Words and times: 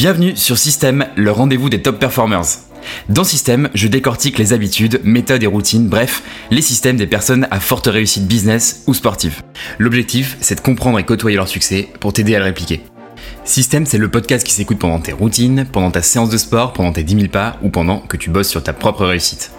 Bienvenue 0.00 0.34
sur 0.34 0.56
Système, 0.56 1.08
le 1.14 1.30
rendez-vous 1.30 1.68
des 1.68 1.82
top 1.82 1.98
performers. 1.98 2.46
Dans 3.10 3.22
Système, 3.22 3.68
je 3.74 3.86
décortique 3.86 4.38
les 4.38 4.54
habitudes, 4.54 4.98
méthodes 5.04 5.42
et 5.42 5.46
routines, 5.46 5.90
bref, 5.90 6.22
les 6.50 6.62
systèmes 6.62 6.96
des 6.96 7.06
personnes 7.06 7.46
à 7.50 7.60
forte 7.60 7.86
réussite 7.86 8.26
business 8.26 8.82
ou 8.86 8.94
sportive. 8.94 9.42
L'objectif, 9.78 10.38
c'est 10.40 10.54
de 10.54 10.62
comprendre 10.62 10.98
et 10.98 11.04
côtoyer 11.04 11.36
leur 11.36 11.48
succès 11.48 11.86
pour 12.00 12.14
t'aider 12.14 12.34
à 12.34 12.38
le 12.38 12.46
répliquer. 12.46 12.80
Système, 13.44 13.84
c'est 13.84 13.98
le 13.98 14.10
podcast 14.10 14.46
qui 14.46 14.54
s'écoute 14.54 14.78
pendant 14.78 15.00
tes 15.00 15.12
routines, 15.12 15.66
pendant 15.70 15.90
ta 15.90 16.00
séance 16.00 16.30
de 16.30 16.38
sport, 16.38 16.72
pendant 16.72 16.92
tes 16.92 17.04
10 17.04 17.16
000 17.16 17.28
pas 17.28 17.58
ou 17.62 17.68
pendant 17.68 17.98
que 17.98 18.16
tu 18.16 18.30
bosses 18.30 18.48
sur 18.48 18.62
ta 18.62 18.72
propre 18.72 19.04
réussite. 19.04 19.50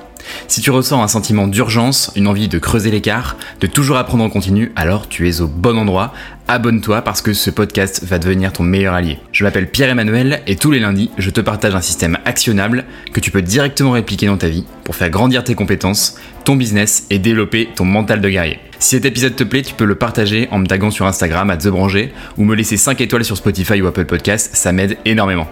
Si 0.47 0.61
tu 0.61 0.71
ressens 0.71 1.01
un 1.01 1.07
sentiment 1.07 1.47
d'urgence, 1.47 2.11
une 2.15 2.27
envie 2.27 2.47
de 2.47 2.59
creuser 2.59 2.91
l'écart, 2.91 3.37
de 3.59 3.67
toujours 3.67 3.97
apprendre 3.97 4.23
en 4.23 4.29
continu, 4.29 4.71
alors 4.75 5.07
tu 5.07 5.29
es 5.29 5.41
au 5.41 5.47
bon 5.47 5.77
endroit. 5.77 6.13
Abonne-toi 6.47 7.01
parce 7.01 7.21
que 7.21 7.33
ce 7.33 7.49
podcast 7.49 8.03
va 8.03 8.19
devenir 8.19 8.51
ton 8.51 8.63
meilleur 8.63 8.93
allié. 8.93 9.19
Je 9.31 9.43
m'appelle 9.43 9.69
Pierre-Emmanuel 9.69 10.41
et 10.47 10.55
tous 10.55 10.71
les 10.71 10.79
lundis, 10.79 11.11
je 11.17 11.29
te 11.29 11.39
partage 11.39 11.75
un 11.75 11.81
système 11.81 12.17
actionnable 12.25 12.85
que 13.13 13.19
tu 13.19 13.31
peux 13.31 13.41
directement 13.41 13.91
répliquer 13.91 14.27
dans 14.27 14.37
ta 14.37 14.49
vie 14.49 14.65
pour 14.83 14.95
faire 14.95 15.09
grandir 15.09 15.43
tes 15.43 15.55
compétences, 15.55 16.15
ton 16.43 16.55
business 16.55 17.05
et 17.09 17.19
développer 17.19 17.69
ton 17.75 17.85
mental 17.85 18.19
de 18.19 18.29
guerrier. 18.29 18.59
Si 18.79 18.95
cet 18.95 19.05
épisode 19.05 19.35
te 19.35 19.43
plaît, 19.43 19.61
tu 19.61 19.75
peux 19.75 19.85
le 19.85 19.95
partager 19.95 20.47
en 20.51 20.57
me 20.57 20.65
taguant 20.65 20.91
sur 20.91 21.05
Instagram 21.05 21.49
à 21.51 21.57
TheBranger 21.57 22.11
ou 22.37 22.43
me 22.43 22.55
laisser 22.55 22.77
5 22.77 22.99
étoiles 22.99 23.23
sur 23.23 23.37
Spotify 23.37 23.81
ou 23.81 23.87
Apple 23.87 24.05
Podcast, 24.05 24.49
ça 24.53 24.71
m'aide 24.71 24.97
énormément. 25.05 25.47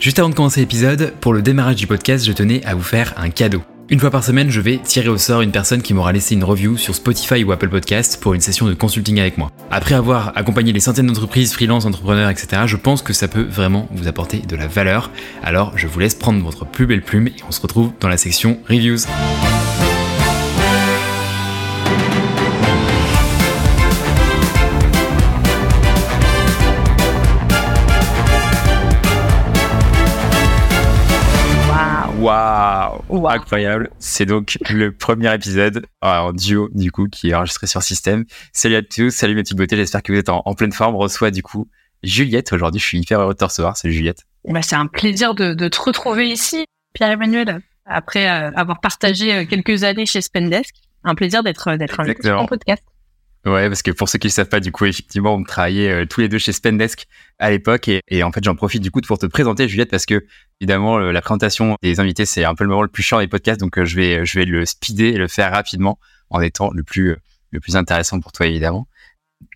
Juste 0.00 0.20
avant 0.20 0.28
de 0.28 0.34
commencer 0.34 0.60
l'épisode, 0.60 1.12
pour 1.20 1.32
le 1.32 1.42
démarrage 1.42 1.74
du 1.74 1.88
podcast, 1.88 2.24
je 2.24 2.32
tenais 2.32 2.64
à 2.64 2.76
vous 2.76 2.82
faire 2.82 3.14
un 3.16 3.30
cadeau. 3.30 3.62
Une 3.90 3.98
fois 3.98 4.10
par 4.10 4.22
semaine, 4.22 4.48
je 4.48 4.60
vais 4.60 4.78
tirer 4.78 5.08
au 5.08 5.18
sort 5.18 5.40
une 5.40 5.50
personne 5.50 5.82
qui 5.82 5.92
m'aura 5.92 6.12
laissé 6.12 6.34
une 6.34 6.44
review 6.44 6.76
sur 6.76 6.94
Spotify 6.94 7.42
ou 7.42 7.50
Apple 7.50 7.68
Podcast 7.68 8.20
pour 8.20 8.34
une 8.34 8.40
session 8.40 8.66
de 8.66 8.74
consulting 8.74 9.18
avec 9.18 9.38
moi. 9.38 9.50
Après 9.72 9.96
avoir 9.96 10.36
accompagné 10.36 10.72
des 10.72 10.78
centaines 10.78 11.08
d'entreprises, 11.08 11.52
freelance, 11.52 11.84
entrepreneurs, 11.84 12.30
etc., 12.30 12.62
je 12.66 12.76
pense 12.76 13.02
que 13.02 13.12
ça 13.12 13.26
peut 13.26 13.46
vraiment 13.48 13.88
vous 13.90 14.06
apporter 14.06 14.38
de 14.38 14.54
la 14.54 14.68
valeur. 14.68 15.10
Alors, 15.42 15.76
je 15.76 15.88
vous 15.88 15.98
laisse 15.98 16.14
prendre 16.14 16.44
votre 16.44 16.64
plus 16.64 16.86
belle 16.86 17.02
plume 17.02 17.26
et 17.26 17.36
on 17.48 17.50
se 17.50 17.60
retrouve 17.60 17.90
dans 17.98 18.08
la 18.08 18.18
section 18.18 18.58
reviews. 18.68 18.98
Waouh 33.08 33.28
Incroyable. 33.28 33.90
C'est 33.98 34.26
donc 34.26 34.58
le 34.70 34.92
premier 34.92 35.34
épisode 35.34 35.86
ah, 36.00 36.24
en 36.24 36.32
duo, 36.32 36.68
du 36.72 36.90
coup, 36.92 37.08
qui 37.08 37.30
est 37.30 37.34
enregistré 37.34 37.66
sur 37.66 37.82
Système. 37.82 38.24
Salut 38.52 38.76
à 38.76 38.82
tous, 38.82 39.10
salut 39.10 39.34
mes 39.34 39.42
petites 39.42 39.56
beautés, 39.56 39.76
j'espère 39.76 40.02
que 40.02 40.12
vous 40.12 40.18
êtes 40.18 40.28
en, 40.28 40.42
pleine 40.54 40.72
forme. 40.72 40.94
On 40.94 40.98
reçoit 40.98 41.30
du 41.30 41.42
coup 41.42 41.68
Juliette 42.02 42.52
aujourd'hui. 42.52 42.80
Je 42.80 42.86
suis 42.86 42.98
hyper 42.98 43.20
heureux 43.20 43.34
de 43.34 43.38
te 43.38 43.44
recevoir. 43.44 43.76
Salut 43.76 43.94
Juliette. 43.94 44.24
Bah, 44.44 44.62
c'est 44.62 44.76
un 44.76 44.86
plaisir 44.86 45.34
de, 45.34 45.54
te 45.54 45.80
retrouver 45.80 46.28
ici, 46.28 46.64
Pierre-Emmanuel, 46.94 47.60
après 47.84 48.28
euh, 48.28 48.50
avoir 48.54 48.80
partagé 48.80 49.34
euh, 49.34 49.44
quelques 49.44 49.84
années 49.84 50.06
chez 50.06 50.20
Spendesk. 50.20 50.74
Un 51.04 51.14
plaisir 51.14 51.42
d'être 51.42 51.76
d'être 51.76 52.00
en 52.30 52.46
podcast. 52.46 52.82
Ouais, 53.48 53.68
parce 53.68 53.82
que 53.82 53.90
pour 53.90 54.08
ceux 54.08 54.18
qui 54.18 54.26
ne 54.26 54.32
savent 54.32 54.48
pas, 54.48 54.60
du 54.60 54.72
coup, 54.72 54.84
effectivement, 54.84 55.34
on 55.34 55.42
travaillait 55.42 55.90
euh, 55.90 56.06
tous 56.06 56.20
les 56.20 56.28
deux 56.28 56.38
chez 56.38 56.52
Spendesk 56.52 57.06
à 57.38 57.50
l'époque. 57.50 57.88
Et, 57.88 58.22
en 58.22 58.30
fait, 58.30 58.44
j'en 58.44 58.54
profite 58.54 58.82
du 58.82 58.90
coup 58.90 59.00
pour 59.00 59.18
te 59.18 59.26
présenter, 59.26 59.68
Juliette, 59.68 59.90
parce 59.90 60.06
que 60.06 60.26
évidemment, 60.60 60.98
la 60.98 61.22
présentation 61.22 61.76
des 61.82 61.98
invités, 61.98 62.26
c'est 62.26 62.44
un 62.44 62.54
peu 62.54 62.64
le 62.64 62.70
moment 62.70 62.82
le 62.82 62.88
plus 62.88 63.02
chiant 63.02 63.20
des 63.20 63.28
podcasts. 63.28 63.60
Donc, 63.60 63.78
euh, 63.78 63.84
je, 63.84 63.96
vais, 63.96 64.26
je 64.26 64.38
vais 64.38 64.44
le 64.44 64.66
speeder 64.66 65.14
et 65.14 65.18
le 65.18 65.28
faire 65.28 65.52
rapidement 65.52 65.98
en 66.30 66.40
étant 66.40 66.70
le 66.72 66.82
plus, 66.82 67.16
le 67.50 67.60
plus 67.60 67.76
intéressant 67.76 68.20
pour 68.20 68.32
toi, 68.32 68.46
évidemment. 68.46 68.86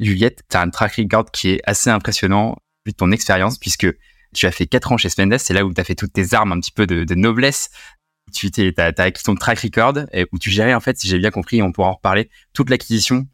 Juliette, 0.01 0.43
tu 0.49 0.57
as 0.57 0.63
un 0.63 0.71
track 0.71 0.97
record 0.97 1.31
qui 1.31 1.51
est 1.51 1.61
assez 1.65 1.91
impressionnant 1.91 2.57
vu 2.87 2.93
de 2.93 2.97
ton 2.97 3.13
expérience, 3.13 3.59
puisque 3.59 3.89
tu 4.33 4.47
as 4.47 4.53
fait 4.53 4.67
4 4.67 4.93
ans 4.93 4.97
chez 4.97 5.11
Spendesk. 5.11 5.45
C'est 5.45 5.55
là 5.55 5.67
où 5.67 5.75
tu 5.75 5.81
as 5.81 5.85
fait 5.85 5.97
toutes 5.97 6.13
tes 6.13 6.35
armes 6.35 6.53
un 6.53 6.61
petit 6.61 6.73
peu 6.73 6.87
de, 6.87 7.15
noblesse 7.15 7.71
tu 8.33 8.49
as, 8.79 8.83
as, 8.83 9.03
acquis 9.03 9.23
ton 9.23 9.35
track 9.35 9.59
record 9.59 9.95
où 10.31 10.39
tu 10.39 10.51
gérais 10.51 10.73
en 10.73 10.81
fait, 10.81 10.97
si 10.97 11.07
j'ai 11.07 11.19
bien 11.19 11.31
compris, 11.31 11.61
on 11.61 11.71
pourra 11.71 11.89
en 11.89 11.95
reparler, 11.95 12.31
toute 12.55 12.71
l'acquisition 12.71 13.27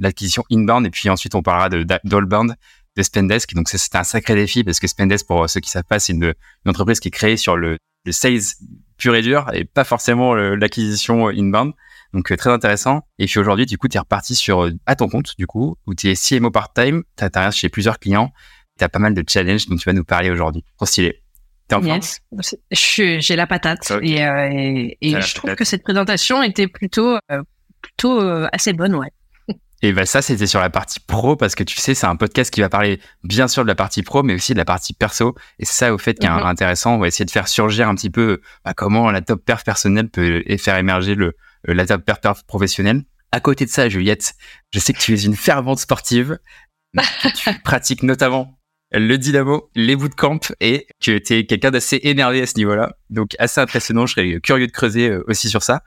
l'acquisition 0.00 0.44
inbound 0.50 0.86
et 0.86 0.90
puis 0.90 1.08
ensuite 1.08 1.34
on 1.34 1.42
parlera 1.42 1.68
de 1.68 1.84
d'allbound 2.04 2.56
de 2.96 3.02
Spendesk. 3.02 3.54
Donc 3.54 3.68
c'est 3.68 3.94
un 3.94 4.04
sacré 4.04 4.34
défi 4.34 4.64
parce 4.64 4.80
que 4.80 4.86
Spendesk, 4.86 5.26
pour 5.26 5.48
ceux 5.48 5.60
qui 5.60 5.70
savent 5.70 5.84
pas, 5.84 5.98
c'est 5.98 6.12
une, 6.12 6.34
entreprise 6.66 7.00
qui 7.00 7.08
est 7.08 7.12
créée 7.12 7.36
sur 7.36 7.56
le, 7.56 7.78
le 8.04 8.12
sales 8.12 8.40
pur 8.96 9.14
et 9.14 9.22
dur 9.22 9.48
et 9.52 9.64
pas 9.64 9.84
forcément 9.84 10.34
l'acquisition 10.34 11.28
inbound. 11.28 11.72
Donc 12.12 12.32
euh, 12.32 12.36
très 12.36 12.50
intéressant. 12.50 13.02
Et 13.18 13.26
puis 13.26 13.38
aujourd'hui, 13.38 13.66
du 13.66 13.78
coup, 13.78 13.88
tu 13.88 13.96
es 13.96 14.00
reparti 14.00 14.34
sur 14.34 14.64
euh, 14.64 14.72
à 14.86 14.96
ton 14.96 15.08
compte, 15.08 15.36
du 15.38 15.46
coup, 15.46 15.76
où 15.86 15.94
tu 15.94 16.10
es 16.10 16.14
CMO 16.14 16.50
part-time, 16.50 17.02
tu 17.16 17.24
as 17.32 17.50
chez 17.50 17.68
plusieurs 17.68 17.98
clients, 17.98 18.32
tu 18.78 18.84
as 18.84 18.88
pas 18.88 18.98
mal 18.98 19.14
de 19.14 19.24
challenges 19.26 19.66
dont 19.66 19.76
tu 19.76 19.84
vas 19.84 19.92
nous 19.92 20.04
parler 20.04 20.30
aujourd'hui. 20.30 20.64
Trop 20.76 20.86
stylé. 20.86 21.22
T'es 21.68 21.76
en 21.76 21.82
yes. 21.82 22.20
J'ai 22.72 23.36
la 23.36 23.46
patate 23.46 23.92
et, 24.02 24.24
euh, 24.24 24.88
et, 25.00 25.20
je 25.20 25.34
trouve 25.36 25.54
que 25.54 25.64
cette 25.64 25.84
présentation 25.84 26.42
était 26.42 26.66
plutôt 26.66 27.16
plutôt 27.80 28.20
assez 28.52 28.72
bonne, 28.72 28.96
ouais. 28.96 29.10
Et 29.82 29.92
ben 29.92 30.04
ça, 30.04 30.20
c'était 30.20 30.46
sur 30.46 30.60
la 30.60 30.68
partie 30.68 31.00
pro 31.00 31.36
parce 31.36 31.54
que 31.54 31.64
tu 31.64 31.76
sais, 31.80 31.94
c'est 31.94 32.06
un 32.06 32.16
podcast 32.16 32.52
qui 32.52 32.60
va 32.60 32.68
parler 32.68 33.00
bien 33.24 33.48
sûr 33.48 33.62
de 33.62 33.68
la 33.68 33.74
partie 33.74 34.02
pro, 34.02 34.22
mais 34.22 34.34
aussi 34.34 34.52
de 34.52 34.58
la 34.58 34.66
partie 34.66 34.92
perso. 34.92 35.34
Et 35.58 35.64
c'est 35.64 35.74
ça 35.74 35.94
au 35.94 35.98
fait 35.98 36.18
qui 36.18 36.26
est 36.26 36.30
mhm. 36.30 36.44
intéressant. 36.44 36.94
On 36.94 36.98
va 36.98 37.08
essayer 37.08 37.24
de 37.24 37.30
faire 37.30 37.48
surgir 37.48 37.88
un 37.88 37.94
petit 37.94 38.10
peu 38.10 38.40
bah, 38.64 38.74
comment 38.74 39.10
la 39.10 39.22
top 39.22 39.44
perf 39.44 39.64
personnelle 39.64 40.10
peut 40.10 40.42
faire 40.58 40.76
émerger 40.76 41.14
le 41.14 41.34
euh, 41.68 41.74
la 41.74 41.86
top 41.86 42.04
perf 42.04 42.44
professionnelle. 42.44 43.02
À 43.32 43.40
côté 43.40 43.64
de 43.64 43.70
ça, 43.70 43.88
Juliette, 43.88 44.34
je 44.72 44.80
sais 44.80 44.92
que 44.92 44.98
tu 44.98 45.14
es 45.14 45.22
une 45.22 45.36
fervente 45.36 45.78
sportive. 45.78 46.38
tu 47.34 47.50
pratiques 47.62 48.02
notamment 48.02 48.58
le 48.92 49.16
dynamo, 49.16 49.70
les 49.76 49.94
bootcamps 49.94 50.52
et 50.60 50.88
que 51.00 51.18
tu 51.18 51.34
es 51.34 51.46
quelqu'un 51.46 51.70
d'assez 51.70 52.00
énervé 52.02 52.42
à 52.42 52.46
ce 52.46 52.56
niveau-là. 52.56 52.96
Donc 53.08 53.36
assez 53.38 53.60
impressionnant. 53.60 54.06
Je 54.06 54.14
serais 54.14 54.40
curieux 54.40 54.66
de 54.66 54.72
creuser 54.72 55.08
euh, 55.08 55.24
aussi 55.28 55.48
sur 55.48 55.62
ça 55.62 55.82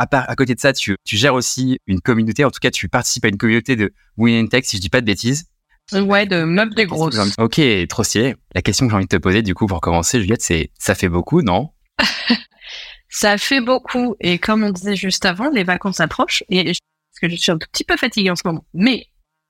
à 0.00 0.06
part, 0.06 0.24
à 0.30 0.34
côté 0.34 0.54
de 0.54 0.60
ça, 0.60 0.72
tu, 0.72 0.96
tu 1.04 1.18
gères 1.18 1.34
aussi 1.34 1.78
une 1.86 2.00
communauté. 2.00 2.42
En 2.46 2.50
tout 2.50 2.58
cas, 2.58 2.70
tu 2.70 2.88
participes 2.88 3.26
à 3.26 3.28
une 3.28 3.36
communauté 3.36 3.76
de 3.76 3.92
Win 4.16 4.48
Tech, 4.48 4.64
si 4.64 4.78
je 4.78 4.80
dis 4.80 4.88
pas 4.88 5.02
de 5.02 5.06
bêtises. 5.06 5.44
Ouais, 5.92 6.24
de 6.24 6.44
meubles 6.44 6.74
des 6.74 6.86
grosses. 6.86 7.18
Ok, 7.36 7.60
trop 7.86 8.02
stylé. 8.02 8.34
La 8.54 8.62
question 8.62 8.86
que 8.86 8.92
j'ai 8.92 8.96
envie 8.96 9.04
de 9.04 9.14
te 9.14 9.20
poser, 9.20 9.42
du 9.42 9.52
coup, 9.52 9.66
pour 9.66 9.82
commencer, 9.82 10.18
Juliette, 10.18 10.40
c'est, 10.40 10.70
ça 10.78 10.94
fait 10.94 11.10
beaucoup, 11.10 11.42
non? 11.42 11.68
ça 13.10 13.36
fait 13.36 13.60
beaucoup. 13.60 14.16
Et 14.20 14.38
comme 14.38 14.64
on 14.64 14.70
disait 14.70 14.96
juste 14.96 15.26
avant, 15.26 15.50
les 15.50 15.64
vacances 15.64 16.00
approchent 16.00 16.44
et 16.48 16.64
parce 16.64 17.20
que 17.20 17.28
je 17.28 17.36
suis 17.36 17.52
un 17.52 17.58
tout 17.58 17.68
petit 17.70 17.84
peu 17.84 17.98
fatiguée 17.98 18.30
en 18.30 18.36
ce 18.36 18.42
moment. 18.46 18.64
Mais, 18.72 19.06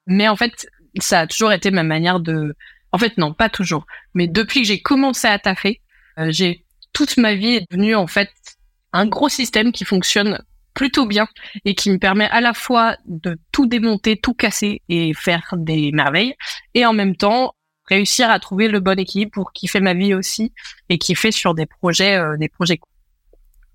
mais 0.08 0.26
en 0.26 0.34
fait, 0.34 0.68
ça 0.98 1.20
a 1.20 1.26
toujours 1.28 1.52
été 1.52 1.70
ma 1.70 1.84
manière 1.84 2.18
de, 2.18 2.56
en 2.90 2.98
fait, 2.98 3.18
non, 3.18 3.34
pas 3.34 3.50
toujours. 3.50 3.86
Mais 4.14 4.26
depuis 4.26 4.62
que 4.62 4.66
j'ai 4.66 4.80
commencé 4.80 5.28
à 5.28 5.38
taffer, 5.38 5.80
euh, 6.18 6.32
j'ai, 6.32 6.64
toute 6.92 7.18
ma 7.18 7.36
vie 7.36 7.56
est 7.56 7.70
devenue, 7.70 7.94
en 7.94 8.08
fait, 8.08 8.30
un 8.92 9.06
gros 9.06 9.28
système 9.28 9.72
qui 9.72 9.84
fonctionne 9.84 10.42
plutôt 10.74 11.06
bien 11.06 11.28
et 11.64 11.74
qui 11.74 11.90
me 11.90 11.98
permet 11.98 12.28
à 12.30 12.40
la 12.40 12.54
fois 12.54 12.96
de 13.06 13.38
tout 13.52 13.66
démonter, 13.66 14.16
tout 14.16 14.34
casser 14.34 14.82
et 14.88 15.12
faire 15.14 15.54
des 15.56 15.92
merveilles 15.92 16.34
et 16.74 16.86
en 16.86 16.92
même 16.92 17.16
temps 17.16 17.54
réussir 17.90 18.30
à 18.30 18.38
trouver 18.38 18.68
le 18.68 18.80
bon 18.80 18.98
équilibre 18.98 19.32
pour 19.32 19.52
kiffer 19.52 19.80
ma 19.80 19.94
vie 19.94 20.14
aussi 20.14 20.52
et 20.88 20.98
kiffer 20.98 21.32
sur 21.32 21.54
des 21.54 21.66
projets 21.66 22.16
euh, 22.16 22.36
des 22.36 22.48
projets 22.48 22.80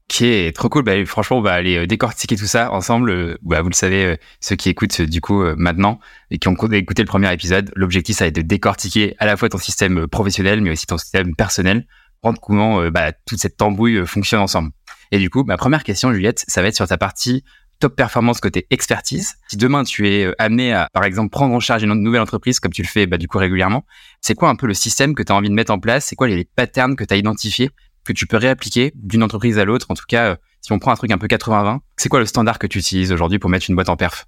Ok, 0.07 0.23
trop 0.53 0.69
cool. 0.69 0.83
Bah, 0.83 1.03
franchement, 1.05 1.39
on 1.39 1.41
va 1.41 1.53
aller 1.53 1.77
euh, 1.77 1.87
décortiquer 1.87 2.35
tout 2.35 2.45
ça 2.45 2.71
ensemble. 2.71 3.09
Euh, 3.09 3.37
bah, 3.41 3.63
vous 3.63 3.69
le 3.69 3.75
savez, 3.75 4.17
ceux 4.39 4.55
qui 4.55 4.69
écoutent 4.69 5.01
du 5.01 5.19
coup 5.19 5.43
maintenant 5.57 5.99
et 6.29 6.37
qui 6.37 6.47
ont 6.47 6.53
écouté 6.53 7.01
le 7.01 7.07
premier 7.07 7.33
épisode, 7.33 7.71
l'objectif, 7.75 8.15
ça 8.15 8.25
va 8.25 8.27
être 8.27 8.35
de 8.35 8.41
décortiquer 8.41 9.15
à 9.17 9.25
la 9.25 9.35
fois 9.35 9.49
ton 9.49 9.57
système 9.57 10.07
professionnel, 10.07 10.61
mais 10.61 10.69
aussi 10.69 10.85
ton 10.85 10.99
système 10.99 11.35
personnel, 11.35 11.87
prendre 12.21 12.39
comment 12.39 12.87
bah, 12.89 13.13
toute 13.25 13.39
cette 13.39 13.57
tambouille 13.57 14.05
fonctionne 14.05 14.41
ensemble. 14.41 14.69
Et 15.11 15.19
du 15.19 15.29
coup, 15.29 15.43
ma 15.43 15.57
première 15.57 15.83
question, 15.83 16.13
Juliette, 16.13 16.43
ça 16.47 16.61
va 16.61 16.67
être 16.67 16.75
sur 16.75 16.87
ta 16.87 16.97
partie 16.97 17.43
top 17.79 17.95
performance 17.95 18.39
côté 18.39 18.67
expertise. 18.69 19.35
Si 19.49 19.57
demain 19.57 19.83
tu 19.83 20.07
es 20.07 20.25
euh, 20.25 20.33
amené 20.39 20.73
à, 20.73 20.89
par 20.93 21.03
exemple, 21.03 21.29
prendre 21.29 21.53
en 21.53 21.59
charge 21.59 21.83
une 21.83 21.93
nouvelle 21.93 22.21
entreprise 22.21 22.59
comme 22.59 22.71
tu 22.71 22.81
le 22.81 22.87
fais 22.87 23.05
bah, 23.05 23.17
du 23.17 23.27
coup 23.27 23.37
régulièrement, 23.37 23.85
c'est 24.21 24.35
quoi 24.35 24.49
un 24.49 24.55
peu 24.55 24.67
le 24.67 24.73
système 24.73 25.13
que 25.13 25.23
tu 25.23 25.31
as 25.31 25.35
envie 25.35 25.49
de 25.49 25.53
mettre 25.53 25.71
en 25.71 25.79
place? 25.79 26.05
C'est 26.05 26.15
quoi 26.15 26.27
les 26.27 26.45
patterns 26.45 26.95
que 26.95 27.03
tu 27.03 27.13
as 27.13 27.17
identifiés 27.17 27.69
que 28.05 28.13
tu 28.13 28.27
peux 28.27 28.37
réappliquer 28.37 28.91
d'une 28.95 29.23
entreprise 29.23 29.57
à 29.57 29.65
l'autre? 29.65 29.87
En 29.89 29.95
tout 29.95 30.05
cas, 30.07 30.31
euh, 30.31 30.35
si 30.61 30.71
on 30.71 30.79
prend 30.79 30.91
un 30.91 30.95
truc 30.95 31.11
un 31.11 31.17
peu 31.17 31.27
80-20, 31.27 31.79
c'est 31.97 32.09
quoi 32.09 32.19
le 32.19 32.25
standard 32.25 32.59
que 32.59 32.67
tu 32.67 32.79
utilises 32.79 33.11
aujourd'hui 33.11 33.39
pour 33.39 33.49
mettre 33.49 33.65
une 33.69 33.75
boîte 33.75 33.89
en 33.89 33.97
perf? 33.97 34.25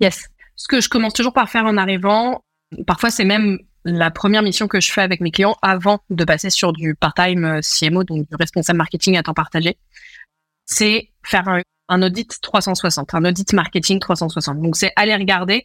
Yes. 0.00 0.28
Ce 0.56 0.68
que 0.68 0.80
je 0.80 0.88
commence 0.88 1.14
toujours 1.14 1.32
par 1.32 1.48
faire 1.48 1.64
en 1.64 1.76
arrivant, 1.76 2.42
parfois 2.86 3.10
c'est 3.10 3.24
même 3.24 3.58
la 3.84 4.10
première 4.10 4.42
mission 4.42 4.66
que 4.66 4.80
je 4.80 4.90
fais 4.90 5.02
avec 5.02 5.20
mes 5.20 5.30
clients 5.30 5.56
avant 5.62 6.00
de 6.10 6.24
passer 6.24 6.50
sur 6.50 6.72
du 6.72 6.94
part-time 6.94 7.44
euh, 7.44 7.60
CMO, 7.60 8.04
donc 8.04 8.26
du 8.28 8.34
responsable 8.36 8.78
marketing 8.78 9.16
à 9.16 9.22
temps 9.22 9.34
partagé, 9.34 9.78
c'est 10.64 11.10
faire 11.22 11.44
un, 11.88 12.02
audit 12.02 12.40
360, 12.40 13.14
un 13.14 13.24
audit 13.26 13.52
marketing 13.52 14.00
360. 14.00 14.60
Donc 14.60 14.76
c'est 14.76 14.92
aller 14.96 15.14
regarder 15.14 15.64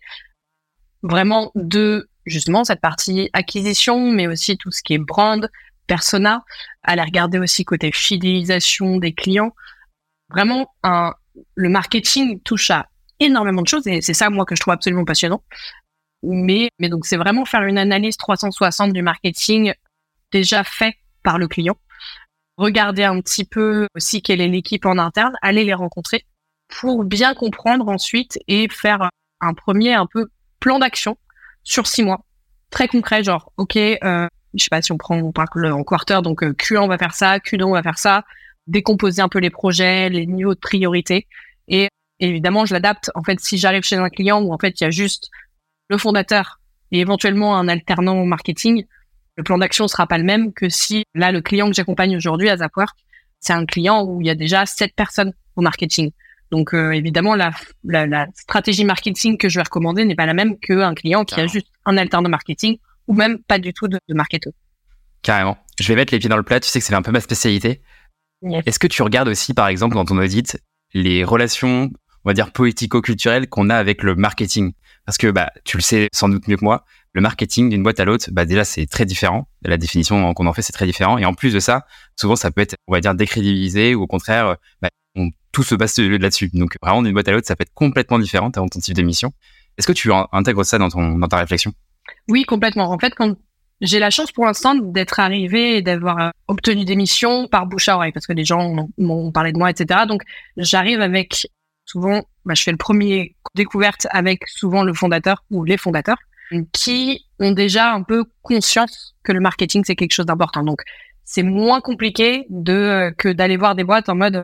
vraiment 1.01 1.51
de 1.55 2.09
justement 2.25 2.65
cette 2.65 2.81
partie 2.81 3.29
acquisition, 3.31 4.11
mais 4.11 4.27
aussi 4.27 4.57
tout 4.57 4.71
ce 4.71 4.83
qui 4.83 4.93
est 4.95 4.97
brand, 4.97 5.49
persona, 5.87 6.43
aller 6.83 7.01
regarder 7.01 7.39
aussi 7.39 7.63
côté 7.63 7.91
fidélisation 7.93 8.97
des 8.97 9.13
clients. 9.13 9.53
Vraiment, 10.29 10.69
le 11.55 11.69
marketing 11.69 12.41
touche 12.41 12.69
à 12.69 12.87
énormément 13.19 13.61
de 13.61 13.67
choses 13.67 13.87
et 13.87 14.01
c'est 14.01 14.13
ça 14.13 14.29
moi 14.29 14.45
que 14.45 14.55
je 14.55 14.61
trouve 14.61 14.73
absolument 14.73 15.05
passionnant 15.05 15.41
Mais, 16.23 16.69
mais 16.79 16.89
donc 16.89 17.05
c'est 17.05 17.17
vraiment 17.17 17.45
faire 17.45 17.63
une 17.63 17.77
analyse 17.77 18.17
360 18.17 18.93
du 18.93 19.01
marketing 19.01 19.73
déjà 20.31 20.63
fait 20.63 20.95
par 21.23 21.37
le 21.37 21.47
client. 21.47 21.77
Regarder 22.57 23.03
un 23.03 23.21
petit 23.21 23.45
peu 23.45 23.87
aussi 23.95 24.21
quelle 24.21 24.41
est 24.41 24.47
l'équipe 24.47 24.85
en 24.85 24.97
interne, 24.97 25.33
aller 25.41 25.63
les 25.63 25.73
rencontrer 25.73 26.25
pour 26.67 27.03
bien 27.03 27.33
comprendre 27.33 27.87
ensuite 27.87 28.37
et 28.47 28.67
faire 28.69 29.09
un 29.41 29.53
premier 29.53 29.93
un 29.93 30.05
peu 30.05 30.27
plan 30.59 30.79
d'action 30.79 31.17
sur 31.63 31.87
six 31.87 32.03
mois 32.03 32.25
très 32.69 32.87
concret, 32.87 33.23
genre 33.23 33.51
ok, 33.57 33.75
euh, 33.77 34.27
je 34.53 34.63
sais 34.63 34.69
pas 34.69 34.81
si 34.81 34.91
on 34.91 34.97
prend 34.97 35.17
on 35.17 35.31
parle 35.31 35.71
en 35.71 35.83
quarter, 35.83 36.19
donc 36.23 36.43
euh, 36.43 36.53
Q1 36.53 36.79
on 36.79 36.87
va 36.87 36.97
faire 36.97 37.13
ça, 37.13 37.37
Q2 37.37 37.63
on 37.63 37.71
va 37.71 37.83
faire 37.83 37.97
ça, 37.97 38.23
décomposer 38.67 39.21
un 39.21 39.29
peu 39.29 39.39
les 39.39 39.49
projets, 39.49 40.09
les 40.09 40.25
niveaux 40.25 40.53
de 40.53 40.59
priorité 40.59 41.27
et 41.67 41.89
évidemment 42.19 42.65
je 42.65 42.73
l'adapte. 42.73 43.11
En 43.15 43.23
fait, 43.23 43.39
si 43.39 43.57
j'arrive 43.57 43.83
chez 43.83 43.95
un 43.95 44.09
client 44.09 44.41
où 44.41 44.53
en 44.53 44.57
fait 44.57 44.79
il 44.79 44.83
y 44.83 44.87
a 44.87 44.91
juste 44.91 45.29
le 45.89 45.97
fondateur 45.97 46.59
et 46.91 46.99
éventuellement 46.99 47.57
un 47.57 47.67
alternant 47.67 48.25
marketing, 48.25 48.85
le 49.35 49.43
plan 49.43 49.57
d'action 49.57 49.87
sera 49.87 50.07
pas 50.07 50.17
le 50.17 50.23
même 50.23 50.53
que 50.53 50.69
si 50.69 51.03
là 51.15 51.31
le 51.31 51.41
client 51.41 51.67
que 51.67 51.75
j'accompagne 51.75 52.15
aujourd'hui 52.15 52.49
à 52.49 52.57
Zapwork, 52.57 52.97
c'est 53.39 53.53
un 53.53 53.65
client 53.65 54.03
où 54.03 54.21
il 54.21 54.27
y 54.27 54.29
a 54.29 54.35
déjà 54.35 54.65
sept 54.65 54.93
personnes 54.95 55.33
au 55.55 55.61
marketing. 55.61 56.11
Donc 56.51 56.73
euh, 56.73 56.91
évidemment, 56.91 57.35
la, 57.35 57.51
la, 57.83 58.07
la, 58.07 58.27
stratégie 58.33 58.83
marketing 58.83 59.37
que 59.37 59.49
je 59.49 59.59
vais 59.59 59.63
recommander 59.63 60.03
n'est 60.03 60.15
pas 60.15 60.25
la 60.25 60.33
même 60.33 60.57
qu'un 60.59 60.93
client 60.95 61.23
qui 61.23 61.39
a 61.39 61.47
juste 61.47 61.67
un 61.85 61.95
alternant 61.97 62.29
marketing 62.29 62.77
ou 63.07 63.13
même 63.13 63.39
pas 63.43 63.59
du 63.59 63.73
tout 63.73 63.87
de, 63.87 63.99
de 64.07 64.13
marketo. 64.13 64.51
Carrément. 65.21 65.57
Je 65.79 65.87
vais 65.87 65.95
mettre 65.95 66.13
les 66.13 66.19
pieds 66.19 66.29
dans 66.29 66.37
le 66.37 66.43
plat. 66.43 66.59
Tu 66.59 66.69
sais 66.69 66.79
que 66.79 66.85
c'est 66.85 66.93
un 66.93 67.01
peu 67.01 67.11
ma 67.11 67.21
spécialité. 67.21 67.81
Est-ce 68.65 68.79
que 68.79 68.87
tu 68.87 69.01
regardes 69.01 69.27
aussi, 69.27 69.53
par 69.53 69.67
exemple, 69.67 69.95
dans 69.95 70.05
ton 70.05 70.17
audit, 70.17 70.57
les 70.93 71.23
relations, 71.23 71.91
on 72.23 72.29
va 72.29 72.33
dire, 72.33 72.51
politico-culturelles 72.51 73.49
qu'on 73.49 73.69
a 73.69 73.75
avec 73.75 74.01
le 74.01 74.15
marketing? 74.15 74.73
Parce 75.09 75.17
que 75.17 75.31
bah, 75.31 75.51
tu 75.65 75.75
le 75.75 75.81
sais 75.81 76.07
sans 76.13 76.29
doute 76.29 76.47
mieux 76.47 76.55
que 76.55 76.63
moi, 76.63 76.85
le 77.13 77.21
marketing 77.21 77.71
d'une 77.71 77.81
boîte 77.81 77.99
à 77.99 78.05
l'autre, 78.05 78.29
bah, 78.31 78.45
déjà, 78.45 78.63
c'est 78.63 78.85
très 78.85 79.05
différent. 79.05 79.49
La 79.63 79.77
définition 79.77 80.35
qu'on 80.35 80.45
en 80.45 80.53
fait, 80.53 80.61
c'est 80.61 80.71
très 80.71 80.85
différent. 80.85 81.17
Et 81.17 81.25
en 81.25 81.33
plus 81.33 81.51
de 81.51 81.59
ça, 81.59 81.87
souvent, 82.15 82.35
ça 82.35 82.51
peut 82.51 82.61
être, 82.61 82.75
on 82.87 82.93
va 82.93 83.01
dire, 83.01 83.15
décrédibilisé 83.15 83.95
ou 83.95 84.03
au 84.03 84.05
contraire, 84.05 84.57
bah, 84.83 84.89
on 85.15 85.31
tout 85.51 85.63
se 85.63 85.73
base 85.73 85.97
là-dessus. 85.97 86.51
Donc 86.53 86.75
vraiment 86.83 87.01
d'une 87.01 87.13
boîte 87.13 87.27
à 87.27 87.31
l'autre, 87.31 87.47
ça 87.47 87.55
peut 87.55 87.63
être 87.63 87.73
complètement 87.73 88.19
différent 88.19 88.51
dans 88.51 88.67
ton 88.67 88.79
type 88.79 88.93
d'émission. 88.93 89.33
Est-ce 89.79 89.87
que 89.87 89.93
tu 89.93 90.11
intègres 90.31 90.63
ça 90.63 90.77
dans 90.77 90.89
ton 90.89 91.17
dans 91.17 91.27
ta 91.27 91.37
réflexion? 91.37 91.73
Oui, 92.27 92.43
complètement. 92.43 92.91
En 92.91 92.99
fait, 92.99 93.15
quand 93.15 93.35
j'ai 93.81 93.97
la 93.97 94.11
chance 94.11 94.31
pour 94.31 94.45
l'instant 94.45 94.75
d'être 94.75 95.19
arrivé 95.19 95.77
et 95.77 95.81
d'avoir 95.81 96.19
euh, 96.19 96.29
obtenu 96.47 96.85
des 96.85 96.95
missions 96.95 97.47
par 97.47 97.65
bouche 97.65 97.89
à 97.89 97.95
oreille 97.95 98.11
parce 98.11 98.27
que 98.27 98.33
les 98.33 98.45
gens 98.45 98.75
m'ont 98.99 99.31
parlé 99.31 99.53
de 99.53 99.57
moi, 99.57 99.71
etc. 99.71 100.01
Donc 100.07 100.21
j'arrive 100.55 101.01
avec 101.01 101.47
souvent, 101.89 102.23
bah, 102.45 102.53
je 102.55 102.63
fais 102.63 102.71
le 102.71 102.77
premier 102.77 103.35
découverte 103.55 104.07
avec 104.11 104.47
souvent 104.47 104.83
le 104.83 104.93
fondateur 104.93 105.43
ou 105.49 105.63
les 105.63 105.77
fondateurs 105.77 106.17
qui 106.73 107.25
ont 107.39 107.51
déjà 107.51 107.93
un 107.93 108.03
peu 108.03 108.25
conscience 108.41 109.15
que 109.23 109.31
le 109.31 109.39
marketing 109.39 109.83
c'est 109.85 109.95
quelque 109.95 110.13
chose 110.13 110.25
d'important. 110.25 110.63
Donc 110.63 110.81
c'est 111.23 111.43
moins 111.43 111.81
compliqué 111.81 112.45
de 112.49 112.73
euh, 112.73 113.11
que 113.11 113.29
d'aller 113.29 113.57
voir 113.57 113.75
des 113.75 113.83
boîtes 113.83 114.09
en 114.09 114.15
mode 114.15 114.43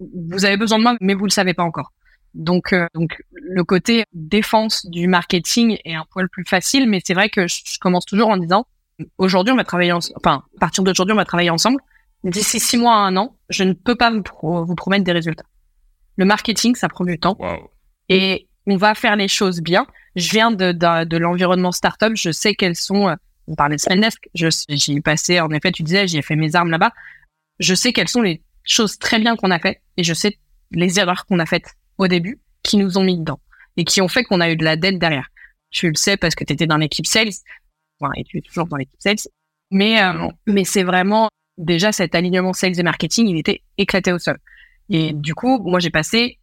vous 0.00 0.44
avez 0.44 0.56
besoin 0.56 0.78
de 0.78 0.84
moi, 0.84 0.96
mais 1.00 1.14
vous 1.14 1.24
le 1.24 1.30
savez 1.30 1.54
pas 1.54 1.64
encore. 1.64 1.92
Donc, 2.34 2.72
euh, 2.72 2.86
donc 2.94 3.20
le 3.32 3.64
côté 3.64 4.04
défense 4.12 4.86
du 4.86 5.08
marketing 5.08 5.78
est 5.84 5.94
un 5.94 6.04
poil 6.10 6.28
plus 6.28 6.44
facile, 6.44 6.88
mais 6.88 7.00
c'est 7.04 7.14
vrai 7.14 7.30
que 7.30 7.48
je, 7.48 7.78
commence 7.80 8.04
toujours 8.04 8.28
en 8.28 8.36
disant 8.36 8.66
aujourd'hui 9.16 9.52
on 9.52 9.56
va 9.56 9.64
travailler, 9.64 9.92
enfin 9.92 10.44
à 10.56 10.60
partir 10.60 10.84
d'aujourd'hui 10.84 11.12
on 11.12 11.16
va 11.16 11.24
travailler 11.24 11.50
ensemble. 11.50 11.80
D'ici 12.24 12.60
six 12.60 12.76
mois 12.76 12.94
à 12.94 12.98
un 12.98 13.16
an, 13.16 13.36
je 13.48 13.64
ne 13.64 13.72
peux 13.72 13.94
pas 13.94 14.10
vous, 14.10 14.22
vous 14.42 14.74
promettre 14.74 15.04
des 15.04 15.12
résultats. 15.12 15.44
Le 16.18 16.24
marketing, 16.24 16.74
ça 16.74 16.88
prend 16.88 17.04
du 17.04 17.18
temps, 17.18 17.38
et 18.10 18.48
on 18.66 18.76
va 18.76 18.94
faire 18.94 19.16
les 19.16 19.28
choses 19.28 19.60
bien. 19.60 19.86
Je 20.16 20.28
viens 20.30 20.50
de, 20.50 20.72
de, 20.72 21.04
de 21.04 21.16
l'environnement 21.16 21.72
startup, 21.72 22.12
je 22.14 22.30
sais 22.30 22.54
quelles 22.54 22.76
sont. 22.76 23.08
Euh, 23.08 23.14
on 23.46 23.54
parlait 23.54 23.76
de 23.76 23.80
Spendesk, 23.80 24.28
j'y 24.34 24.92
ai 24.92 25.00
passé, 25.00 25.40
en 25.40 25.48
effet, 25.50 25.72
tu 25.72 25.82
disais, 25.82 26.06
j'y 26.06 26.18
ai 26.18 26.22
fait 26.22 26.36
mes 26.36 26.54
armes 26.54 26.70
là-bas. 26.70 26.92
Je 27.60 27.74
sais 27.74 27.92
quelles 27.94 28.08
sont 28.08 28.20
les 28.20 28.42
choses 28.64 28.98
très 28.98 29.18
bien 29.18 29.36
qu'on 29.36 29.50
a 29.50 29.58
fait 29.58 29.80
et 29.96 30.04
je 30.04 30.12
sais 30.12 30.38
les 30.70 30.98
erreurs 31.00 31.24
qu'on 31.24 31.38
a 31.38 31.46
faites 31.46 31.74
au 31.96 32.08
début 32.08 32.40
qui 32.62 32.76
nous 32.76 32.98
ont 32.98 33.04
mis 33.04 33.16
dedans 33.16 33.40
et 33.78 33.84
qui 33.84 34.02
ont 34.02 34.08
fait 34.08 34.24
qu'on 34.24 34.40
a 34.40 34.50
eu 34.50 34.56
de 34.56 34.64
la 34.64 34.76
dette 34.76 34.98
derrière. 34.98 35.28
Tu 35.70 35.88
le 35.88 35.94
sais 35.94 36.16
parce 36.16 36.34
que 36.34 36.44
tu 36.44 36.52
étais 36.52 36.66
dans 36.66 36.76
l'équipe 36.76 37.06
sales, 37.06 37.30
enfin, 38.00 38.12
et 38.16 38.24
tu 38.24 38.38
es 38.38 38.40
toujours 38.42 38.66
dans 38.66 38.76
l'équipe 38.76 39.00
sales, 39.00 39.16
mais 39.70 40.02
euh, 40.02 40.28
mais 40.46 40.64
c'est 40.64 40.82
vraiment 40.82 41.28
déjà 41.56 41.92
cet 41.92 42.14
alignement 42.14 42.52
sales 42.52 42.78
et 42.78 42.82
marketing, 42.82 43.28
il 43.28 43.38
était 43.38 43.62
éclaté 43.78 44.12
au 44.12 44.18
sol. 44.18 44.38
Et 44.90 45.12
du 45.12 45.34
coup, 45.34 45.58
moi 45.58 45.80
j'ai 45.80 45.90
passé 45.90 46.38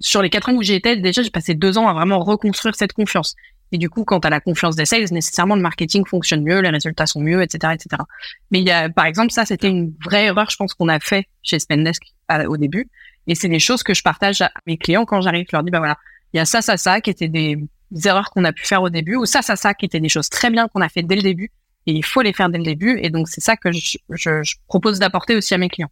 sur 0.00 0.22
les 0.22 0.30
quatre 0.30 0.48
ans 0.48 0.54
où 0.54 0.62
j'y 0.62 0.74
étais, 0.74 0.96
déjà 0.96 1.22
j'ai 1.22 1.30
passé 1.30 1.54
deux 1.54 1.78
ans 1.78 1.88
à 1.88 1.92
vraiment 1.92 2.20
reconstruire 2.20 2.74
cette 2.74 2.92
confiance. 2.92 3.34
Et 3.70 3.78
du 3.78 3.90
coup, 3.90 4.04
quand 4.04 4.24
as 4.24 4.30
la 4.30 4.40
confiance 4.40 4.76
des 4.76 4.86
sales, 4.86 5.06
nécessairement 5.10 5.54
le 5.54 5.60
marketing 5.60 6.06
fonctionne 6.06 6.42
mieux, 6.42 6.60
les 6.60 6.70
résultats 6.70 7.06
sont 7.06 7.20
mieux, 7.20 7.42
etc., 7.42 7.74
etc. 7.74 8.02
Mais 8.50 8.60
il 8.60 8.66
y 8.66 8.70
a, 8.70 8.88
par 8.88 9.04
exemple, 9.04 9.30
ça, 9.30 9.44
c'était 9.44 9.68
une 9.68 9.94
vraie 10.02 10.26
erreur, 10.26 10.48
je 10.50 10.56
pense, 10.56 10.72
qu'on 10.74 10.88
a 10.88 10.98
fait 11.00 11.26
chez 11.42 11.58
Spendesk 11.58 12.02
au 12.48 12.56
début. 12.56 12.88
Et 13.26 13.34
c'est 13.34 13.48
des 13.48 13.58
choses 13.58 13.82
que 13.82 13.92
je 13.92 14.02
partage 14.02 14.40
à 14.40 14.50
mes 14.66 14.78
clients 14.78 15.04
quand 15.04 15.20
j'arrive. 15.20 15.46
Je 15.50 15.56
leur 15.56 15.62
dis, 15.62 15.70
bah 15.70 15.78
voilà, 15.78 15.98
il 16.32 16.38
y 16.38 16.40
a 16.40 16.46
ça, 16.46 16.62
ça, 16.62 16.78
ça, 16.78 17.00
qui 17.02 17.10
étaient 17.10 17.28
des, 17.28 17.58
erreurs 18.04 18.30
qu'on 18.30 18.44
a 18.44 18.52
pu 18.52 18.66
faire 18.66 18.82
au 18.82 18.90
début, 18.90 19.16
ou 19.16 19.26
ça, 19.26 19.42
ça, 19.42 19.56
ça, 19.56 19.74
qui 19.74 19.84
étaient 19.84 20.00
des 20.00 20.08
choses 20.08 20.30
très 20.30 20.50
bien 20.50 20.68
qu'on 20.68 20.80
a 20.80 20.88
fait 20.88 21.02
dès 21.02 21.16
le 21.16 21.22
début. 21.22 21.50
Et 21.86 21.92
il 21.92 22.04
faut 22.04 22.22
les 22.22 22.32
faire 22.32 22.48
dès 22.48 22.58
le 22.58 22.64
début. 22.64 22.98
Et 23.02 23.10
donc, 23.10 23.28
c'est 23.28 23.40
ça 23.42 23.56
que 23.56 23.70
je, 23.70 23.98
je, 24.10 24.42
je 24.42 24.56
propose 24.66 24.98
d'apporter 24.98 25.36
aussi 25.36 25.52
à 25.54 25.58
mes 25.58 25.68
clients. 25.68 25.90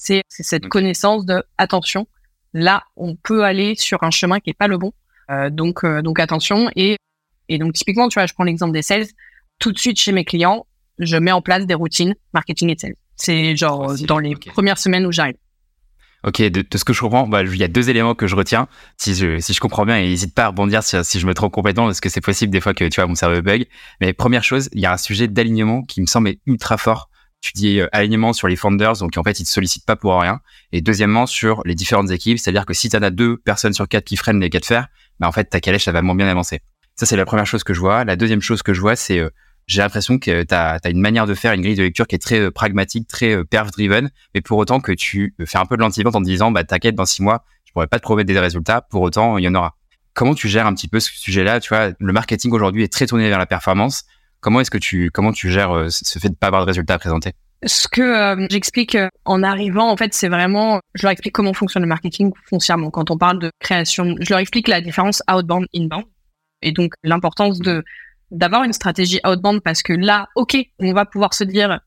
C'est 0.00 0.22
cette 0.28 0.68
connaissance 0.68 1.26
de, 1.26 1.42
attention, 1.58 2.06
là, 2.54 2.84
on 2.96 3.16
peut 3.16 3.44
aller 3.44 3.74
sur 3.74 4.04
un 4.04 4.12
chemin 4.12 4.38
qui 4.38 4.50
est 4.50 4.54
pas 4.54 4.68
le 4.68 4.78
bon. 4.78 4.92
Euh, 5.30 5.50
donc, 5.50 5.84
euh, 5.84 6.02
donc 6.02 6.20
attention. 6.20 6.70
Et 6.76 6.96
et 7.48 7.58
donc, 7.58 7.72
typiquement, 7.72 8.08
tu 8.08 8.14
vois, 8.14 8.26
je 8.26 8.34
prends 8.34 8.44
l'exemple 8.44 8.72
des 8.72 8.82
sales. 8.82 9.06
Tout 9.58 9.72
de 9.72 9.78
suite, 9.78 9.98
chez 9.98 10.12
mes 10.12 10.24
clients, 10.24 10.66
je 10.98 11.16
mets 11.16 11.32
en 11.32 11.42
place 11.42 11.66
des 11.66 11.74
routines 11.74 12.14
marketing 12.32 12.70
et 12.70 12.78
sales. 12.78 12.94
C'est 13.16 13.56
genre 13.56 13.94
dans 14.06 14.18
les 14.18 14.36
premières 14.36 14.78
semaines 14.78 15.04
où 15.04 15.10
j'arrive. 15.12 15.36
Ok, 16.24 16.42
de, 16.42 16.64
ce 16.76 16.84
que 16.84 16.92
je 16.92 17.00
comprends, 17.00 17.26
bah, 17.26 17.42
il 17.42 17.56
y 17.56 17.64
a 17.64 17.68
deux 17.68 17.90
éléments 17.90 18.14
que 18.14 18.26
je 18.26 18.36
retiens. 18.36 18.68
Si 18.96 19.14
je, 19.14 19.38
si 19.38 19.52
je 19.52 19.60
comprends 19.60 19.86
bien, 19.86 20.00
n'hésite 20.00 20.34
pas 20.34 20.44
à 20.44 20.48
rebondir 20.48 20.82
si, 20.82 20.96
si 21.04 21.20
je 21.20 21.26
me 21.26 21.34
trompe 21.34 21.52
complètement, 21.52 21.86
parce 21.86 22.00
que 22.00 22.08
c'est 22.08 22.20
possible 22.20 22.52
des 22.52 22.60
fois 22.60 22.74
que 22.74 22.84
tu 22.84 23.00
vois 23.00 23.06
mon 23.06 23.14
cerveau 23.14 23.40
bug. 23.40 23.66
Mais 24.00 24.12
première 24.12 24.44
chose, 24.44 24.68
il 24.72 24.80
y 24.80 24.86
a 24.86 24.92
un 24.92 24.96
sujet 24.96 25.26
d'alignement 25.28 25.82
qui 25.82 26.00
me 26.00 26.06
semble 26.06 26.34
ultra 26.46 26.76
fort. 26.76 27.07
Tu 27.40 27.52
dis 27.54 27.80
euh, 27.80 27.88
alignement 27.92 28.32
sur 28.32 28.48
les 28.48 28.56
founders, 28.56 28.98
donc 28.98 29.16
en 29.16 29.22
fait 29.22 29.38
ils 29.38 29.44
te 29.44 29.48
sollicitent 29.48 29.86
pas 29.86 29.96
pour 29.96 30.20
rien. 30.20 30.40
Et 30.72 30.80
deuxièmement 30.80 31.26
sur 31.26 31.62
les 31.64 31.74
différentes 31.74 32.10
équipes, 32.10 32.38
c'est-à-dire 32.38 32.66
que 32.66 32.74
si 32.74 32.88
tu 32.88 32.96
en 32.96 33.02
as 33.02 33.10
deux 33.10 33.36
personnes 33.36 33.72
sur 33.72 33.86
quatre 33.88 34.04
qui 34.04 34.16
freinent 34.16 34.40
les 34.40 34.50
cas 34.50 34.60
de 34.60 34.64
fer, 34.64 34.88
bah 35.20 35.28
en 35.28 35.32
fait 35.32 35.44
ta 35.44 35.60
calèche 35.60 35.84
ça 35.84 35.92
va 35.92 36.02
moins 36.02 36.16
bien 36.16 36.28
avancer. 36.28 36.60
Ça, 36.96 37.06
c'est 37.06 37.16
la 37.16 37.24
première 37.24 37.46
chose 37.46 37.62
que 37.62 37.74
je 37.74 37.80
vois. 37.80 38.04
La 38.04 38.16
deuxième 38.16 38.40
chose 38.40 38.62
que 38.62 38.74
je 38.74 38.80
vois, 38.80 38.96
c'est 38.96 39.20
euh, 39.20 39.30
j'ai 39.68 39.82
l'impression 39.82 40.18
que 40.18 40.42
tu 40.42 40.54
as, 40.54 40.80
une 40.86 41.00
manière 41.00 41.26
de 41.26 41.34
faire 41.34 41.52
une 41.52 41.60
grille 41.60 41.76
de 41.76 41.82
lecture 41.84 42.08
qui 42.08 42.16
est 42.16 42.18
très 42.18 42.40
euh, 42.40 42.50
pragmatique, 42.50 43.06
très 43.06 43.44
perf-driven, 43.44 44.10
mais 44.34 44.40
pour 44.40 44.58
autant 44.58 44.80
que 44.80 44.90
tu 44.90 45.34
fais 45.46 45.58
un 45.58 45.66
peu 45.66 45.76
de 45.76 45.82
l'antivente 45.82 46.16
en 46.16 46.20
te 46.20 46.24
disant, 46.24 46.50
bah, 46.50 46.64
t'inquiète, 46.64 46.96
dans 46.96 47.06
six 47.06 47.22
mois, 47.22 47.44
je 47.64 47.72
pourrais 47.72 47.86
pas 47.86 47.98
te 47.98 48.02
promettre 48.02 48.26
des 48.26 48.38
résultats, 48.38 48.80
pour 48.80 49.02
autant, 49.02 49.38
il 49.38 49.44
y 49.44 49.48
en 49.48 49.54
aura. 49.54 49.76
Comment 50.14 50.34
tu 50.34 50.48
gères 50.48 50.66
un 50.66 50.74
petit 50.74 50.88
peu 50.88 50.98
ce 50.98 51.10
sujet-là? 51.12 51.60
Tu 51.60 51.68
vois, 51.68 51.90
le 51.96 52.12
marketing 52.12 52.50
aujourd'hui 52.50 52.82
est 52.82 52.92
très 52.92 53.06
tourné 53.06 53.28
vers 53.28 53.38
la 53.38 53.46
performance. 53.46 54.04
Comment 54.40 54.60
est-ce 54.60 54.70
que 54.70 54.78
tu, 54.78 55.10
comment 55.10 55.32
tu 55.32 55.50
gères 55.50 55.86
ce 55.90 56.18
fait 56.18 56.28
de 56.28 56.34
pas 56.34 56.46
avoir 56.48 56.62
de 56.62 56.66
résultats 56.66 56.94
à 56.94 56.98
présenter? 56.98 57.32
Ce 57.66 57.88
que 57.88 58.46
j'explique 58.50 58.96
en 59.24 59.42
arrivant, 59.42 59.90
en 59.90 59.96
fait, 59.96 60.14
c'est 60.14 60.28
vraiment, 60.28 60.80
je 60.94 61.02
leur 61.02 61.10
explique 61.10 61.34
comment 61.34 61.52
fonctionne 61.52 61.82
le 61.82 61.88
marketing 61.88 62.32
foncièrement. 62.48 62.90
Quand 62.90 63.10
on 63.10 63.18
parle 63.18 63.40
de 63.40 63.50
création, 63.58 64.14
je 64.20 64.30
leur 64.30 64.38
explique 64.38 64.68
la 64.68 64.80
différence 64.80 65.22
outbound, 65.28 65.66
inbound. 65.74 66.04
Et 66.62 66.72
donc 66.72 66.94
l'importance 67.02 67.58
de 67.58 67.84
d'avoir 68.30 68.64
une 68.64 68.72
stratégie 68.72 69.20
outbound 69.26 69.62
parce 69.62 69.82
que 69.82 69.92
là, 69.92 70.28
ok, 70.36 70.56
on 70.78 70.92
va 70.92 71.06
pouvoir 71.06 71.34
se 71.34 71.44
dire 71.44 71.80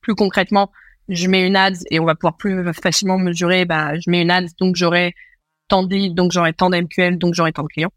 plus 0.00 0.14
concrètement, 0.14 0.70
je 1.08 1.28
mets 1.28 1.46
une 1.46 1.56
ad 1.56 1.76
et 1.90 1.98
on 2.00 2.04
va 2.04 2.14
pouvoir 2.14 2.36
plus 2.36 2.72
facilement 2.72 3.18
mesurer, 3.18 3.64
bah, 3.64 3.98
je 3.98 4.10
mets 4.10 4.22
une 4.22 4.30
ad, 4.30 4.46
donc 4.58 4.76
j'aurai 4.76 5.14
tant 5.68 5.82
de 5.82 5.94
leads, 5.94 6.14
donc 6.14 6.32
j'aurai 6.32 6.52
tant 6.52 6.70
d'MQL, 6.70 7.18
donc 7.18 7.34
j'aurai 7.34 7.52
tant 7.52 7.62
de 7.62 7.68
clients. 7.68 7.92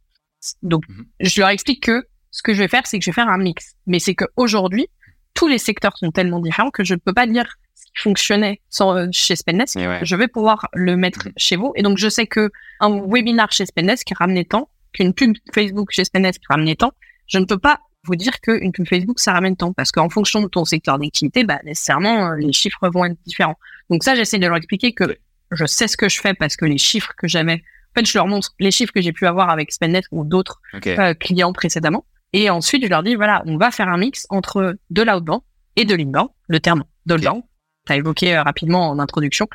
Donc, 0.61 0.87
mhm. 0.87 1.05
je 1.19 1.41
leur 1.41 1.49
explique 1.49 1.83
que 1.83 2.05
ce 2.35 2.43
que 2.43 2.53
je 2.53 2.59
vais 2.59 2.67
faire, 2.67 2.85
c'est 2.85 2.99
que 2.99 3.05
je 3.05 3.11
vais 3.11 3.15
faire 3.15 3.29
un 3.29 3.37
mix. 3.37 3.75
Mais 3.87 3.99
c'est 3.99 4.13
qu'aujourd'hui, 4.13 4.89
tous 5.33 5.47
les 5.47 5.57
secteurs 5.57 5.97
sont 5.97 6.11
tellement 6.11 6.41
différents 6.41 6.69
que 6.69 6.83
je 6.83 6.93
ne 6.93 6.99
peux 6.99 7.13
pas 7.13 7.27
dire 7.27 7.45
ce 7.75 7.85
qui 7.85 7.91
fonctionnait 7.95 8.61
sans, 8.69 8.93
euh, 8.93 9.07
chez 9.13 9.37
Spendesk. 9.37 9.79
Je 10.01 10.15
vais 10.17 10.27
pouvoir 10.27 10.67
le 10.73 10.97
mettre 10.97 11.27
mhm. 11.27 11.33
chez 11.37 11.55
vous. 11.55 11.71
Et 11.77 11.81
donc, 11.81 11.97
je 11.97 12.09
sais 12.09 12.27
que 12.27 12.51
un 12.81 13.01
webinar 13.07 13.53
chez 13.53 13.65
Spendesk 13.65 14.11
ramenait 14.17 14.43
tant, 14.43 14.69
qu'une 14.91 15.13
pub 15.13 15.37
Facebook 15.53 15.91
chez 15.91 16.03
Spendesk 16.03 16.41
ramenait 16.49 16.75
tant, 16.75 16.91
je 17.27 17.39
ne 17.39 17.45
peux 17.45 17.57
pas 17.57 17.79
vous 18.03 18.17
dire 18.17 18.41
qu'une 18.41 18.73
pub 18.73 18.85
Facebook, 18.85 19.19
ça 19.19 19.31
ramène 19.31 19.55
tant. 19.55 19.71
Parce 19.71 19.93
qu'en 19.93 20.09
fonction 20.09 20.41
de 20.41 20.47
ton 20.47 20.65
secteur 20.65 20.99
d'activité, 20.99 21.45
bah, 21.45 21.59
nécessairement, 21.63 22.31
euh, 22.31 22.35
les 22.35 22.51
chiffres 22.51 22.89
vont 22.89 23.05
être 23.05 23.17
différents. 23.25 23.57
Donc 23.89 24.03
ça, 24.03 24.13
j'essaie 24.13 24.39
de 24.39 24.45
leur 24.45 24.57
expliquer 24.57 24.93
que 24.93 25.17
je 25.51 25.65
sais 25.65 25.87
ce 25.87 25.95
que 25.95 26.09
je 26.09 26.19
fais 26.19 26.33
parce 26.33 26.57
que 26.57 26.65
les 26.65 26.77
chiffres 26.77 27.13
que 27.17 27.29
j'avais, 27.29 27.63
en 27.95 27.99
fait, 27.99 28.05
je 28.05 28.17
leur 28.17 28.27
montre 28.27 28.53
les 28.59 28.71
chiffres 28.71 28.91
que 28.91 29.01
j'ai 29.01 29.13
pu 29.13 29.25
avoir 29.25 29.49
avec 29.49 29.71
Spendesk 29.71 30.09
ou 30.11 30.25
d'autres 30.25 30.59
euh, 30.85 31.13
clients 31.13 31.53
précédemment. 31.53 32.05
Et 32.33 32.49
ensuite, 32.49 32.83
je 32.83 32.89
leur 32.89 33.03
dis, 33.03 33.15
voilà, 33.15 33.43
on 33.45 33.57
va 33.57 33.71
faire 33.71 33.87
un 33.87 33.97
mix 33.97 34.25
entre 34.29 34.77
de 34.89 35.01
l'outbound 35.01 35.41
et 35.75 35.85
de 35.85 35.95
l'inbound. 35.95 36.29
Le 36.47 36.59
terme 36.59 36.83
d'outbound, 37.05 37.43
tu 37.85 37.93
as 37.93 37.95
évoqué 37.97 38.35
euh, 38.35 38.43
rapidement 38.43 38.89
en 38.89 38.99
introduction 38.99 39.47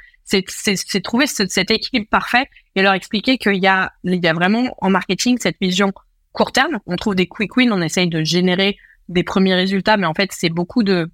c'est 0.48 1.00
trouver 1.02 1.26
cet 1.26 1.70
équilibre 1.70 2.08
parfait 2.08 2.48
et 2.74 2.82
leur 2.82 2.94
expliquer 2.94 3.38
qu'il 3.38 3.56
y 3.56 3.66
a, 3.66 3.92
il 4.04 4.22
y 4.22 4.28
a 4.28 4.32
vraiment 4.32 4.74
en 4.80 4.90
marketing 4.90 5.38
cette 5.40 5.56
vision 5.60 5.92
court 6.32 6.52
terme. 6.52 6.78
On 6.86 6.96
trouve 6.96 7.14
des 7.14 7.26
quick 7.26 7.56
wins, 7.56 7.72
on 7.72 7.82
essaye 7.82 8.08
de 8.08 8.22
générer 8.22 8.76
des 9.08 9.24
premiers 9.24 9.54
résultats, 9.54 9.96
mais 9.96 10.06
en 10.06 10.14
fait, 10.14 10.30
c'est 10.32 10.50
beaucoup 10.50 10.82
de. 10.82 11.10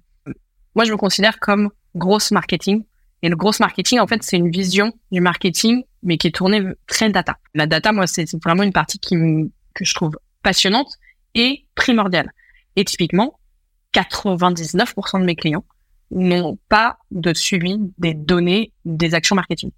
Moi, 0.75 0.85
je 0.85 0.91
me 0.91 0.97
considère 0.97 1.39
comme 1.39 1.71
grosse 1.95 2.31
marketing. 2.31 2.83
Et 3.23 3.29
le 3.29 3.35
gross 3.35 3.59
marketing, 3.59 3.99
en 3.99 4.05
fait, 4.05 4.21
c'est 4.21 4.37
une 4.37 4.51
vision 4.51 4.93
du 5.11 5.21
marketing, 5.21 5.83
mais 6.03 6.17
qui 6.17 6.27
est 6.27 6.35
tournée 6.35 6.61
très 6.85 7.09
data. 7.09 7.37
La 7.55 7.65
data, 7.65 7.91
moi, 7.91 8.05
c'est 8.05 8.31
vraiment 8.43 8.61
une 8.61 8.73
partie 8.73 8.99
qui 8.99 9.15
que 9.73 9.85
je 9.85 9.93
trouve 9.95 10.11
passionnante 10.43 10.97
et 11.35 11.65
primordiale. 11.75 12.31
Et 12.75 12.85
typiquement, 12.85 13.39
99% 13.93 15.19
de 15.19 15.25
mes 15.25 15.35
clients 15.35 15.65
n'ont 16.11 16.57
pas 16.69 16.97
de 17.11 17.33
suivi 17.33 17.77
des 17.97 18.13
données 18.13 18.71
des 18.85 19.13
actions 19.13 19.35
marketing. 19.35 19.71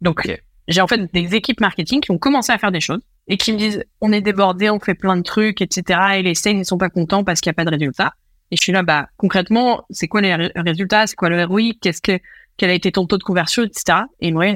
Donc, 0.00 0.28
j'ai 0.68 0.80
en 0.80 0.86
fait 0.86 1.12
des 1.12 1.34
équipes 1.34 1.60
marketing 1.60 2.00
qui 2.00 2.10
ont 2.10 2.18
commencé 2.18 2.52
à 2.52 2.58
faire 2.58 2.72
des 2.72 2.80
choses 2.80 3.00
et 3.28 3.36
qui 3.36 3.52
me 3.52 3.58
disent 3.58 3.84
on 4.00 4.12
est 4.12 4.20
débordé, 4.20 4.70
on 4.70 4.80
fait 4.80 4.94
plein 4.94 5.16
de 5.16 5.22
trucs, 5.22 5.60
etc. 5.60 6.00
Et 6.16 6.22
les 6.22 6.34
sales 6.34 6.56
ne 6.56 6.64
sont 6.64 6.78
pas 6.78 6.90
contents 6.90 7.24
parce 7.24 7.40
qu'il 7.40 7.50
n'y 7.50 7.54
a 7.54 7.56
pas 7.56 7.64
de 7.64 7.70
résultats. 7.70 8.14
Et 8.50 8.56
je 8.56 8.62
suis 8.62 8.72
là, 8.72 8.82
bah 8.82 9.08
concrètement, 9.16 9.84
c'est 9.90 10.06
quoi 10.06 10.20
les 10.20 10.34
résultats, 10.34 11.06
c'est 11.06 11.16
quoi 11.16 11.28
le 11.28 11.44
ROI, 11.44 11.72
qu'est-ce 11.80 12.02
que 12.02 12.18
quel 12.56 12.70
a 12.70 12.74
été 12.74 12.92
ton 12.92 13.06
taux 13.06 13.18
de 13.18 13.22
conversion, 13.22 13.64
etc. 13.64 14.02
Et 14.20 14.30
moi, 14.30 14.54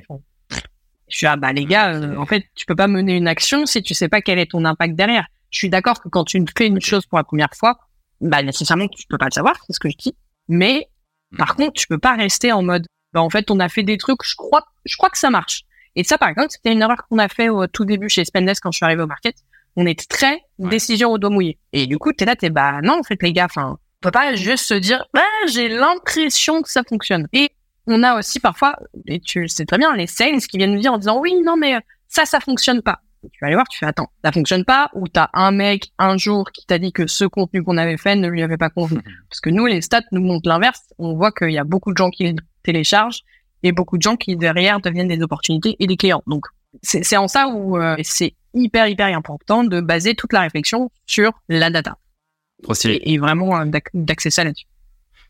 je 1.08 1.16
suis 1.16 1.24
là, 1.24 1.36
bah 1.36 1.52
les 1.52 1.64
gars, 1.64 1.94
euh, 1.94 2.16
en 2.16 2.26
fait, 2.26 2.44
tu 2.54 2.66
peux 2.66 2.76
pas 2.76 2.86
mener 2.86 3.16
une 3.16 3.26
action 3.26 3.66
si 3.66 3.82
tu 3.82 3.94
sais 3.94 4.08
pas 4.08 4.20
quel 4.20 4.38
est 4.38 4.50
ton 4.50 4.64
impact 4.64 4.94
derrière. 4.94 5.26
Je 5.50 5.58
suis 5.58 5.70
d'accord 5.70 6.00
que 6.00 6.08
quand 6.08 6.24
tu 6.24 6.42
fais 6.56 6.66
une 6.66 6.80
chose 6.80 7.06
pour 7.06 7.18
la 7.18 7.24
première 7.24 7.54
fois, 7.54 7.78
bah 8.20 8.42
nécessairement 8.42 8.88
tu 8.88 9.06
peux 9.08 9.18
pas 9.18 9.26
le 9.26 9.32
savoir, 9.32 9.56
c'est 9.66 9.72
ce 9.72 9.80
que 9.80 9.88
je 9.88 9.96
dis. 9.96 10.14
Mais 10.48 10.88
par 11.36 11.56
contre, 11.56 11.74
tu 11.74 11.86
peux 11.86 11.98
pas 11.98 12.14
rester 12.14 12.52
en 12.52 12.62
mode, 12.62 12.86
bah 13.12 13.20
en 13.20 13.30
fait, 13.30 13.50
on 13.50 13.60
a 13.60 13.68
fait 13.68 13.82
des 13.82 13.98
trucs, 13.98 14.22
je 14.24 14.34
crois, 14.36 14.64
je 14.84 14.96
crois 14.96 15.10
que 15.10 15.18
ça 15.18 15.30
marche. 15.30 15.64
Et 15.94 16.04
ça, 16.04 16.16
par 16.16 16.28
exemple, 16.28 16.48
c'était 16.50 16.72
une 16.72 16.80
erreur 16.80 17.06
qu'on 17.08 17.18
a 17.18 17.28
fait 17.28 17.48
au 17.48 17.66
tout 17.66 17.84
début 17.84 18.08
chez 18.08 18.24
Spendesk 18.24 18.62
quand 18.62 18.72
je 18.72 18.76
suis 18.76 18.84
arrivé 18.84 19.02
au 19.02 19.06
market. 19.06 19.36
On 19.76 19.86
est 19.86 20.08
très 20.08 20.40
décision 20.58 21.10
au 21.10 21.18
dos 21.18 21.30
mouillé. 21.30 21.58
Et 21.72 21.86
du 21.86 21.98
coup, 21.98 22.12
t'es 22.12 22.24
là, 22.24 22.36
t'es 22.36 22.50
bah 22.50 22.80
non, 22.82 23.00
en 23.00 23.02
fait, 23.02 23.22
les 23.22 23.32
gars, 23.32 23.46
enfin, 23.46 23.72
on 23.72 24.00
peut 24.00 24.10
pas 24.10 24.34
juste 24.34 24.64
se 24.64 24.74
dire, 24.74 25.04
bah, 25.12 25.22
j'ai 25.48 25.68
l'impression 25.68 26.62
que 26.62 26.70
ça 26.70 26.82
fonctionne. 26.88 27.26
Et 27.32 27.50
on 27.86 28.02
a 28.02 28.18
aussi 28.18 28.38
parfois, 28.40 28.76
et 29.06 29.20
tu 29.20 29.40
le 29.40 29.48
sais 29.48 29.64
très 29.64 29.78
bien, 29.78 29.94
les 29.94 30.06
sales 30.06 30.40
qui 30.40 30.58
viennent 30.58 30.74
nous 30.74 30.80
dire 30.80 30.92
en 30.92 30.98
disant, 30.98 31.20
oui, 31.20 31.40
non, 31.44 31.56
mais 31.56 31.76
ça, 32.06 32.24
ça 32.24 32.40
fonctionne 32.40 32.82
pas. 32.82 33.00
Tu 33.22 33.38
vas 33.40 33.48
aller 33.48 33.56
voir, 33.56 33.68
tu 33.68 33.78
fais, 33.78 33.86
attends, 33.86 34.10
ça 34.24 34.32
fonctionne 34.32 34.64
pas, 34.64 34.90
ou 34.94 35.08
t'as 35.08 35.28
un 35.32 35.50
mec, 35.50 35.90
un 35.98 36.16
jour, 36.16 36.50
qui 36.52 36.66
t'a 36.66 36.78
dit 36.78 36.92
que 36.92 37.06
ce 37.06 37.24
contenu 37.24 37.62
qu'on 37.62 37.76
avait 37.76 37.96
fait 37.96 38.16
ne 38.16 38.28
lui 38.28 38.42
avait 38.42 38.56
pas 38.56 38.70
convenu. 38.70 39.00
Parce 39.30 39.40
que 39.40 39.50
nous, 39.50 39.66
les 39.66 39.80
stats 39.82 40.02
nous 40.12 40.22
montrent 40.22 40.48
l'inverse. 40.48 40.82
On 40.98 41.14
voit 41.14 41.32
qu'il 41.32 41.50
y 41.50 41.58
a 41.58 41.64
beaucoup 41.64 41.92
de 41.92 41.96
gens 41.96 42.10
qui 42.10 42.34
téléchargent 42.62 43.22
et 43.62 43.72
beaucoup 43.72 43.96
de 43.96 44.02
gens 44.02 44.16
qui 44.16 44.36
derrière 44.36 44.80
deviennent 44.80 45.08
des 45.08 45.22
opportunités 45.22 45.76
et 45.78 45.86
des 45.86 45.96
clients. 45.96 46.22
Donc 46.26 46.46
c'est 46.82 47.16
en 47.16 47.28
ça 47.28 47.48
où 47.48 47.78
euh, 47.78 47.96
c'est 48.02 48.34
hyper 48.54 48.88
hyper 48.88 49.06
important 49.16 49.64
de 49.64 49.80
baser 49.80 50.14
toute 50.14 50.32
la 50.32 50.40
réflexion 50.40 50.90
sur 51.06 51.32
la 51.48 51.70
data. 51.70 51.96
Trop 52.62 52.74
stylé. 52.74 53.00
Et, 53.04 53.18
vraiment 53.18 53.58
euh, 53.60 53.64
d'accès 53.94 54.30
ça 54.30 54.44
là-dessus. 54.44 54.66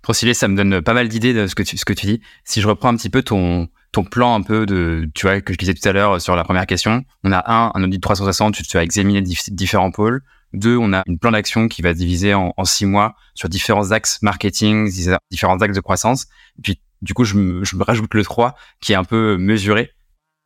Trop 0.03 0.13
stylé, 0.13 0.35
ça 0.35 0.49
me 0.49 0.57
donne 0.57 0.81
pas 0.83 0.95
mal 0.95 1.09
d'idées 1.09 1.35
de 1.35 1.47
ce 1.47 1.55
que 1.55 1.63
tu 1.63 1.77
ce 1.77 1.85
que 1.85 1.93
tu 1.93 2.07
dis. 2.07 2.21
Si 2.45 2.61
je 2.61 2.69
reprends 2.69 2.89
un 2.89 2.97
petit 2.97 3.11
peu 3.11 3.23
ton 3.23 3.69
ton 3.93 4.05
plan 4.05 4.35
un 4.35 4.43
peu 4.43 4.67
de 4.67 5.09
tu 5.15 5.27
vois 5.27 5.41
que 5.41 5.53
je 5.53 5.59
disais 5.59 5.75
tout 5.75 5.89
à 5.89 5.93
l'heure 5.93 6.21
sur 6.21 6.37
la 6.37 6.45
première 6.45 6.67
question, 6.67 7.05
on 7.25 7.33
a 7.33 7.43
un 7.51 7.73
un 7.75 7.83
audit 7.83 8.01
360, 8.01 8.55
tu 8.55 8.77
vas 8.77 8.83
examiner 8.83 9.23
différents 9.23 9.91
pôles. 9.91 10.23
Deux, 10.55 10.77
on 10.79 10.95
a 10.95 11.03
une 11.07 11.19
plan 11.19 11.31
d'action 11.31 11.69
qui 11.69 11.83
va 11.83 11.93
se 11.93 11.99
diviser 11.99 12.33
en, 12.33 12.55
en, 12.57 12.65
six 12.65 12.87
mois 12.87 13.17
sur 13.35 13.51
différents 13.51 13.93
axes 13.93 14.23
marketing, 14.23 14.91
différents 15.31 15.59
axes 15.59 15.75
de 15.75 15.81
croissance. 15.81 16.25
Et 16.59 16.63
puis 16.63 16.81
du 17.03 17.15
coup, 17.15 17.25
je 17.25 17.35
me, 17.35 17.65
je 17.65 17.77
me 17.77 17.85
rajoute 17.85 18.15
le 18.15 18.25
3 18.25 18.57
qui 18.81 18.93
est 18.93 18.97
un 18.97 19.05
peu 19.05 19.37
mesuré. 19.37 19.93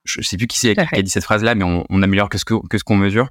Je 0.04 0.20
sais 0.22 0.36
plus 0.36 0.48
qui 0.48 0.58
c'est 0.58 0.74
qui 0.74 0.94
a 0.98 1.02
dit 1.02 1.10
cette 1.10 1.24
phrase-là, 1.24 1.54
mais 1.54 1.64
on, 1.64 1.86
on, 1.88 2.02
améliore 2.02 2.28
que 2.28 2.38
ce 2.38 2.44
que, 2.44 2.54
que 2.66 2.78
ce 2.78 2.84
qu'on 2.84 2.96
mesure. 2.96 3.28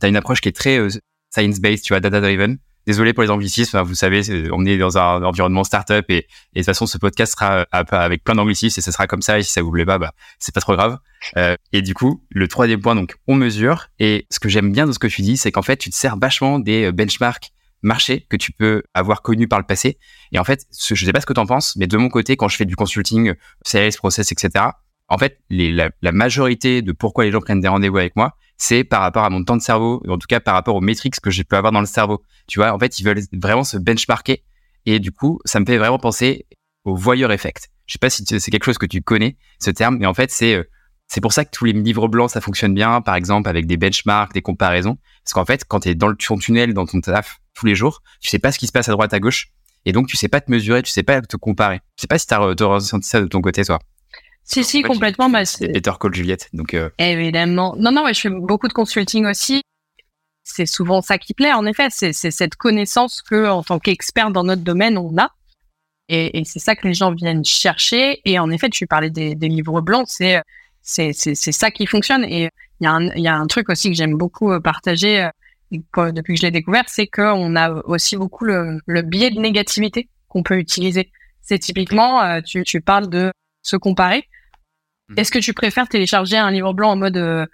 Tu 0.00 0.06
as 0.06 0.08
une 0.08 0.16
approche 0.16 0.40
qui 0.40 0.48
est 0.48 0.56
très 0.56 0.78
euh, 0.78 0.88
science-based, 1.34 1.82
tu 1.82 1.92
vois, 1.92 2.00
data-driven. 2.00 2.58
Désolé 2.86 3.12
pour 3.12 3.24
les 3.24 3.30
anglicismes, 3.30 3.80
vous 3.80 3.96
savez, 3.96 4.22
on 4.52 4.64
est 4.64 4.78
dans 4.78 4.96
un 4.96 5.24
environnement 5.24 5.64
startup 5.64 6.04
et, 6.08 6.18
et 6.18 6.20
de 6.20 6.60
toute 6.60 6.66
façon, 6.66 6.86
ce 6.86 6.98
podcast 6.98 7.32
sera 7.32 7.66
euh, 7.74 7.84
avec 7.90 8.22
plein 8.22 8.36
d'anglicismes 8.36 8.78
et 8.78 8.82
ce 8.82 8.92
sera 8.92 9.08
comme 9.08 9.22
ça. 9.22 9.40
Et 9.40 9.42
si 9.42 9.50
ça 9.50 9.60
vous 9.60 9.72
plaît 9.72 9.84
pas, 9.84 9.98
bah, 9.98 10.12
c'est 10.38 10.54
pas 10.54 10.60
trop 10.60 10.76
grave. 10.76 10.98
Euh, 11.36 11.56
et 11.72 11.82
du 11.82 11.94
coup, 11.94 12.22
le 12.30 12.46
troisième 12.46 12.80
point, 12.80 12.94
donc, 12.94 13.16
on 13.26 13.34
mesure. 13.34 13.88
Et 13.98 14.26
ce 14.30 14.38
que 14.38 14.48
j'aime 14.48 14.70
bien 14.70 14.86
de 14.86 14.92
ce 14.92 15.00
que 15.00 15.08
tu 15.08 15.22
dis, 15.22 15.36
c'est 15.36 15.50
qu'en 15.50 15.62
fait, 15.62 15.78
tu 15.78 15.90
te 15.90 15.96
sers 15.96 16.16
vachement 16.16 16.60
des 16.60 16.84
euh, 16.84 16.92
benchmarks 16.92 17.50
marché 17.82 18.24
que 18.28 18.36
tu 18.36 18.52
peux 18.52 18.84
avoir 18.94 19.22
connu 19.22 19.48
par 19.48 19.58
le 19.58 19.66
passé. 19.66 19.98
Et 20.30 20.38
en 20.38 20.44
fait, 20.44 20.64
je 20.72 21.04
sais 21.04 21.12
pas 21.12 21.20
ce 21.20 21.26
que 21.26 21.32
tu 21.32 21.40
en 21.40 21.46
penses, 21.46 21.74
mais 21.76 21.88
de 21.88 21.96
mon 21.96 22.08
côté, 22.08 22.36
quand 22.36 22.48
je 22.48 22.56
fais 22.56 22.64
du 22.64 22.76
consulting, 22.76 23.34
sales, 23.64 23.94
process, 23.96 24.30
etc., 24.30 24.66
en 25.08 25.18
fait, 25.18 25.38
les, 25.50 25.72
la, 25.72 25.90
la, 26.02 26.10
majorité 26.10 26.82
de 26.82 26.90
pourquoi 26.90 27.24
les 27.24 27.30
gens 27.30 27.40
prennent 27.40 27.60
des 27.60 27.68
rendez-vous 27.68 27.98
avec 27.98 28.16
moi, 28.16 28.36
c'est 28.56 28.84
par 28.84 29.02
rapport 29.02 29.24
à 29.24 29.30
mon 29.30 29.44
temps 29.44 29.56
de 29.56 29.62
cerveau, 29.62 30.02
en 30.08 30.18
tout 30.18 30.26
cas 30.26 30.40
par 30.40 30.54
rapport 30.54 30.74
aux 30.74 30.80
métriques 30.80 31.20
que 31.20 31.30
je 31.30 31.42
peux 31.42 31.56
avoir 31.56 31.72
dans 31.72 31.80
le 31.80 31.86
cerveau. 31.86 32.22
Tu 32.46 32.58
vois, 32.58 32.72
en 32.72 32.78
fait, 32.78 32.98
ils 32.98 33.04
veulent 33.04 33.22
vraiment 33.32 33.64
se 33.64 33.76
benchmarker. 33.76 34.42
Et 34.86 34.98
du 35.00 35.12
coup, 35.12 35.40
ça 35.44 35.60
me 35.60 35.66
fait 35.66 35.78
vraiment 35.78 35.98
penser 35.98 36.46
au 36.84 36.94
voyeur 36.94 37.32
effect. 37.32 37.68
Je 37.86 37.92
sais 37.92 37.98
pas 37.98 38.10
si 38.10 38.24
c'est 38.26 38.50
quelque 38.50 38.64
chose 38.64 38.78
que 38.78 38.86
tu 38.86 39.02
connais, 39.02 39.36
ce 39.60 39.70
terme, 39.70 39.98
mais 39.98 40.06
en 40.06 40.14
fait, 40.14 40.30
c'est 40.30 40.54
euh, 40.54 40.64
c'est 41.08 41.20
pour 41.20 41.32
ça 41.32 41.44
que 41.44 41.50
tous 41.50 41.64
les 41.64 41.72
livres 41.72 42.08
blancs, 42.08 42.30
ça 42.30 42.40
fonctionne 42.40 42.74
bien, 42.74 43.00
par 43.00 43.14
exemple, 43.14 43.48
avec 43.48 43.66
des 43.66 43.76
benchmarks, 43.76 44.32
des 44.32 44.42
comparaisons. 44.42 44.98
Parce 45.24 45.34
qu'en 45.34 45.44
fait, 45.44 45.64
quand 45.64 45.80
tu 45.80 45.90
es 45.90 45.94
dans 45.94 46.12
ton 46.14 46.36
tunnel, 46.36 46.74
dans 46.74 46.86
ton 46.86 47.00
taf, 47.00 47.38
tous 47.54 47.66
les 47.66 47.74
jours, 47.74 48.02
tu 48.20 48.28
sais 48.28 48.38
pas 48.38 48.50
ce 48.52 48.58
qui 48.58 48.66
se 48.66 48.72
passe 48.72 48.88
à 48.88 48.92
droite, 48.92 49.14
à 49.14 49.20
gauche. 49.20 49.48
Et 49.84 49.92
donc, 49.92 50.08
tu 50.08 50.16
sais 50.16 50.28
pas 50.28 50.40
te 50.40 50.50
mesurer, 50.50 50.82
tu 50.82 50.90
sais 50.90 51.04
pas 51.04 51.22
te 51.22 51.36
comparer. 51.36 51.80
Je 51.96 52.02
sais 52.02 52.06
pas 52.08 52.18
si 52.18 52.26
tu 52.26 52.34
as, 52.34 52.38
ressenti 52.38 53.08
ça 53.08 53.20
de 53.20 53.26
ton 53.26 53.40
côté, 53.40 53.64
toi. 53.64 53.78
Si, 54.46 54.62
si, 54.62 54.82
complètement. 54.82 55.28
Bah, 55.28 55.44
c'est 55.44 55.68
Peter 55.68 55.90
Cole 55.98 56.14
Juliette. 56.14 56.48
Donc, 56.52 56.72
euh... 56.72 56.88
Évidemment. 56.98 57.74
Non, 57.78 57.90
non, 57.90 58.04
ouais, 58.04 58.14
je 58.14 58.20
fais 58.20 58.30
beaucoup 58.30 58.68
de 58.68 58.72
consulting 58.72 59.26
aussi. 59.26 59.60
C'est 60.44 60.66
souvent 60.66 61.02
ça 61.02 61.18
qui 61.18 61.34
plaît, 61.34 61.52
en 61.52 61.66
effet. 61.66 61.88
C'est 61.90 62.12
cette 62.12 62.54
connaissance 62.54 63.22
que, 63.22 63.48
en 63.48 63.64
tant 63.64 63.80
qu'expert 63.80 64.30
dans 64.30 64.44
notre 64.44 64.62
domaine, 64.62 64.96
on 64.96 65.18
a. 65.18 65.30
Et, 66.08 66.38
et 66.38 66.44
c'est 66.44 66.60
ça 66.60 66.76
que 66.76 66.86
les 66.86 66.94
gens 66.94 67.12
viennent 67.12 67.44
chercher. 67.44 68.20
Et 68.24 68.38
en 68.38 68.48
effet, 68.50 68.70
tu 68.70 68.86
parlais 68.86 69.10
des, 69.10 69.34
des 69.34 69.48
livres 69.48 69.80
blancs. 69.80 70.06
C'est, 70.08 71.12
ça 71.12 71.70
qui 71.72 71.86
fonctionne. 71.86 72.24
Et 72.24 72.48
il 72.80 72.84
y 72.84 72.86
a 72.86 72.92
un, 72.92 73.08
y 73.16 73.26
a 73.26 73.34
un 73.34 73.48
truc 73.48 73.68
aussi 73.68 73.90
que 73.90 73.96
j'aime 73.96 74.14
beaucoup 74.16 74.52
euh, 74.52 74.60
partager 74.60 75.24
euh, 75.24 76.12
depuis 76.12 76.34
que 76.34 76.40
je 76.40 76.46
l'ai 76.46 76.52
découvert, 76.52 76.84
c'est 76.86 77.08
qu'on 77.08 77.56
a 77.56 77.72
aussi 77.86 78.16
beaucoup 78.16 78.44
le, 78.44 78.78
le 78.86 79.02
biais 79.02 79.32
de 79.32 79.40
négativité 79.40 80.08
qu'on 80.28 80.44
peut 80.44 80.58
utiliser. 80.58 81.10
C'est 81.42 81.58
typiquement, 81.58 82.40
tu, 82.42 82.62
tu 82.62 82.80
parles 82.80 83.08
de 83.08 83.32
se 83.62 83.76
comparer. 83.76 84.28
Mmh. 85.08 85.14
Est-ce 85.18 85.30
que 85.30 85.38
tu 85.38 85.52
préfères 85.52 85.88
télécharger 85.88 86.36
un 86.36 86.50
livre 86.50 86.72
blanc 86.72 86.92
en 86.92 86.96
mode 86.96 87.16
euh, 87.16 87.46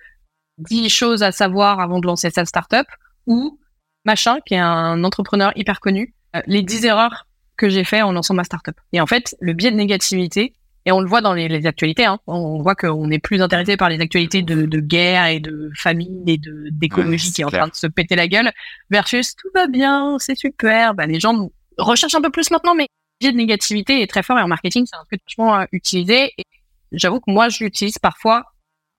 10 0.59 0.89
choses 0.89 1.23
à 1.23 1.33
savoir 1.33 1.81
avant 1.81 1.99
de 2.01 2.07
lancer 2.07 2.31
sa 2.31 2.45
startup 2.45 2.87
ou 3.27 3.59
machin, 4.05 4.39
qui 4.47 4.55
est 4.55 4.59
un 4.59 5.05
entrepreneur 5.05 5.53
hyper 5.57 5.81
connu, 5.81 6.15
euh, 6.37 6.41
les 6.47 6.63
10 6.63 6.87
erreurs 6.87 7.27
que 7.57 7.69
j'ai 7.69 7.85
fait 7.85 8.03
en 8.03 8.13
lançant 8.13 8.35
ma 8.35 8.45
startup? 8.45 8.75
Et 8.93 9.01
en 9.01 9.07
fait, 9.07 9.37
le 9.41 9.53
biais 9.53 9.71
de 9.71 9.77
négativité, 9.77 10.55
et 10.85 10.93
on 10.93 11.01
le 11.01 11.09
voit 11.09 11.21
dans 11.21 11.35
les, 11.35 11.49
les 11.49 11.67
actualités, 11.67 12.05
hein, 12.05 12.19
on 12.27 12.61
voit 12.61 12.75
qu'on 12.75 13.09
est 13.11 13.21
plus 13.21 13.41
intéressé 13.41 13.77
par 13.77 13.89
les 13.89 14.01
actualités 14.01 14.43
de, 14.43 14.67
de 14.67 14.81
guerre 14.81 15.27
et 15.27 15.39
de 15.39 15.71
famine 15.77 16.29
et 16.29 16.39
de 16.39 16.69
d'écologie 16.73 17.29
ouais, 17.29 17.33
qui 17.33 17.43
est 17.43 17.45
en 17.45 17.51
train 17.51 17.69
de 17.69 17.75
se 17.75 17.87
péter 17.87 18.17
la 18.17 18.27
gueule, 18.27 18.51
versus 18.91 19.37
tout 19.37 19.49
va 19.55 19.69
bien, 19.69 20.17
c'est 20.19 20.37
super. 20.37 20.95
Bah, 20.95 21.07
les 21.07 21.21
gens 21.21 21.51
recherchent 21.79 22.15
un 22.15 22.21
peu 22.21 22.31
plus 22.31 22.51
maintenant, 22.51 22.75
mais 22.75 22.89
le 23.21 23.27
biais 23.27 23.33
de 23.33 23.37
négativité 23.37 24.03
est 24.03 24.09
très 24.09 24.25
fort 24.25 24.39
et 24.39 24.43
en 24.43 24.49
marketing, 24.49 24.85
c'est 24.87 24.97
un 24.97 25.05
truc 25.05 25.21
vachement 25.29 25.61
euh, 25.61 25.65
utilisé. 25.71 26.33
Et 26.37 26.45
j'avoue 26.93 27.21
que 27.21 27.31
moi, 27.31 27.49
je 27.49 27.65
l'utilise 27.65 27.99
parfois 27.99 28.45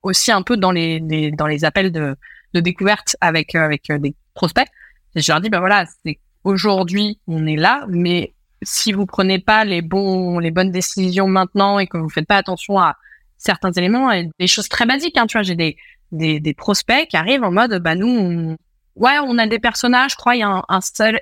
aussi 0.02 0.32
un 0.32 0.42
peu 0.42 0.58
dans 0.58 0.72
les, 0.72 1.00
dans 1.32 1.48
les 1.48 1.66
appels 1.66 1.92
de, 1.92 2.16
de 2.54 2.60
découverte 2.60 3.16
avec 3.22 3.56
euh, 3.56 3.62
avec 3.62 3.90
euh, 3.90 3.98
des 3.98 4.16
prospects. 4.34 4.68
Je 5.16 5.32
leur 5.32 5.42
dis, 5.42 5.50
ben 5.50 5.60
voilà, 5.60 5.86
c'est 6.06 6.20
aujourd'hui, 6.44 7.20
on 7.28 7.46
est 7.46 7.56
là, 7.56 7.86
mais 7.88 8.34
si 8.64 8.92
vous 8.92 9.06
prenez 9.06 9.40
pas 9.40 9.66
les 9.66 9.82
bons, 9.82 10.40
les 10.40 10.52
bonnes 10.52 10.72
décisions 10.72 11.28
maintenant 11.28 11.80
et 11.80 11.88
que 11.88 11.98
vous 11.98 12.10
faites 12.10 12.28
pas 12.28 12.38
attention 12.38 12.80
à 12.80 12.96
certains 13.38 13.72
éléments, 13.72 14.12
et 14.12 14.30
des 14.40 14.48
choses 14.48 14.70
très 14.70 14.86
basiques, 14.86 15.18
hein, 15.18 15.28
tu 15.28 15.38
vois, 15.38 15.44
j'ai 15.44 15.56
des, 15.56 15.78
des, 16.12 16.40
des, 16.40 16.54
prospects 16.54 17.08
qui 17.10 17.18
arrivent 17.18 17.44
en 17.44 17.52
mode, 17.52 17.78
bah 17.80 17.96
nous, 17.96 18.08
on, 18.08 18.58
ouais, 18.96 19.18
on 19.22 19.38
a 19.38 19.48
des 19.48 19.60
personnages, 19.60 20.12
je 20.12 20.16
crois, 20.16 20.36
il 20.36 20.40
y 20.40 20.44
a 20.44 20.50
un, 20.50 20.64
un, 20.70 20.80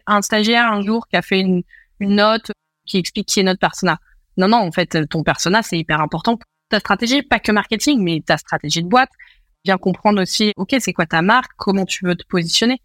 un, 0.07 0.21
stagiaire 0.21 0.71
un 0.71 0.81
jour 0.81 1.07
qui 1.07 1.17
a 1.17 1.21
fait 1.21 1.39
une, 1.39 1.63
une 1.99 2.15
note 2.15 2.51
qui 2.85 2.97
explique 2.97 3.27
qui 3.27 3.39
est 3.39 3.43
notre 3.43 3.59
persona. 3.59 3.97
Non, 4.37 4.47
non, 4.47 4.57
en 4.57 4.71
fait, 4.71 5.07
ton 5.09 5.23
persona, 5.23 5.63
c'est 5.63 5.77
hyper 5.77 5.99
important 5.99 6.37
ta 6.71 6.79
stratégie, 6.79 7.21
pas 7.21 7.39
que 7.39 7.51
marketing, 7.51 8.01
mais 8.01 8.21
ta 8.25 8.37
stratégie 8.37 8.81
de 8.81 8.87
boîte. 8.87 9.11
Bien 9.63 9.77
comprendre 9.77 10.21
aussi, 10.21 10.53
ok, 10.55 10.75
c'est 10.79 10.93
quoi 10.93 11.05
ta 11.05 11.21
marque, 11.21 11.51
comment 11.57 11.85
tu 11.85 12.05
veux 12.05 12.15
te 12.15 12.25
positionner. 12.27 12.81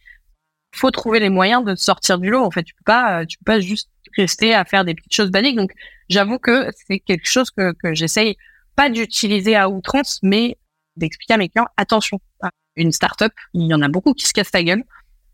Faut 0.75 0.91
trouver 0.91 1.21
les 1.21 1.31
moyens 1.31 1.65
de 1.65 1.75
sortir 1.75 2.19
du 2.19 2.29
lot. 2.29 2.45
En 2.45 2.51
fait, 2.51 2.65
tu 2.65 2.75
peux 2.75 2.85
pas, 2.85 3.25
tu 3.25 3.39
peux 3.39 3.45
pas 3.45 3.61
juste 3.61 3.89
rester 4.17 4.55
à 4.55 4.65
faire 4.65 4.85
des 4.85 4.95
petites 4.95 5.15
choses 5.15 5.31
basiques. 5.31 5.57
Donc, 5.57 5.73
j'avoue 6.11 6.39
que 6.39 6.71
c'est 6.87 6.99
quelque 7.01 7.29
chose 7.29 7.51
que, 7.51 7.75
j'essaye 7.95 8.37
pas 8.75 8.91
d'utiliser 8.91 9.57
à 9.57 9.71
outrance, 9.71 10.19
mais 10.23 10.59
d'expliquer 10.97 11.35
à 11.35 11.39
mes 11.39 11.49
clients, 11.49 11.69
attention, 11.79 12.21
une 12.75 12.93
startup, 12.93 13.33
il 13.55 13.67
y 13.67 13.75
en 13.75 13.81
a 13.81 13.89
beaucoup 13.89 14.13
qui 14.13 14.27
se 14.27 14.35
cassent 14.35 14.53
la 14.53 14.63
gueule. 14.63 14.85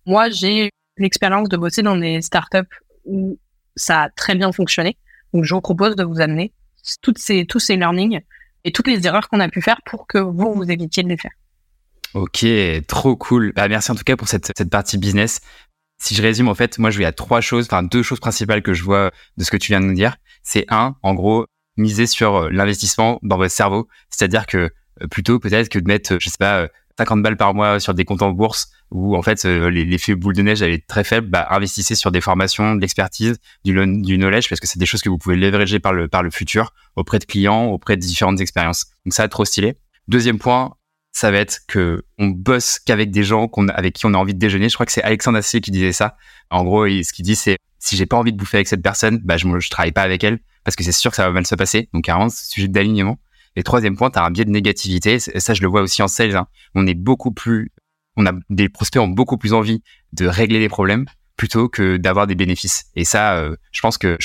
Moi, 0.07 0.31
j'ai 0.31 0.71
l'expérience 0.97 1.49
de 1.49 1.57
bosser 1.57 1.83
dans 1.83 1.97
des 1.97 2.23
startups 2.23 2.69
où 3.05 3.39
ça 3.75 4.03
a 4.03 4.11
très 4.11 4.37
bien 4.37 4.53
fonctionné. 4.53 4.97
Donc, 5.33 5.45
je 5.45 5.55
vous 5.55 5.61
propose 5.61 5.97
de 5.97 6.05
vous 6.05 6.21
amener 6.21 6.53
toutes 7.01 7.19
ces, 7.19 7.47
tous 7.47 7.59
ces 7.59 7.77
learnings 7.77 8.21
et 8.65 8.73
toutes 8.73 8.89
les 8.89 9.07
erreurs 9.07 9.29
qu'on 9.29 9.41
a 9.41 9.49
pu 9.49 9.61
faire 9.61 9.81
pour 9.85 10.07
que 10.07 10.19
vous, 10.19 10.53
vous 10.55 10.71
évitiez 10.71 11.03
de 11.03 11.09
les 11.09 11.17
faire. 11.17 11.33
Ok, 12.15 12.45
trop 12.87 13.17
cool. 13.17 13.53
Bah, 13.55 13.69
merci 13.69 13.91
en 13.91 13.95
tout 13.95 14.05
cas 14.05 14.17
pour 14.17 14.29
cette, 14.29 14.53
cette 14.57 14.71
partie 14.71 14.99
business. 14.99 15.41
Si 15.99 16.15
je 16.15 16.23
résume, 16.23 16.49
en 16.49 16.55
fait, 16.55 16.79
moi, 16.79 16.91
je 16.91 16.99
vais 16.99 17.05
à 17.05 17.13
trois 17.13 17.41
choses, 17.41 17.67
enfin 17.67 17.83
deux 17.83 18.03
choses 18.03 18.21
principales 18.21 18.63
que 18.63 18.75
je 18.75 18.83
vois 18.83 19.13
de 19.37 19.45
ce 19.45 19.51
que 19.51 19.57
tu 19.57 19.73
viens 19.73 19.81
de 19.81 19.87
nous 19.87 19.95
dire. 19.95 20.17
C'est 20.43 20.67
un, 20.69 20.97
en 21.03 21.15
gros, 21.15 21.47
miser 21.77 22.07
sur 22.07 22.37
euh, 22.37 22.51
l'investissement 22.51 23.19
dans 23.23 23.37
votre 23.37 23.55
cerveau. 23.55 23.89
C'est-à-dire 24.11 24.47
que 24.47 24.71
euh, 25.01 25.07
plutôt 25.11 25.39
peut-être 25.39 25.69
que 25.69 25.79
de 25.79 25.87
mettre, 25.87 26.19
je 26.21 26.29
sais 26.29 26.37
pas, 26.39 26.69
50 26.99 27.23
balles 27.23 27.37
par 27.37 27.55
mois 27.55 27.81
sur 27.81 27.95
des 27.95 28.05
comptes 28.05 28.23
en 28.23 28.31
bourse 28.31 28.71
où 28.91 29.17
en 29.17 29.23
fait 29.23 29.45
l'effet 29.45 30.15
boule 30.15 30.35
de 30.35 30.43
neige 30.43 30.63
est 30.63 30.87
très 30.87 31.05
faible, 31.05 31.29
bah, 31.29 31.47
investissez 31.51 31.95
sur 31.95 32.11
des 32.11 32.21
formations, 32.21 32.75
de 32.75 32.81
l'expertise, 32.81 33.39
du, 33.65 33.73
du 34.03 34.19
knowledge 34.19 34.49
parce 34.49 34.61
que 34.61 34.67
c'est 34.67 34.79
des 34.79 34.87
choses 34.87 35.01
que 35.01 35.09
vous 35.09 35.19
pouvez 35.19 35.37
leverager 35.37 35.81
par 35.81 35.93
le 35.93 36.31
futur 36.31 36.73
auprès 36.97 37.19
de 37.19 37.25
clients, 37.25 37.67
auprès 37.67 37.97
de 37.97 38.03
différentes 38.03 38.41
expériences. 38.41 38.87
Donc 39.05 39.15
ça, 39.15 39.27
trop 39.29 39.45
stylé. 39.45 39.77
Deuxième 40.09 40.39
point, 40.39 40.75
ça 41.13 41.31
va 41.31 41.39
être 41.39 41.61
que 41.69 42.05
on 42.19 42.29
bosse 42.29 42.79
qu'avec 42.79 43.11
des 43.11 43.23
gens 43.23 43.51
avec 43.75 43.95
qui 43.95 44.07
on 44.07 44.15
a 44.15 44.19
envie 44.19 44.35
de 44.35 44.39
déjeuner. 44.39 44.69
Je 44.69 44.75
crois 44.75 44.87
que 44.87 44.93
c'est 44.93 45.03
Alexandre 45.03 45.39
Assier 45.39 45.61
qui 45.61 45.71
disait 45.71 45.93
ça. 45.93 46.17
En 46.51 46.65
gros, 46.65 46.87
ce 46.87 47.13
qu'il 47.13 47.25
dit, 47.25 47.37
c'est 47.37 47.57
si 47.79 47.97
j'ai 47.97 48.07
pas 48.07 48.17
envie 48.17 48.33
de 48.33 48.39
bouffer 48.39 48.59
avec 48.59 48.69
cette 48.69 48.83
personne, 48.83 49.19
bah 49.23 49.37
je, 49.37 49.47
je 49.59 49.71
travaille 49.71 49.93
pas 49.93 50.03
avec 50.03 50.25
elle 50.25 50.39
parce 50.65 50.77
que 50.77 50.85
c'est 50.85 50.93
sûr 50.93 51.11
que 51.11 51.17
ça 51.17 51.27
va 51.27 51.33
mal 51.33 51.47
se 51.47 51.55
passer. 51.55 51.89
Donc 51.93 52.05
carrément, 52.05 52.29
c'est 52.29 52.47
sujet 52.47 52.69
d'alignement. 52.69 53.19
Et 53.57 53.63
troisième 53.63 53.97
point, 53.97 54.11
tu 54.11 54.19
as 54.19 54.25
un 54.25 54.31
biais 54.31 54.45
de 54.45 54.51
négativité. 54.51 55.19
Ça, 55.19 55.55
je 55.55 55.63
le 55.63 55.69
vois 55.69 55.83
aussi 55.83 56.03
en 56.03 56.09
sales. 56.09 56.37
Hein. 56.37 56.47
On 56.75 56.87
est 56.87 56.95
beaucoup 56.95 57.33
plus, 57.33 57.71
on 58.17 58.27
a 58.27 58.33
des 58.51 58.69
prospects 58.69 59.01
ont 59.01 59.09
beaucoup 59.09 59.37
plus 59.37 59.53
envie 59.53 59.83
de 60.13 60.27
régler 60.27 60.59
les 60.59 60.69
problèmes 60.69 61.07
plutôt 61.37 61.69
que 61.69 61.97
d'avoir 61.97 62.27
des 62.27 62.35
bénéfices. 62.35 62.87
Et 62.95 63.05
ça, 63.05 63.37
euh, 63.37 63.57
je 63.73 63.81
pense 63.81 63.99
que 63.99 64.17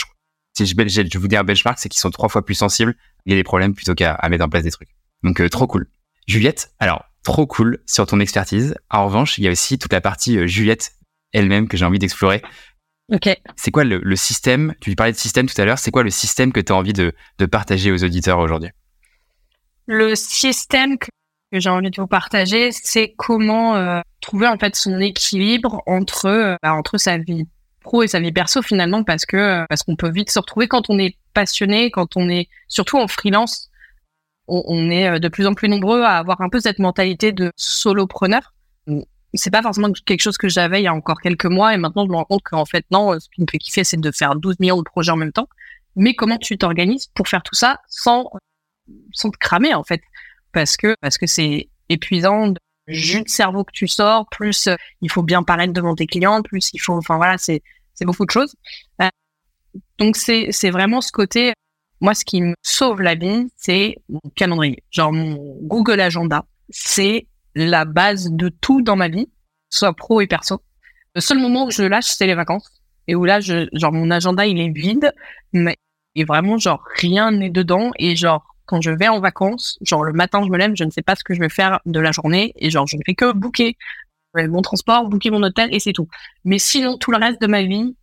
si 0.57 0.65
je, 0.65 0.75
je, 0.75 1.17
vous 1.17 1.27
dis 1.27 1.35
un 1.35 1.43
benchmark, 1.43 1.77
c'est 1.79 1.89
qu'ils 1.89 1.99
sont 1.99 2.09
trois 2.09 2.29
fois 2.29 2.45
plus 2.45 2.55
sensibles 2.55 2.95
à 3.27 3.35
des 3.35 3.43
problèmes 3.43 3.73
plutôt 3.73 3.95
qu'à 3.95 4.17
mettre 4.29 4.45
en 4.45 4.49
place 4.49 4.63
des 4.63 4.71
trucs. 4.71 4.89
Donc 5.23 5.41
euh, 5.41 5.49
trop 5.49 5.67
cool. 5.67 5.89
Juliette, 6.27 6.71
alors 6.79 7.05
trop 7.23 7.45
cool 7.45 7.79
sur 7.85 8.05
ton 8.05 8.19
expertise. 8.19 8.75
En 8.89 9.05
revanche, 9.05 9.37
il 9.37 9.43
y 9.43 9.47
a 9.47 9.51
aussi 9.51 9.77
toute 9.77 9.93
la 9.93 10.01
partie 10.01 10.37
euh, 10.37 10.47
Juliette 10.47 10.93
elle-même 11.33 11.67
que 11.67 11.75
j'ai 11.77 11.85
envie 11.85 11.99
d'explorer. 11.99 12.41
Ok. 13.11 13.29
C'est 13.55 13.71
quoi 13.71 13.83
le, 13.83 13.99
le, 14.03 14.15
système 14.15 14.73
Tu 14.81 14.95
parlais 14.95 15.13
de 15.13 15.17
système 15.17 15.47
tout 15.47 15.59
à 15.59 15.65
l'heure. 15.65 15.79
C'est 15.79 15.91
quoi 15.91 16.03
le 16.03 16.09
système 16.09 16.51
que 16.51 16.59
tu 16.59 16.71
as 16.71 16.75
envie 16.75 16.93
de, 16.93 17.13
de 17.37 17.45
partager 17.45 17.91
aux 17.91 18.03
auditeurs 18.03 18.39
aujourd'hui? 18.39 18.69
Le 19.87 20.15
système 20.15 20.97
que, 20.97 21.07
j'ai 21.53 21.69
envie 21.69 21.89
de 21.89 22.01
vous 22.01 22.07
partager, 22.07 22.71
c'est 22.71 23.13
comment 23.17 23.77
euh, 23.77 24.01
trouver 24.19 24.47
en 24.47 24.57
fait 24.57 24.75
son 24.75 24.99
équilibre 24.99 25.81
entre 25.85 26.25
euh, 26.25 26.55
bah, 26.61 26.73
entre 26.73 26.97
sa 26.97 27.17
vie 27.17 27.47
pro 27.79 28.03
et 28.03 28.07
sa 28.07 28.19
vie 28.19 28.33
perso 28.33 28.61
finalement, 28.61 29.03
parce 29.03 29.25
que 29.25 29.65
parce 29.69 29.83
qu'on 29.83 29.95
peut 29.95 30.09
vite 30.11 30.29
se 30.29 30.39
retrouver 30.39 30.67
quand 30.67 30.89
on 30.89 30.99
est 30.99 31.15
passionné, 31.33 31.89
quand 31.89 32.17
on 32.17 32.27
est 32.29 32.49
surtout 32.67 32.97
en 32.97 33.07
freelance 33.07 33.69
on, 34.47 34.89
est 34.89 35.07
euh, 35.07 35.19
de 35.19 35.27
plus 35.27 35.45
en 35.45 35.53
plus 35.53 35.69
nombreux 35.69 36.03
à 36.03 36.17
avoir 36.17 36.41
un 36.41 36.49
peu 36.49 36.59
cette 36.59 36.79
mentalité 36.79 37.31
de 37.31 37.51
solopreneur. 37.55 38.53
C'est 39.33 39.51
pas 39.51 39.61
forcément 39.61 39.91
quelque 40.05 40.21
chose 40.21 40.37
que 40.37 40.47
j'avais 40.47 40.81
il 40.81 40.85
y 40.85 40.87
a 40.87 40.93
encore 40.93 41.19
quelques 41.21 41.45
mois 41.45 41.73
et 41.73 41.77
maintenant 41.77 42.05
je 42.05 42.11
me 42.11 42.15
rends 42.15 42.23
compte 42.23 42.43
qu'en 42.43 42.65
fait 42.65 42.85
non, 42.91 43.19
ce 43.19 43.27
qui 43.29 43.41
me 43.41 43.47
fait 43.49 43.57
kiffer 43.57 43.83
c'est 43.83 43.99
de 43.99 44.11
faire 44.11 44.35
12 44.35 44.59
millions 44.59 44.77
de 44.77 44.83
projets 44.83 45.11
en 45.11 45.17
même 45.17 45.33
temps. 45.33 45.49
Mais 45.95 46.13
comment 46.13 46.37
tu 46.37 46.57
t'organises 46.57 47.07
pour 47.13 47.27
faire 47.27 47.43
tout 47.43 47.55
ça 47.55 47.79
sans 47.87 48.29
sans 49.11 49.29
te 49.29 49.37
cramer 49.37 49.73
en 49.73 49.83
fait 49.83 50.01
parce 50.53 50.77
que 50.77 50.95
parce 51.01 51.17
que 51.17 51.27
c'est 51.27 51.69
épuisant 51.89 52.47
de 52.47 52.59
jus 52.87 53.23
de 53.23 53.29
cerveau 53.29 53.63
que 53.63 53.71
tu 53.73 53.87
sors 53.87 54.27
plus 54.29 54.67
euh, 54.67 54.75
il 55.01 55.11
faut 55.11 55.23
bien 55.23 55.43
paraître 55.43 55.73
devant 55.73 55.95
tes 55.95 56.07
clients 56.07 56.41
plus 56.41 56.69
il 56.73 56.79
faut 56.79 56.93
enfin 56.93 57.17
voilà 57.17 57.37
c'est 57.37 57.61
c'est 57.93 58.05
beaucoup 58.05 58.25
de 58.25 58.31
choses 58.31 58.55
euh, 59.01 59.09
donc 59.97 60.15
c'est 60.15 60.47
c'est 60.51 60.69
vraiment 60.69 61.01
ce 61.01 61.11
côté 61.11 61.53
moi, 61.99 62.13
ce 62.13 62.25
qui 62.25 62.41
me 62.41 62.53
sauve 62.61 63.01
la 63.01 63.15
vie, 63.15 63.47
c'est 63.55 63.97
mon 64.09 64.21
calendrier. 64.35 64.83
Genre 64.91 65.11
mon 65.11 65.57
Google 65.61 65.99
Agenda, 65.99 66.45
c'est 66.69 67.27
la 67.55 67.85
base 67.85 68.29
de 68.31 68.49
tout 68.49 68.81
dans 68.81 68.95
ma 68.95 69.07
vie, 69.07 69.29
soit 69.69 69.93
pro 69.93 70.21
et 70.21 70.27
perso. 70.27 70.61
Le 71.15 71.21
seul 71.21 71.39
moment 71.39 71.65
où 71.65 71.71
je 71.71 71.83
lâche, 71.83 72.05
c'est 72.05 72.27
les 72.27 72.35
vacances. 72.35 72.69
Et 73.07 73.15
où 73.15 73.25
là, 73.25 73.39
genre 73.39 73.91
mon 73.91 74.11
agenda, 74.11 74.45
il 74.45 74.59
est 74.59 74.69
vide, 74.69 75.11
mais 75.53 75.77
et 76.15 76.23
vraiment, 76.23 76.57
genre, 76.57 76.83
rien 76.95 77.31
n'est 77.31 77.49
dedans. 77.49 77.91
Et 77.97 78.15
genre, 78.15 78.55
quand 78.67 78.81
je 78.81 78.91
vais 78.91 79.07
en 79.07 79.19
vacances, 79.19 79.79
genre, 79.81 80.03
le 80.03 80.13
matin, 80.13 80.43
je 80.45 80.49
me 80.49 80.57
lève, 80.57 80.73
je 80.75 80.83
ne 80.83 80.91
sais 80.91 81.01
pas 81.01 81.15
ce 81.15 81.23
que 81.23 81.33
je 81.33 81.39
vais 81.39 81.49
faire 81.49 81.79
de 81.85 81.99
la 81.99 82.11
journée. 82.11 82.53
Et 82.57 82.69
genre, 82.69 82.85
je 82.85 82.97
ne 82.97 83.01
fais 83.05 83.15
que 83.15 83.31
booker 83.31 83.75
mon 84.35 84.61
transport, 84.61 85.07
booker 85.07 85.31
mon 85.31 85.41
hôtel, 85.41 85.73
et 85.73 85.79
c'est 85.79 85.93
tout. 85.93 86.07
Mais 86.43 86.59
sinon, 86.59 86.97
tout 86.97 87.11
le 87.11 87.17
reste 87.17 87.41
de 87.41 87.47
ma 87.47 87.63
vie, 87.63 87.95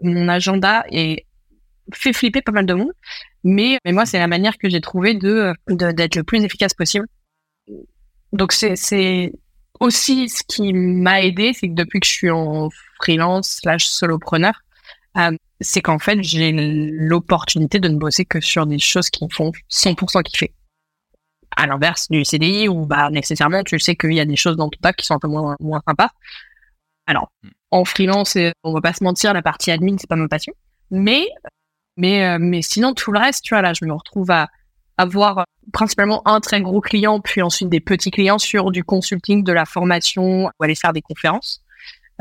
mon 0.00 0.28
agenda 0.28 0.84
est 0.90 1.26
fait 1.92 2.14
flipper 2.14 2.40
pas 2.40 2.52
mal 2.52 2.64
de 2.64 2.74
monde. 2.74 2.92
Mais, 3.42 3.78
mais 3.84 3.92
moi, 3.92 4.06
c'est 4.06 4.18
la 4.18 4.26
manière 4.26 4.56
que 4.56 4.70
j'ai 4.70 4.80
trouvé 4.80 5.14
de, 5.14 5.52
d'être 5.68 6.16
le 6.16 6.24
plus 6.24 6.42
efficace 6.42 6.72
possible. 6.72 7.06
Donc, 8.32 8.52
c'est, 8.52 9.32
aussi 9.80 10.28
ce 10.28 10.42
qui 10.46 10.72
m'a 10.72 11.20
aidé, 11.22 11.52
c'est 11.52 11.68
que 11.68 11.74
depuis 11.74 12.00
que 12.00 12.06
je 12.06 12.12
suis 12.12 12.30
en 12.30 12.70
freelance 13.02 13.58
slash 13.60 13.86
solopreneur, 13.86 14.62
euh, 15.16 15.36
c'est 15.60 15.82
qu'en 15.82 15.98
fait, 15.98 16.22
j'ai 16.22 16.52
l'opportunité 16.52 17.78
de 17.78 17.88
ne 17.88 17.96
bosser 17.96 18.24
que 18.24 18.40
sur 18.40 18.66
des 18.66 18.78
choses 18.78 19.10
qui 19.10 19.24
me 19.24 19.30
font 19.30 19.52
100% 19.70 20.22
kiffer. 20.22 20.52
À 21.56 21.66
l'inverse 21.66 22.08
du 22.10 22.24
CDI 22.24 22.68
où, 22.68 22.84
bah, 22.84 23.10
nécessairement, 23.10 23.62
tu 23.62 23.78
sais 23.78 23.94
qu'il 23.94 24.14
y 24.14 24.20
a 24.20 24.24
des 24.24 24.36
choses 24.36 24.56
dans 24.56 24.68
ton 24.68 24.78
taf 24.80 24.96
qui 24.96 25.06
sont 25.06 25.14
un 25.14 25.20
peu 25.20 25.28
moins, 25.28 25.56
moins 25.60 25.80
sympas. 25.86 26.10
Alors, 27.06 27.30
hmm. 27.42 27.48
en 27.70 27.84
freelance, 27.84 28.36
on 28.64 28.72
va 28.72 28.80
pas 28.80 28.92
se 28.92 29.04
mentir, 29.04 29.32
la 29.32 29.42
partie 29.42 29.70
admin, 29.70 29.96
c'est 29.98 30.08
pas 30.08 30.16
ma 30.16 30.28
passion. 30.28 30.52
Mais 30.90 31.28
mais, 31.96 32.24
euh, 32.24 32.38
mais 32.40 32.62
sinon, 32.62 32.94
tout 32.94 33.12
le 33.12 33.18
reste, 33.18 33.44
tu 33.44 33.54
vois, 33.54 33.62
là, 33.62 33.72
je 33.72 33.84
me 33.84 33.92
retrouve 33.92 34.30
à 34.30 34.48
avoir 34.96 35.44
principalement 35.72 36.26
un 36.26 36.40
très 36.40 36.60
gros 36.60 36.80
client, 36.80 37.20
puis 37.20 37.42
ensuite 37.42 37.68
des 37.68 37.80
petits 37.80 38.10
clients 38.10 38.38
sur 38.38 38.70
du 38.70 38.84
consulting, 38.84 39.44
de 39.44 39.52
la 39.52 39.64
formation, 39.64 40.46
ou 40.46 40.64
aller 40.64 40.74
faire 40.74 40.92
des 40.92 41.02
conférences. 41.02 41.62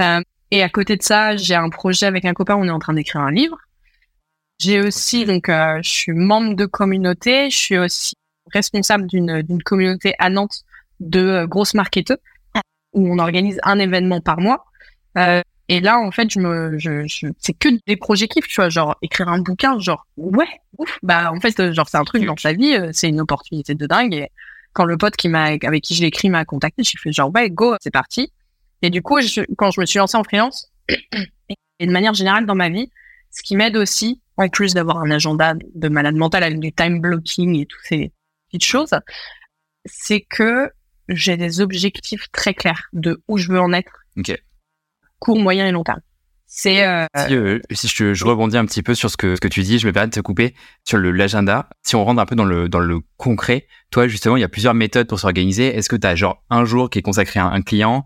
Euh, 0.02 0.22
et 0.54 0.62
à 0.62 0.70
côté 0.70 0.98
de 0.98 1.02
ça, 1.02 1.36
j'ai 1.36 1.56
un 1.56 1.70
projet 1.70 2.06
avec 2.06 2.26
un 2.26 2.34
copain, 2.36 2.56
on 2.56 2.66
est 2.66 2.70
en 2.70 2.78
train 2.78 2.94
d'écrire 2.94 3.22
un 3.22 3.32
livre. 3.32 3.58
J'ai 4.60 4.82
aussi, 4.82 5.26
donc, 5.26 5.50
euh, 5.50 5.80
je 5.82 5.90
suis 5.90 6.12
membre 6.12 6.56
de 6.56 6.68
communauté, 6.68 7.50
je 7.50 7.58
suis 7.58 7.78
aussi 7.80 8.14
responsable 8.54 9.08
d'une, 9.08 9.44
communauté 9.64 10.14
à 10.20 10.30
Nantes 10.30 10.62
de 11.00 11.46
grosses 11.46 11.74
marketeurs, 11.74 12.20
où 12.94 13.12
on 13.12 13.18
organise 13.18 13.60
un 13.64 13.80
événement 13.80 14.22
par 14.22 14.40
mois. 14.40 14.66
Euh, 15.18 15.42
et 15.70 15.80
là, 15.80 15.98
en 15.98 16.12
fait, 16.12 16.30
je 16.30 16.40
me, 16.40 16.78
je, 16.78 17.08
je 17.08 17.30
c'est 17.40 17.54
que 17.54 17.70
des 17.88 17.96
projets 17.96 18.28
kiff, 18.28 18.48
tu 18.48 18.58
vois, 18.58 18.70
genre 18.70 18.96
écrire 19.02 19.30
un 19.30 19.40
bouquin, 19.40 19.80
genre 19.80 20.06
ouais, 20.18 20.46
ouf, 20.78 21.00
bah 21.02 21.32
en 21.32 21.40
fait, 21.40 21.74
genre 21.74 21.90
c'est 21.90 21.98
un 21.98 22.04
truc 22.04 22.26
dans 22.26 22.38
sa 22.38 22.54
vie, 22.54 22.76
euh, 22.76 22.92
c'est 22.94 23.10
une 23.10 23.22
opportunité 23.22 23.74
de 23.74 23.88
dingue. 23.88 24.14
Et 24.14 24.30
quand 24.74 24.86
le 24.86 24.98
pote 24.98 25.16
qui 25.16 25.30
m'a, 25.30 25.46
avec 25.46 25.82
qui 25.82 25.96
je 25.96 26.02
l'ai 26.02 26.10
écrit 26.10 26.30
m'a 26.30 26.46
contacté, 26.46 26.84
j'ai 26.84 27.00
fait 27.00 27.12
genre 27.12 27.32
ouais, 27.34 27.50
go, 27.50 27.76
c'est 27.82 27.90
parti. 27.90 28.32
Et 28.84 28.92
du 28.92 29.02
coup, 29.02 29.20
je, 29.22 29.42
quand 29.58 29.72
je 29.72 29.82
me 29.82 29.86
suis 29.86 29.98
lancée 29.98 30.18
en 30.18 30.24
freelance, 30.24 30.72
et 30.90 31.88
de 31.88 31.92
manière 31.92 32.14
générale 32.14 32.46
dans 32.46 32.56
ma 32.56 32.70
vie, 32.70 32.92
ce 33.32 33.42
qui 33.42 33.56
m'aide 33.56 33.76
aussi, 33.76 34.22
en 34.38 34.48
plus 34.50 34.76
d'avoir 34.76 35.00
un 35.00 35.10
agenda 35.10 35.56
de 35.56 35.90
malade 35.90 36.16
mental 36.16 36.44
avec 36.44 36.60
du 36.60 36.72
time 36.72 37.02
blocking 37.02 37.60
et 37.60 37.66
toutes 37.66 37.82
ces 37.84 38.14
petites 38.48 38.66
choses, 38.66 38.94
c'est 39.86 40.22
que 40.22 40.70
j'ai 41.10 41.38
des 41.38 41.60
objectifs 41.60 42.30
très 42.32 42.54
clairs 42.54 42.84
de 42.94 43.24
où 43.28 43.38
je 43.38 43.52
veux 43.52 43.60
en 43.60 43.74
être. 43.74 43.92
Okay 44.18 44.38
court, 45.24 45.40
moyen 45.40 45.66
et 45.68 45.72
long 45.72 45.84
terme. 45.84 46.02
C'est 46.46 46.86
euh... 46.86 47.06
si, 47.16 47.34
euh, 47.34 47.60
si 47.72 47.88
je, 47.88 48.14
je, 48.14 48.26
rebondis 48.26 48.58
un 48.58 48.66
petit 48.66 48.84
peu 48.84 48.94
sur 48.94 49.10
ce 49.10 49.18
que, 49.18 49.36
ce 49.36 49.42
que 49.42 49.48
tu 49.48 49.62
dis, 49.62 49.80
je 49.80 49.88
me 49.88 49.94
permets 49.94 50.10
de 50.10 50.14
te 50.14 50.20
couper 50.20 50.54
sur 50.84 51.00
l'agenda. 51.00 51.70
Si 51.82 51.96
on 51.96 52.04
rentre 52.04 52.22
un 52.22 52.26
peu 52.26 52.36
dans 52.36 52.46
le, 52.46 52.70
dans 52.70 52.80
le 52.80 53.00
concret, 53.18 53.66
toi 53.90 54.08
justement, 54.08 54.38
il 54.38 54.42
y 54.42 54.44
a 54.44 54.50
plusieurs 54.50 54.74
méthodes 54.74 55.08
pour 55.08 55.20
s'organiser. 55.20 55.76
Est-ce 55.76 55.90
que 55.90 55.96
tu 55.96 56.06
as 56.06 56.16
genre 56.16 56.44
un 56.50 56.66
jour 56.66 56.90
qui 56.90 57.00
est 57.00 57.02
consacré 57.02 57.40
à 57.40 57.46
un 57.46 57.62
client 57.62 58.06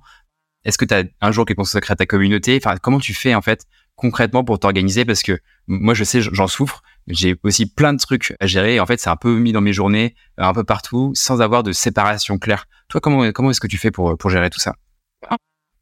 Est-ce 0.68 0.78
que 0.78 0.84
tu 0.84 0.94
as 0.94 1.04
un 1.22 1.32
jour 1.32 1.46
qui 1.46 1.54
est 1.54 1.56
consacré 1.56 1.94
à 1.94 1.96
ta 1.96 2.06
communauté? 2.06 2.60
Comment 2.82 3.00
tu 3.00 3.14
fais 3.14 3.34
en 3.34 3.42
fait 3.42 3.66
concrètement 3.96 4.44
pour 4.44 4.60
t'organiser? 4.60 5.06
Parce 5.06 5.24
que 5.24 5.40
moi, 5.66 5.94
je 5.94 6.04
sais, 6.04 6.22
j'en 6.22 6.48
souffre. 6.48 6.84
J'ai 7.08 7.38
aussi 7.44 7.68
plein 7.68 7.94
de 7.94 8.00
trucs 8.00 8.36
à 8.42 8.48
gérer. 8.48 8.82
En 8.82 8.86
fait, 8.86 9.00
c'est 9.00 9.10
un 9.10 9.16
peu 9.16 9.38
mis 9.38 9.54
dans 9.54 9.62
mes 9.62 9.72
journées, 9.72 10.14
un 10.38 10.54
peu 10.54 10.66
partout, 10.66 11.14
sans 11.16 11.42
avoir 11.42 11.64
de 11.64 11.72
séparation 11.72 12.38
claire. 12.38 12.66
Toi, 12.90 13.00
comment, 13.00 13.24
est-ce 13.24 13.62
que 13.62 13.68
tu 13.68 13.78
fais 13.78 13.92
pour, 13.92 14.30
gérer 14.30 14.50
tout 14.50 14.60
ça? 14.60 14.76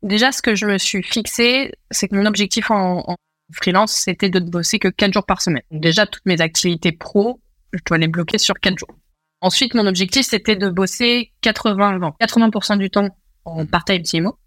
Déjà, 0.04 0.32
ce 0.32 0.44
que 0.44 0.54
je 0.54 0.68
me 0.68 0.78
suis 0.78 1.02
fixé, 1.02 1.72
c'est 1.90 2.08
que 2.08 2.16
mon 2.16 2.28
objectif 2.28 2.70
en, 2.70 3.16
freelance, 3.54 3.92
c'était 3.92 4.30
de 4.30 4.40
ne 4.40 4.52
bosser 4.52 4.78
que 4.78 4.88
4 4.88 5.14
jours 5.14 5.26
par 5.26 5.42
semaine. 5.42 5.64
déjà, 5.72 6.06
toutes 6.06 6.26
mes 6.28 6.42
activités 6.42 6.92
pro, 6.92 7.42
je 7.74 7.80
dois 7.88 7.98
les 7.98 8.08
bloquer 8.08 8.38
sur 8.38 8.54
4 8.60 8.78
jours. 8.78 8.96
Ensuite, 9.42 9.74
mon 9.74 9.88
objectif, 9.88 10.28
c'était 10.28 10.56
de 10.56 10.70
bosser 10.70 11.32
80, 11.42 12.14
80% 12.22 12.78
du 12.78 12.92
temps 12.92 13.10
en 13.46 13.66
part-time 13.66 14.04
CMO, 14.04 14.38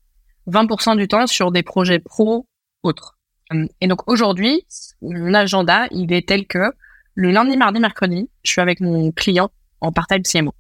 20% 0.49 0.97
du 0.97 1.09
temps 1.09 1.27
sur 1.27 1.53
des 1.53 1.63
projets 1.63 1.99
pro 1.99 2.47
autres. 2.83 3.19
Et 3.81 3.87
donc 3.87 4.09
aujourd'hui, 4.09 4.67
mon 5.01 5.35
agenda, 5.35 5.87
il 5.91 6.13
est 6.13 6.29
tel 6.29 6.47
que 6.47 6.73
le 7.15 7.31
lundi, 7.31 7.57
mardi, 7.57 7.81
mercredi, 7.81 8.29
je 8.45 8.53
suis 8.53 8.61
avec 8.61 8.81
mon 8.81 9.11
client 9.11 9.51
en 9.81 9.93
part-time 9.93 10.23
CMO. 10.23 10.55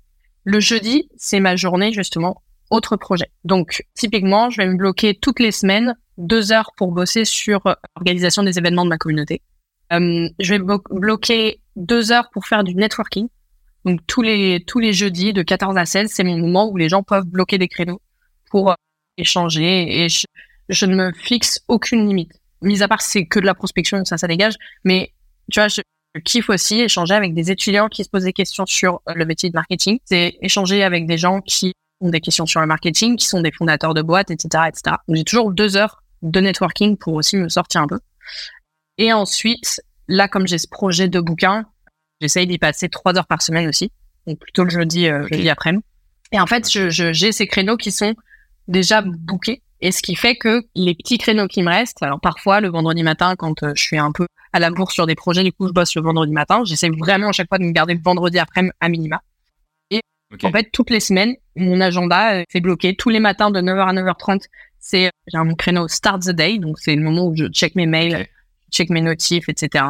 Le 0.45 0.61
jeudi, 0.61 1.09
c'est 1.17 1.41
ma 1.41 1.57
journée 1.57 1.93
justement 1.93 2.43
autre 2.71 2.97
projet. 2.97 3.31
Donc, 3.45 3.85
typiquement, 3.95 4.51
je 4.51 4.59
vais 4.59 4.67
me 4.67 4.77
bloquer 4.77 5.15
toutes 5.15 5.41
les 5.41 5.53
semaines 5.53 5.95
deux 6.17 6.53
heures 6.53 6.73
pour 6.77 6.93
bosser 6.93 7.25
sur 7.25 7.61
l'organisation 7.97 8.43
des 8.43 8.59
événements 8.59 8.85
de 8.85 8.91
ma 8.91 8.99
communauté. 8.99 9.43
Euh, 9.93 10.29
je 10.39 10.55
vais 10.55 10.61
bloquer 10.91 11.61
deux 11.77 12.13
heures 12.13 12.29
pour 12.31 12.47
faire 12.47 12.65
du 12.65 12.75
networking. 12.75 13.29
Donc, 13.85 14.01
tous 14.07 14.23
les, 14.23 14.65
tous 14.67 14.81
les 14.81 14.93
jeudis 14.93 15.33
de 15.33 15.43
14 15.43 15.77
à 15.77 15.87
16, 15.87 16.11
c'est 16.13 16.25
mon 16.25 16.37
moment 16.39 16.69
où 16.69 16.77
les 16.77 16.89
gens 16.89 17.03
peuvent 17.03 17.27
bloquer 17.27 17.59
des 17.59 17.69
créneaux 17.69 18.01
pour 18.51 18.75
échanger 19.19 20.05
et 20.05 20.09
je, 20.09 20.87
ne 20.87 20.95
me 20.95 21.13
fixe 21.13 21.61
aucune 21.69 22.07
limite. 22.07 22.33
Mis 22.63 22.83
à 22.83 22.89
part 22.89 23.03
c'est 23.03 23.27
que 23.27 23.39
de 23.39 23.47
la 23.47 23.55
prospection, 23.55 24.05
ça, 24.05 24.17
ça 24.17 24.27
dégage. 24.27 24.55
Mais 24.85 25.13
tu 25.51 25.61
vois, 25.61 25.69
je, 25.69 25.81
kiffe 26.25 26.49
aussi 26.51 26.81
échanger 26.81 27.15
avec 27.15 27.35
des 27.35 27.51
étudiants 27.51 27.89
qui 27.89 28.03
se 28.03 28.09
posent 28.09 28.25
des 28.25 28.33
questions 28.33 28.67
sur 28.67 29.03
le 29.07 29.25
métier 29.25 29.51
de 29.51 29.55
marketing. 29.55 29.99
C'est 30.05 30.37
échanger 30.41 30.83
avec 30.83 31.07
des 31.07 31.19
gens 31.19 31.41
qui 31.41 31.75
ont 32.01 32.11
des 32.11 32.21
questions 32.21 32.47
sur 32.47 32.61
le 32.61 32.67
marketing, 32.67 33.17
qui 33.17 33.27
sont 33.27 33.41
des 33.41 33.53
fondateurs 33.53 33.95
de 33.95 34.03
boîtes, 34.03 34.31
etc., 34.31 34.65
etc. 34.69 34.97
J'ai 35.09 35.25
toujours 35.25 35.53
deux 35.53 35.77
heures 35.77 36.03
de 36.23 36.41
networking 36.41 36.97
pour 36.97 37.15
aussi 37.15 37.37
me 37.37 37.49
sortir 37.49 37.83
un 37.83 37.87
peu. 37.87 38.01
Et 38.97 39.13
ensuite, 39.13 39.81
là, 40.09 40.27
comme 40.29 40.47
j'ai 40.47 40.59
ce 40.59 40.67
projet 40.69 41.09
de 41.09 41.21
bouquin, 41.21 41.67
j'essaye 42.21 42.47
d'y 42.47 42.59
passer 42.59 42.89
trois 42.89 43.17
heures 43.17 43.27
par 43.27 43.43
semaine 43.43 43.69
aussi. 43.69 43.93
Donc 44.27 44.39
plutôt 44.41 44.65
le 44.65 44.71
jeudi, 44.71 45.09
euh, 45.09 45.27
jeudi 45.31 45.49
après-midi. 45.49 45.85
Et 46.33 46.41
en 46.41 46.47
fait, 46.47 46.71
je, 46.71 46.91
j'ai 46.91 47.33
ces 47.33 47.47
créneaux 47.47 47.77
qui 47.77 47.91
sont 47.91 48.15
déjà 48.69 49.03
bookés. 49.03 49.63
Et 49.81 49.93
ce 49.93 50.03
qui 50.03 50.17
fait 50.17 50.35
que 50.35 50.63
les 50.75 50.95
petits 50.95 51.19
créneaux 51.19 51.47
qui 51.47 51.63
me 51.63 51.71
restent, 51.71 52.03
alors 52.03 52.21
parfois 52.21 52.61
le 52.61 52.69
vendredi 52.69 53.03
matin, 53.03 53.37
quand 53.37 53.63
euh, 53.63 53.73
je 53.77 53.83
suis 53.83 53.99
un 53.99 54.11
peu 54.13 54.27
à 54.53 54.59
la 54.59 54.71
bourse 54.71 54.95
sur 54.95 55.07
des 55.07 55.15
projets, 55.15 55.45
du 55.45 55.53
coup 55.53 55.69
je 55.69 55.73
bosse 55.73 55.95
le 55.95 56.03
vendredi 56.03 56.33
matin, 56.33 56.63
j'essaie 56.65 56.91
vraiment 56.91 57.29
à 57.29 57.33
chaque 57.33 57.49
fois 57.49 57.59
de 57.59 57.65
me 57.65 57.71
garder 57.71 57.95
le 57.95 58.01
vendredi 58.03 58.39
après 58.39 58.63
à 58.81 58.89
minima. 58.89 59.23
Et 59.91 60.01
en 60.43 60.51
fait, 60.51 60.69
toutes 60.73 60.91
les 60.91 61.01
semaines, 61.01 61.35
mon 61.55 61.81
agenda 61.81 62.35
euh, 62.35 62.45
est 62.53 62.61
bloqué. 62.61 62.97
Tous 62.97 63.09
les 63.09 63.21
matins 63.21 63.51
de 63.51 63.61
9h 63.61 63.89
à 63.89 63.93
9h30, 63.93 64.47
c'est 64.81 65.11
j'ai 65.29 65.39
un 65.39 65.55
créneau 65.55 65.87
Start 65.87 66.23
the 66.23 66.31
Day, 66.31 66.59
donc 66.59 66.79
c'est 66.81 66.97
le 66.97 67.03
moment 67.03 67.27
où 67.27 67.37
je 67.37 67.47
check 67.47 67.77
mes 67.77 67.87
mails, 67.87 68.27
check 68.73 68.91
mes 68.91 69.01
notifs, 69.01 69.49
etc. 69.49 69.85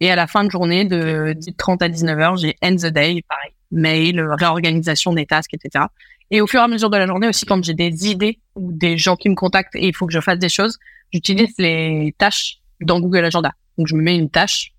Et 0.00 0.10
à 0.10 0.16
la 0.16 0.26
fin 0.26 0.44
de 0.44 0.50
journée, 0.50 0.84
de 0.84 1.34
30 1.56 1.82
à 1.82 1.88
19h, 1.88 2.40
j'ai 2.40 2.56
End 2.62 2.76
the 2.76 2.86
Day, 2.86 3.22
pareil, 3.28 3.52
mail, 3.70 4.20
réorganisation 4.20 5.12
des 5.12 5.26
tasks, 5.26 5.54
etc. 5.54 5.86
Et 6.30 6.40
au 6.40 6.46
fur 6.46 6.60
et 6.60 6.62
à 6.62 6.68
mesure 6.68 6.90
de 6.90 6.96
la 6.96 7.06
journée 7.06 7.28
aussi, 7.28 7.44
quand 7.44 7.62
j'ai 7.62 7.74
des 7.74 8.08
idées 8.08 8.40
ou 8.54 8.72
des 8.72 8.98
gens 8.98 9.16
qui 9.16 9.28
me 9.28 9.34
contactent 9.34 9.76
et 9.76 9.86
il 9.86 9.94
faut 9.94 10.06
que 10.06 10.12
je 10.12 10.20
fasse 10.20 10.38
des 10.38 10.48
choses, 10.48 10.78
j'utilise 11.12 11.54
les 11.58 12.14
tâches 12.18 12.58
dans 12.80 13.00
Google 13.00 13.24
Agenda. 13.24 13.52
Donc 13.78 13.86
je 13.86 13.94
me 13.94 14.02
mets 14.02 14.16
une 14.16 14.30
tâche, 14.30 14.72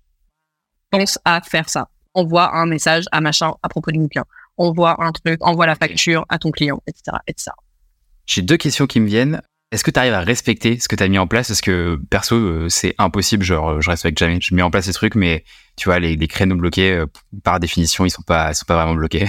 pense 0.90 1.18
à 1.24 1.40
faire 1.40 1.68
ça. 1.68 1.88
Envoie 2.14 2.56
un 2.56 2.66
message 2.66 3.04
à 3.12 3.20
machin 3.20 3.52
à 3.62 3.68
propos 3.68 3.90
du 3.90 3.98
bouquin. 3.98 4.24
Envoie 4.56 5.02
un 5.02 5.12
truc, 5.12 5.38
envoie 5.42 5.66
la 5.66 5.74
facture 5.74 6.24
à 6.28 6.38
ton 6.38 6.50
client, 6.50 6.80
etc., 6.86 7.18
etc. 7.26 7.50
J'ai 8.24 8.42
deux 8.42 8.56
questions 8.56 8.86
qui 8.86 9.00
me 9.00 9.06
viennent. 9.06 9.42
Est-ce 9.70 9.84
que 9.84 9.90
tu 9.90 9.98
arrives 9.98 10.14
à 10.14 10.20
respecter 10.20 10.78
ce 10.78 10.88
que 10.88 10.96
tu 10.96 11.02
as 11.02 11.08
mis 11.08 11.18
en 11.18 11.26
place? 11.26 11.48
Parce 11.48 11.60
que 11.60 12.00
perso, 12.08 12.36
euh, 12.36 12.68
c'est 12.68 12.94
impossible. 12.98 13.44
Genre, 13.44 13.80
je 13.82 13.90
respecte 13.90 14.18
jamais. 14.18 14.38
Je 14.40 14.54
mets 14.54 14.62
en 14.62 14.70
place 14.70 14.86
ces 14.86 14.92
trucs, 14.92 15.14
mais 15.14 15.44
tu 15.76 15.88
vois, 15.88 15.98
les, 15.98 16.16
créneaux 16.28 16.56
bloqués, 16.56 16.92
euh, 16.92 17.06
par 17.42 17.60
définition, 17.60 18.06
ils 18.06 18.10
sont 18.10 18.22
pas, 18.22 18.54
sont 18.54 18.64
pas 18.64 18.76
vraiment 18.76 18.94
bloqués. 18.94 19.26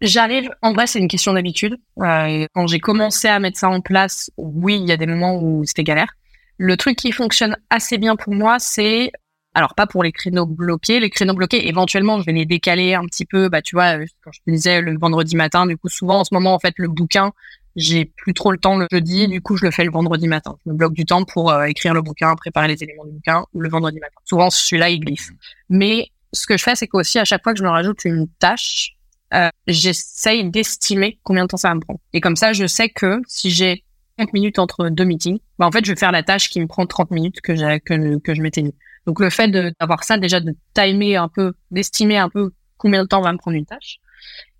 J'arrive, 0.00 0.50
en 0.62 0.72
vrai, 0.72 0.86
c'est 0.86 1.00
une 1.00 1.08
question 1.08 1.32
d'habitude. 1.32 1.76
Euh, 2.00 2.46
quand 2.54 2.66
j'ai 2.68 2.78
commencé 2.78 3.26
à 3.26 3.38
mettre 3.40 3.58
ça 3.58 3.68
en 3.68 3.80
place, 3.80 4.30
oui, 4.36 4.78
il 4.80 4.86
y 4.86 4.92
a 4.92 4.96
des 4.96 5.06
moments 5.06 5.40
où 5.42 5.64
c'était 5.64 5.82
galère. 5.82 6.12
Le 6.56 6.76
truc 6.76 6.96
qui 6.96 7.12
fonctionne 7.12 7.56
assez 7.70 7.98
bien 7.98 8.16
pour 8.16 8.32
moi, 8.32 8.58
c'est 8.58 9.10
alors 9.54 9.74
pas 9.74 9.86
pour 9.88 10.04
les 10.04 10.12
créneaux 10.12 10.46
bloqués, 10.46 11.00
les 11.00 11.10
créneaux 11.10 11.34
bloqués, 11.34 11.68
éventuellement, 11.68 12.20
je 12.20 12.26
vais 12.26 12.32
les 12.32 12.46
décaler 12.46 12.94
un 12.94 13.04
petit 13.06 13.24
peu. 13.24 13.48
Bah, 13.48 13.60
tu 13.60 13.74
vois, 13.74 13.96
quand 14.22 14.30
je 14.30 14.38
te 14.38 14.50
disais 14.50 14.80
le 14.80 14.96
vendredi 14.96 15.34
matin, 15.34 15.66
du 15.66 15.76
coup, 15.76 15.88
souvent 15.88 16.20
en 16.20 16.24
ce 16.24 16.32
moment, 16.32 16.54
en 16.54 16.60
fait, 16.60 16.74
le 16.76 16.86
bouquin, 16.86 17.32
j'ai 17.74 18.04
plus 18.04 18.34
trop 18.34 18.52
le 18.52 18.58
temps 18.58 18.76
le 18.76 18.86
jeudi, 18.90 19.26
du 19.26 19.40
coup, 19.40 19.56
je 19.56 19.64
le 19.64 19.72
fais 19.72 19.84
le 19.84 19.90
vendredi 19.90 20.28
matin. 20.28 20.56
Je 20.64 20.70
me 20.70 20.76
bloque 20.76 20.94
du 20.94 21.04
temps 21.04 21.24
pour 21.24 21.50
euh, 21.50 21.64
écrire 21.64 21.92
le 21.92 22.02
bouquin, 22.02 22.34
préparer 22.36 22.68
les 22.68 22.82
éléments 22.82 23.04
du 23.04 23.12
bouquin 23.12 23.44
le 23.52 23.68
vendredi 23.68 23.98
matin. 23.98 24.14
Souvent, 24.24 24.50
celui-là, 24.50 24.90
il 24.90 25.00
glisse. 25.00 25.30
Mais 25.68 26.08
ce 26.32 26.46
que 26.46 26.56
je 26.56 26.62
fais, 26.62 26.76
c'est 26.76 26.86
qu'aussi 26.86 27.18
à 27.18 27.24
chaque 27.24 27.42
fois 27.42 27.52
que 27.52 27.58
je 27.58 27.64
me 27.64 27.70
rajoute 27.70 28.04
une 28.04 28.28
tâche, 28.38 28.97
euh, 29.34 29.48
j'essaye 29.66 30.48
d'estimer 30.50 31.18
combien 31.22 31.44
de 31.44 31.48
temps 31.48 31.56
ça 31.56 31.68
va 31.68 31.74
me 31.74 31.80
prendre. 31.80 32.00
Et 32.12 32.20
comme 32.20 32.36
ça, 32.36 32.52
je 32.52 32.66
sais 32.66 32.88
que 32.88 33.20
si 33.26 33.50
j'ai 33.50 33.84
30 34.16 34.32
minutes 34.32 34.58
entre 34.58 34.88
deux 34.88 35.04
meetings, 35.04 35.38
bah, 35.58 35.66
en 35.66 35.72
fait, 35.72 35.84
je 35.84 35.92
vais 35.92 35.98
faire 35.98 36.12
la 36.12 36.22
tâche 36.22 36.48
qui 36.48 36.60
me 36.60 36.66
prend 36.66 36.86
30 36.86 37.10
minutes 37.10 37.40
que, 37.40 37.78
que, 37.78 38.18
que 38.18 38.34
je 38.34 38.42
m'étais. 38.42 38.64
Donc, 39.06 39.20
le 39.20 39.30
fait 39.30 39.48
d'avoir 39.48 40.04
ça, 40.04 40.18
déjà, 40.18 40.40
de 40.40 40.54
timer 40.74 41.16
un 41.16 41.28
peu, 41.28 41.54
d'estimer 41.70 42.18
un 42.18 42.28
peu 42.28 42.52
combien 42.76 43.02
de 43.02 43.08
temps 43.08 43.20
va 43.20 43.32
me 43.32 43.38
prendre 43.38 43.56
une 43.56 43.66
tâche. 43.66 43.98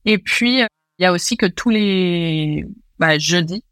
Et 0.04 0.18
puis, 0.18 0.60
il 0.60 1.02
y 1.02 1.06
a 1.06 1.12
aussi 1.12 1.36
que 1.36 1.46
tous 1.46 1.70
les 1.70 2.66
bah, 2.98 3.18
jeudis, 3.18 3.64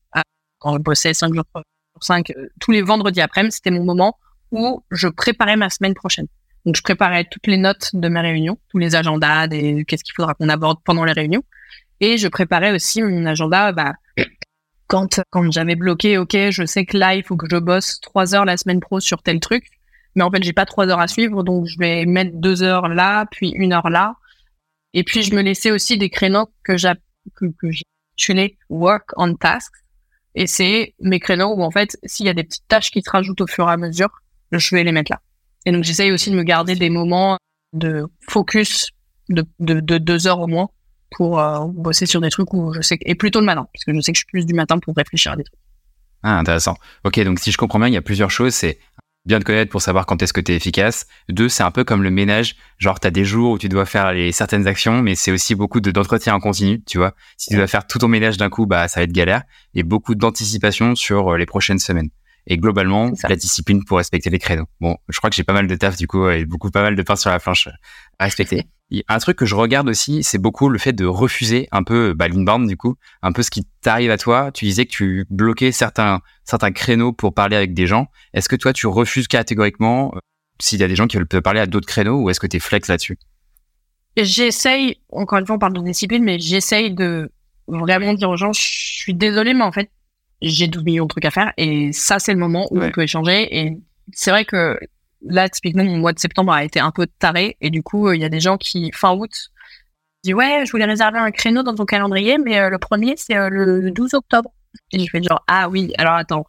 quand 0.59 0.75
je 0.75 0.79
bossais 0.79 1.15
5 1.15 1.35
jours 1.35 1.45
sur 1.55 1.63
5, 2.03 2.31
euh, 2.31 2.49
tous 2.61 2.73
les 2.73 2.83
vendredis 2.83 3.21
après-midi, 3.21 3.55
c'était 3.55 3.71
mon 3.71 3.85
moment 3.85 4.19
où 4.53 4.83
je 4.91 5.09
préparais 5.09 5.57
ma 5.57 5.71
semaine 5.71 5.95
prochaine. 5.95 6.27
Donc, 6.67 6.77
je 6.77 6.83
préparais 6.83 7.25
toutes 7.31 7.47
les 7.47 7.57
notes 7.57 7.91
de 7.95 8.09
mes 8.09 8.21
réunions, 8.21 8.59
tous 8.71 8.79
les 8.79 8.97
agendas, 8.97 9.47
des 9.47 9.85
qu'est-ce 9.87 10.03
qu'il 10.03 10.15
faudra 10.15 10.35
qu'on 10.35 10.49
aborde 10.49 10.81
pendant 10.85 11.05
les 11.05 11.13
réunions. 11.13 11.45
Et 12.01 12.19
je 12.19 12.27
préparais 12.27 12.73
aussi 12.73 13.03
mon 13.03 13.25
agenda, 13.25 13.71
bah, 13.71 13.95
quand, 14.89 15.23
j'avais 15.51 15.77
bloqué, 15.77 16.19
OK, 16.19 16.37
je 16.51 16.67
sais 16.67 16.85
que 16.85 16.97
là, 16.97 17.15
il 17.15 17.23
faut 17.23 17.37
que 17.37 17.47
je 17.49 17.57
bosse 17.57 18.01
trois 18.01 18.35
heures 18.35 18.45
la 18.45 18.57
semaine 18.57 18.81
pro 18.81 18.99
sur 18.99 19.23
tel 19.23 19.39
truc. 19.39 19.65
Mais 20.17 20.25
en 20.25 20.31
fait, 20.31 20.43
j'ai 20.43 20.53
pas 20.53 20.67
trois 20.67 20.89
heures 20.89 21.01
à 21.01 21.07
suivre, 21.07 21.45
donc 21.45 21.67
je 21.67 21.79
vais 21.79 22.05
mettre 22.05 22.33
deux 22.35 22.63
heures 22.65 22.89
là, 22.89 23.27
puis 23.31 23.51
une 23.51 23.73
heure 23.73 23.89
là. 23.89 24.17
Et 24.93 25.05
puis, 25.05 25.23
je 25.23 25.35
me 25.35 25.43
laissais 25.43 25.71
aussi 25.71 25.99
des 25.99 26.11
créneaux 26.11 26.51
que 26.65 26.77
j'ai, 26.77 26.93
que 27.39 27.47
work 28.69 29.11
on 29.17 29.35
tasks. 29.35 29.75
Et 30.35 30.47
c'est 30.47 30.95
mes 31.01 31.21
créneaux 31.21 31.55
où, 31.55 31.63
en 31.63 31.71
fait, 31.71 31.97
s'il 32.05 32.27
y 32.27 32.29
a 32.29 32.35
des 32.35 32.45
petites 32.45 32.67
tâches 32.67 32.91
qui 32.91 33.03
se 33.03 33.11
rajoutent 33.11 33.41
au 33.41 33.47
fur 33.47 33.69
et 33.69 33.73
à 33.73 33.77
mesure, 33.77 34.11
je 34.53 34.75
vais 34.75 34.85
les 34.85 34.93
mettre 34.93 35.13
là. 35.13 35.21
Et 35.67 35.73
donc, 35.73 35.85
j'essaye 35.85 36.13
aussi 36.13 36.31
de 36.31 36.37
me 36.37 36.45
garder 36.45 36.77
des 36.77 36.89
moments 36.89 37.37
de 37.73 38.07
focus 38.29 38.89
de, 39.29 39.45
de, 39.59 39.81
de 39.81 39.99
deux 39.99 40.27
heures 40.27 40.41
au 40.41 40.47
moins 40.47 40.69
pour 41.11 41.41
euh, 41.41 41.67
bosser 41.67 42.07
sur 42.07 42.21
des 42.21 42.31
trucs 42.31 42.55
où 42.55 42.73
je 42.73 42.81
sais 42.81 42.99
que, 42.99 43.03
et 43.07 43.15
plutôt 43.15 43.41
le 43.41 43.47
matin, 43.47 43.67
parce 43.73 43.85
que 43.85 43.93
je 43.93 44.01
sais 44.01 44.13
que 44.13 44.17
je 44.17 44.21
suis 44.21 44.31
plus 44.31 44.47
du 44.47 44.55
matin 44.55 44.79
pour 44.79 44.95
réfléchir 44.97 45.33
à 45.33 45.37
des 45.37 45.45
trucs. 45.45 45.59
Ah, 46.23 46.39
intéressant. 46.39 46.77
Ok, 47.05 47.21
donc 47.21 47.39
si 47.41 47.53
je 47.53 47.59
comprends 47.59 47.79
bien, 47.79 47.89
il 47.89 47.95
y 47.95 47.99
a 47.99 48.03
plusieurs 48.03 48.31
choses. 48.31 48.55
C'est 48.55 48.79
bien 49.27 49.41
te 49.41 49.45
connaître 49.45 49.71
pour 49.71 49.83
savoir 49.83 50.07
quand 50.07 50.23
est-ce 50.23 50.33
que 50.33 50.41
tu 50.41 50.53
es 50.53 50.57
efficace. 50.57 51.07
Deux, 51.29 51.49
c'est 51.49 51.63
un 51.63 51.71
peu 51.71 51.85
comme 51.85 52.03
le 52.03 52.11
ménage. 52.11 52.57
Genre, 52.79 52.99
tu 52.99 53.07
as 53.07 53.11
des 53.11 53.25
jours 53.25 53.53
où 53.53 53.59
tu 53.59 53.69
dois 53.69 53.87
faire 53.87 54.13
les, 54.13 54.33
certaines 54.33 54.67
actions, 54.67 55.03
mais 55.03 55.15
c'est 55.15 55.33
aussi 55.33 55.55
beaucoup 55.55 55.81
d'entretien 55.81 56.35
en 56.35 56.41
continu, 56.41 56.83
tu 56.85 56.99
vois. 56.99 57.15
Si 57.37 57.51
tu 57.51 57.57
dois 57.57 57.67
faire 57.67 57.87
tout 57.87 57.99
ton 57.99 58.09
ménage 58.09 58.37
d'un 58.37 58.51
coup, 58.51 58.67
bah, 58.67 58.89
ça 58.89 59.01
va 59.01 59.05
être 59.05 59.13
galère. 59.13 59.43
Et 59.75 59.83
beaucoup 59.83 60.15
d'anticipation 60.15 60.95
sur 60.95 61.33
euh, 61.35 61.37
les 61.37 61.47
prochaines 61.47 61.81
semaines 61.81 62.11
et 62.47 62.57
globalement 62.59 63.11
la 63.29 63.37
discipline 63.37 63.85
pour 63.85 63.99
respecter 63.99 64.31
les 64.31 64.39
créneaux. 64.39 64.67
Bon, 64.81 64.97
je 65.09 65.19
crois 65.19 65.31
que 65.31 65.37
j'ai 65.37 65.45
pas 65.45 65.53
mal 65.53 65.67
de 65.67 65.75
taf 65.75 65.97
du 65.97 66.07
coup 66.07 66.29
et 66.29 66.45
beaucoup 66.45 66.71
pas 66.71 66.83
mal 66.83 66.97
de 66.97 67.03
pain 67.03 67.17
sur 67.17 67.31
la 67.31 67.41
planche 67.41 67.69
à 68.19 68.25
respecter. 68.25 68.65
un 69.09 69.19
truc 69.19 69.37
que 69.37 69.47
je 69.47 69.55
regarde 69.55 69.89
aussi, 69.89 70.23
c'est 70.23 70.39
beaucoup 70.39 70.69
le 70.69 70.79
fait 70.79 70.93
de 70.93 71.05
refuser 71.05 71.69
un 71.73 71.83
peu 71.83 72.15
bah, 72.15 72.29
l'inbound 72.29 72.69
du 72.69 72.77
coup, 72.77 72.97
un 73.23 73.33
peu 73.33 73.43
ce 73.43 73.51
qui 73.51 73.67
t'arrive 73.81 74.11
à 74.11 74.19
toi. 74.19 74.51
Tu 74.53 74.65
disais 74.65 74.87
que 74.87 74.93
tu 74.93 75.27
bloquais 75.31 75.73
certains 75.73 76.21
certains 76.45 76.73
créneaux 76.73 77.13
pour 77.13 77.35
parler 77.35 77.57
avec 77.57 77.75
des 77.75 77.87
gens. 77.87 78.07
Est-ce 78.33 78.49
que 78.49 78.57
toi 78.57 78.73
tu 78.73 78.87
refuses 78.87 79.27
catégoriquement 79.27 80.13
euh, 80.15 80.19
s'il 80.61 80.81
y 80.81 80.85
a 80.85 80.89
des 80.89 80.97
gens 80.97 81.07
qui 81.07 81.17
veulent 81.17 81.29
te 81.29 81.39
parler 81.39 81.61
à 81.61 81.67
d'autres 81.67 81.89
créneaux 81.89 82.23
ou 82.23 82.31
est-ce 82.31 82.41
que 82.41 82.47
tu 82.47 82.57
es 82.57 82.61
flex 82.61 82.89
là-dessus? 82.89 83.19
J'essaye, 84.17 84.99
encore 85.13 85.39
une 85.39 85.47
fois 85.47 85.57
on 85.57 85.59
parle 85.59 85.75
de 85.75 85.83
discipline, 85.83 86.25
mais 86.25 86.39
j'essaye 86.39 86.95
de 86.95 87.31
vraiment 87.69 88.15
dire 88.15 88.31
aux 88.31 88.37
gens, 88.37 88.53
je 88.53 88.61
suis 88.63 89.15
désolé, 89.15 89.53
mais 89.53 89.65
en 89.65 89.73
fait 89.73 89.91
j'ai 90.43 90.69
12 90.69 90.85
millions 90.85 91.05
de 91.05 91.09
trucs 91.09 91.25
à 91.25 91.31
faire 91.31 91.53
et 91.57 91.93
ça 91.93 92.19
c'est 92.19 92.33
le 92.33 92.39
moment 92.39 92.67
où 92.71 92.81
on 92.81 92.91
peut 92.91 93.03
échanger 93.03 93.59
et 93.59 93.79
c'est 94.13 94.31
vrai 94.31 94.45
que 94.45 94.79
là 95.23 95.49
typiquement 95.49 95.85
mon 95.85 95.99
mois 95.99 96.13
de 96.13 96.19
septembre 96.19 96.53
a 96.53 96.65
été 96.65 96.81
un 96.81 96.91
peu 96.91 97.07
taré 97.19 97.57
et 97.61 97.71
du 97.71 97.83
coup 97.83 98.13
il 98.13 98.21
y 98.21 98.25
a 98.25 98.29
des 98.29 98.41
gens 98.41 98.57
qui 98.57 98.91
fin 98.93 99.15
août 99.15 99.51
disent 100.23 100.35
ouais 100.35 100.65
je 100.67 100.71
voulais 100.71 100.85
réserver 100.85 101.19
un 101.19 101.31
créneau 101.31 101.63
dans 101.63 101.75
ton 101.75 101.85
calendrier 101.85 102.39
mais 102.39 102.59
euh, 102.59 102.71
le 102.71 102.79
premier 102.79 103.15
c'est 103.17 103.37
euh, 103.37 103.49
le 103.49 103.91
12 103.91 104.15
octobre. 104.15 104.51
Et 104.93 104.99
je 104.99 105.11
fais 105.11 105.23
genre 105.23 105.43
ah 105.49 105.69
oui 105.69 105.93
alors 105.99 106.15
attends 106.15 106.47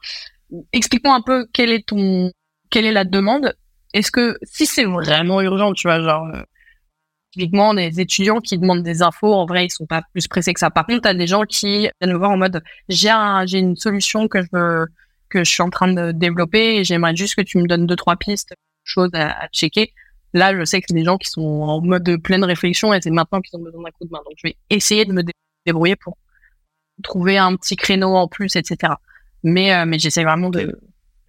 explique-moi 0.74 1.16
un 1.16 1.22
peu 1.22 1.48
quelle 1.54 1.72
est 1.72 1.88
ton 1.88 2.32
quelle 2.70 2.86
est 2.86 2.92
la 2.92 3.06
demande. 3.06 3.56
Est-ce 3.94 4.12
que 4.12 4.38
si 4.44 4.66
c'est 4.66 4.84
vraiment 4.84 5.42
urgent 5.42 5.74
tu 5.74 5.88
vois 5.88 6.02
genre 6.02 6.28
euh, 6.36 6.42
typiquement 7.38 7.76
des 7.76 8.00
étudiants 8.00 8.40
qui 8.40 8.58
demandent 8.58 8.82
des 8.82 9.04
infos, 9.04 9.32
en 9.32 9.46
vrai, 9.46 9.66
ils 9.66 9.70
sont 9.70 9.86
pas 9.86 10.02
plus 10.12 10.28
pressés 10.28 10.54
que 10.54 10.60
ça. 10.60 10.72
Par 10.72 10.88
contre, 10.88 11.02
tu 11.04 11.08
as 11.08 11.14
des 11.14 11.28
gens 11.28 11.44
qui 11.44 11.90
viennent 12.02 12.14
me 12.14 12.18
voir 12.18 12.32
en 12.32 12.38
mode 12.38 12.64
j'ai 12.90 13.14
j'ai 13.46 13.60
une 13.60 13.76
solution 13.76 14.28
que 14.28 14.42
je 14.42 14.86
que 15.30 15.44
je 15.44 15.52
suis 15.52 15.62
en 15.62 15.70
train 15.70 15.92
de 15.92 16.12
développer 16.12 16.78
et 16.78 16.84
j'aimerais 16.84 17.16
juste 17.16 17.36
que 17.36 17.42
tu 17.42 17.58
me 17.58 17.68
donnes 17.68 17.86
deux 17.86 17.96
trois 17.96 18.16
pistes, 18.16 18.54
choses 18.84 19.12
à, 19.14 19.48
checker. 19.52 19.94
Là, 20.34 20.58
je 20.58 20.66
sais 20.66 20.80
que 20.80 20.88
c'est 20.90 20.96
des 20.96 21.04
gens 21.04 21.18
qui 21.18 21.30
sont 21.30 21.42
en 21.42 21.82
mode 21.82 22.04
de 22.04 22.16
pleine 22.16 22.44
réflexion 22.44 22.94
et 22.94 23.02
c'est 23.02 23.12
maintenant 23.12 23.42
qu'ils 23.42 23.60
ont 23.60 23.64
besoin 23.64 23.84
d'un 23.84 23.92
coup 23.92 24.06
de 24.06 24.12
main. 24.12 24.20
Donc, 24.26 24.34
je 24.38 24.48
vais 24.48 24.58
essayer 24.70 25.06
de 25.06 25.14
me 25.14 25.24
débrouiller 25.66 25.96
pour 25.96 26.18
trouver 27.04 27.38
un 27.38 27.56
petit 27.56 27.76
créneau 27.76 28.16
en 28.16 28.28
plus, 28.28 28.56
etc. 28.56 28.94
Mais 29.44 29.74
euh, 29.74 29.86
mais 29.86 30.00
j'essaie 30.00 30.24
vraiment 30.24 30.50
de, 30.50 30.80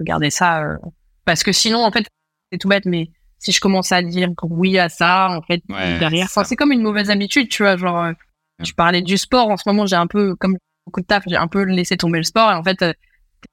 garder 0.00 0.30
ça 0.30 0.62
euh, 0.62 0.76
parce 1.24 1.42
que 1.42 1.52
sinon, 1.52 1.84
en 1.84 1.90
fait, 1.90 2.06
c'est 2.50 2.58
tout 2.58 2.68
bête, 2.68 2.86
mais 2.86 3.10
si 3.38 3.52
je 3.52 3.60
commence 3.60 3.92
à 3.92 4.02
dire 4.02 4.30
oui 4.42 4.78
à 4.78 4.88
ça, 4.88 5.28
en 5.30 5.42
fait, 5.42 5.62
derrière, 5.98 6.28
c'est 6.44 6.56
comme 6.56 6.72
une 6.72 6.82
mauvaise 6.82 7.10
habitude, 7.10 7.48
tu 7.48 7.62
vois, 7.62 7.76
genre, 7.76 8.04
euh, 8.04 8.12
je 8.60 8.72
parlais 8.72 9.02
du 9.02 9.16
sport, 9.16 9.48
en 9.48 9.56
ce 9.56 9.62
moment, 9.66 9.86
j'ai 9.86 9.96
un 9.96 10.06
peu, 10.08 10.34
comme 10.36 10.56
beaucoup 10.86 11.00
de 11.00 11.06
taf, 11.06 11.22
j'ai 11.26 11.36
un 11.36 11.46
peu 11.48 11.62
laissé 11.62 11.96
tomber 11.96 12.18
le 12.18 12.24
sport, 12.24 12.50
et 12.50 12.54
en 12.54 12.64
fait, 12.64 12.82
euh, 12.82 12.92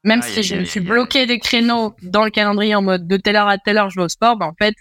même 0.03 0.21
si 0.23 0.41
je 0.41 0.55
me 0.55 0.63
suis 0.65 0.79
bloqué 0.79 1.25
des 1.27 1.37
créneaux 1.37 1.95
dans 2.01 2.23
le 2.23 2.31
calendrier 2.31 2.73
en 2.73 2.81
mode 2.81 3.07
de 3.07 3.17
telle 3.17 3.35
heure 3.35 3.47
à 3.47 3.57
telle 3.59 3.77
heure, 3.77 3.89
je 3.91 3.99
vais 3.99 4.05
au 4.05 4.09
sport, 4.09 4.35
bah, 4.37 4.47
en 4.47 4.53
fait, 4.57 4.73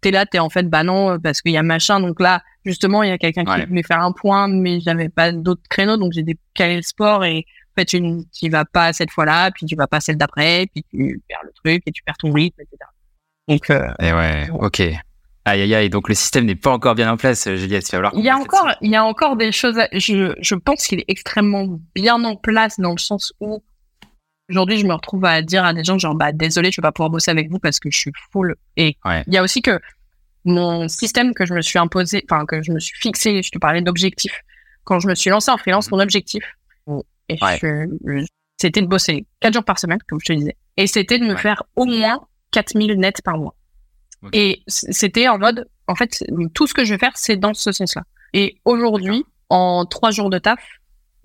t'es 0.00 0.10
là, 0.10 0.26
t'es 0.26 0.38
en 0.38 0.50
fait, 0.50 0.68
bah 0.68 0.84
non, 0.84 1.18
parce 1.18 1.40
qu'il 1.40 1.52
y 1.52 1.56
a 1.56 1.62
machin, 1.62 2.00
donc 2.00 2.20
là, 2.20 2.42
justement, 2.64 3.02
il 3.02 3.08
y 3.08 3.12
a 3.12 3.18
quelqu'un 3.18 3.44
qui 3.44 3.66
voulait 3.66 3.82
faire 3.82 4.00
un 4.00 4.12
point, 4.12 4.46
mais 4.48 4.80
j'avais 4.80 5.08
pas 5.08 5.32
d'autres 5.32 5.62
créneaux, 5.68 5.96
donc 5.96 6.12
j'ai 6.12 6.22
décalé 6.22 6.76
le 6.76 6.82
sport, 6.82 7.24
et 7.24 7.46
En 7.72 7.80
fait, 7.80 7.86
tu 7.86 8.00
tu 8.32 8.48
vas 8.50 8.64
pas 8.64 8.92
cette 8.92 9.10
fois-là, 9.10 9.50
puis 9.50 9.66
tu 9.66 9.74
vas 9.76 9.86
pas 9.86 10.00
celle 10.00 10.16
d'après, 10.16 10.66
puis 10.72 10.84
tu 10.90 11.20
perds 11.28 11.42
le 11.44 11.52
truc 11.64 11.82
et 11.86 11.90
tu 11.92 12.02
perds 12.04 12.18
ton 12.18 12.32
rythme, 12.32 12.60
etc. 12.60 12.78
Donc, 13.48 13.70
euh, 13.70 13.88
et 14.00 14.12
ouais, 14.12 14.48
ok. 14.52 14.80
Aïe 15.44 15.62
aïe 15.62 15.74
aïe, 15.74 15.90
donc 15.90 16.08
le 16.08 16.14
système 16.14 16.44
n'est 16.44 16.54
pas 16.54 16.70
encore 16.70 16.94
bien 16.94 17.10
en 17.10 17.16
place, 17.16 17.52
Juliette. 17.56 17.92
Il, 18.14 18.24
y 18.24 18.28
a 18.28 18.36
encore, 18.36 18.72
il 18.80 18.90
y 18.92 18.96
a 18.96 19.04
encore 19.04 19.36
des 19.36 19.50
choses. 19.50 19.76
je, 19.92 20.34
je 20.40 20.54
pense 20.54 20.86
qu'il 20.86 21.00
est 21.00 21.04
extrêmement 21.08 21.80
bien 21.96 22.22
en 22.22 22.36
place 22.36 22.78
dans 22.78 22.92
le 22.92 22.98
sens 22.98 23.32
où 23.40 23.62
aujourd'hui 24.48 24.78
je 24.78 24.86
me 24.86 24.94
retrouve 24.94 25.24
à 25.24 25.42
dire 25.42 25.64
à 25.64 25.74
des 25.74 25.82
gens 25.82 25.98
genre 25.98 26.14
bah 26.14 26.30
désolé, 26.30 26.70
je 26.70 26.80
vais 26.80 26.82
pas 26.82 26.92
pouvoir 26.92 27.10
bosser 27.10 27.32
avec 27.32 27.50
vous 27.50 27.58
parce 27.58 27.80
que 27.80 27.90
je 27.90 27.98
suis 27.98 28.12
full. 28.30 28.54
Et 28.76 28.96
il 29.26 29.34
y 29.34 29.36
a 29.36 29.42
aussi 29.42 29.62
que 29.62 29.80
mon 30.44 30.86
système 30.86 31.34
que 31.34 31.44
je 31.44 31.54
me 31.54 31.60
suis 31.60 31.78
imposé, 31.78 32.24
enfin 32.30 32.46
que 32.46 32.62
je 32.62 32.70
me 32.70 32.78
suis 32.78 32.96
fixé, 32.98 33.42
je 33.42 33.50
te 33.50 33.58
parlais 33.58 33.82
d'objectif. 33.82 34.32
Quand 34.84 35.00
je 35.00 35.08
me 35.08 35.14
suis 35.14 35.30
lancé 35.30 35.50
en 35.50 35.56
freelance, 35.56 35.90
mon 35.90 35.98
objectif, 35.98 36.44
c'était 37.28 38.82
de 38.82 38.86
bosser 38.86 39.26
quatre 39.40 39.54
jours 39.54 39.64
par 39.64 39.80
semaine, 39.80 39.98
comme 40.08 40.20
je 40.20 40.32
te 40.32 40.38
disais, 40.38 40.56
et 40.76 40.86
c'était 40.86 41.18
de 41.18 41.24
me 41.24 41.36
faire 41.36 41.64
au 41.74 41.84
moins 41.84 42.20
4000 42.52 42.94
nets 42.98 43.22
par 43.22 43.38
mois. 43.38 43.54
Et 44.32 44.62
c'était 44.68 45.26
en 45.26 45.38
mode, 45.38 45.68
en 45.88 45.96
fait, 45.96 46.22
tout 46.54 46.68
ce 46.68 46.74
que 46.74 46.84
je 46.84 46.94
vais 46.94 46.98
faire, 46.98 47.12
c'est 47.16 47.36
dans 47.36 47.54
ce 47.54 47.72
sens-là. 47.72 48.02
Et 48.32 48.60
aujourd'hui, 48.64 49.24
en 49.48 49.84
trois 49.84 50.12
jours 50.12 50.30
de 50.30 50.38
taf, 50.38 50.60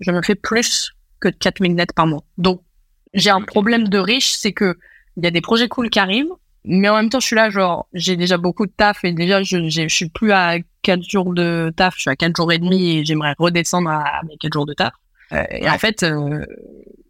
je 0.00 0.10
me 0.10 0.20
fais 0.20 0.34
plus 0.34 0.92
que 1.20 1.28
4000 1.28 1.74
nets 1.74 1.92
par 1.92 2.06
mois. 2.06 2.24
Donc, 2.38 2.62
j'ai 3.14 3.30
un 3.30 3.40
problème 3.40 3.88
de 3.88 3.98
riche, 3.98 4.32
c'est 4.32 4.52
que 4.52 4.76
il 5.16 5.24
y 5.24 5.26
a 5.26 5.30
des 5.30 5.40
projets 5.40 5.68
cool 5.68 5.90
qui 5.90 5.98
arrivent, 5.98 6.32
mais 6.64 6.88
en 6.88 6.96
même 6.96 7.08
temps, 7.08 7.20
je 7.20 7.26
suis 7.26 7.36
là, 7.36 7.50
genre, 7.50 7.88
j'ai 7.92 8.16
déjà 8.16 8.36
beaucoup 8.36 8.66
de 8.66 8.72
taf 8.76 9.04
et 9.04 9.12
déjà, 9.12 9.42
je, 9.42 9.68
je 9.68 9.88
suis 9.88 10.08
plus 10.08 10.32
à 10.32 10.56
4 10.82 11.02
jours 11.02 11.32
de 11.32 11.72
taf, 11.76 11.94
je 11.96 12.02
suis 12.02 12.10
à 12.10 12.16
4 12.16 12.36
jours 12.36 12.52
et 12.52 12.58
demi 12.58 12.98
et 12.98 13.04
j'aimerais 13.04 13.34
redescendre 13.38 13.90
à 13.90 14.20
mes 14.28 14.36
4 14.36 14.52
jours 14.52 14.66
de 14.66 14.74
taf. 14.74 14.92
Euh, 15.32 15.44
et 15.50 15.68
en 15.68 15.78
fait, 15.78 16.02
euh, 16.02 16.44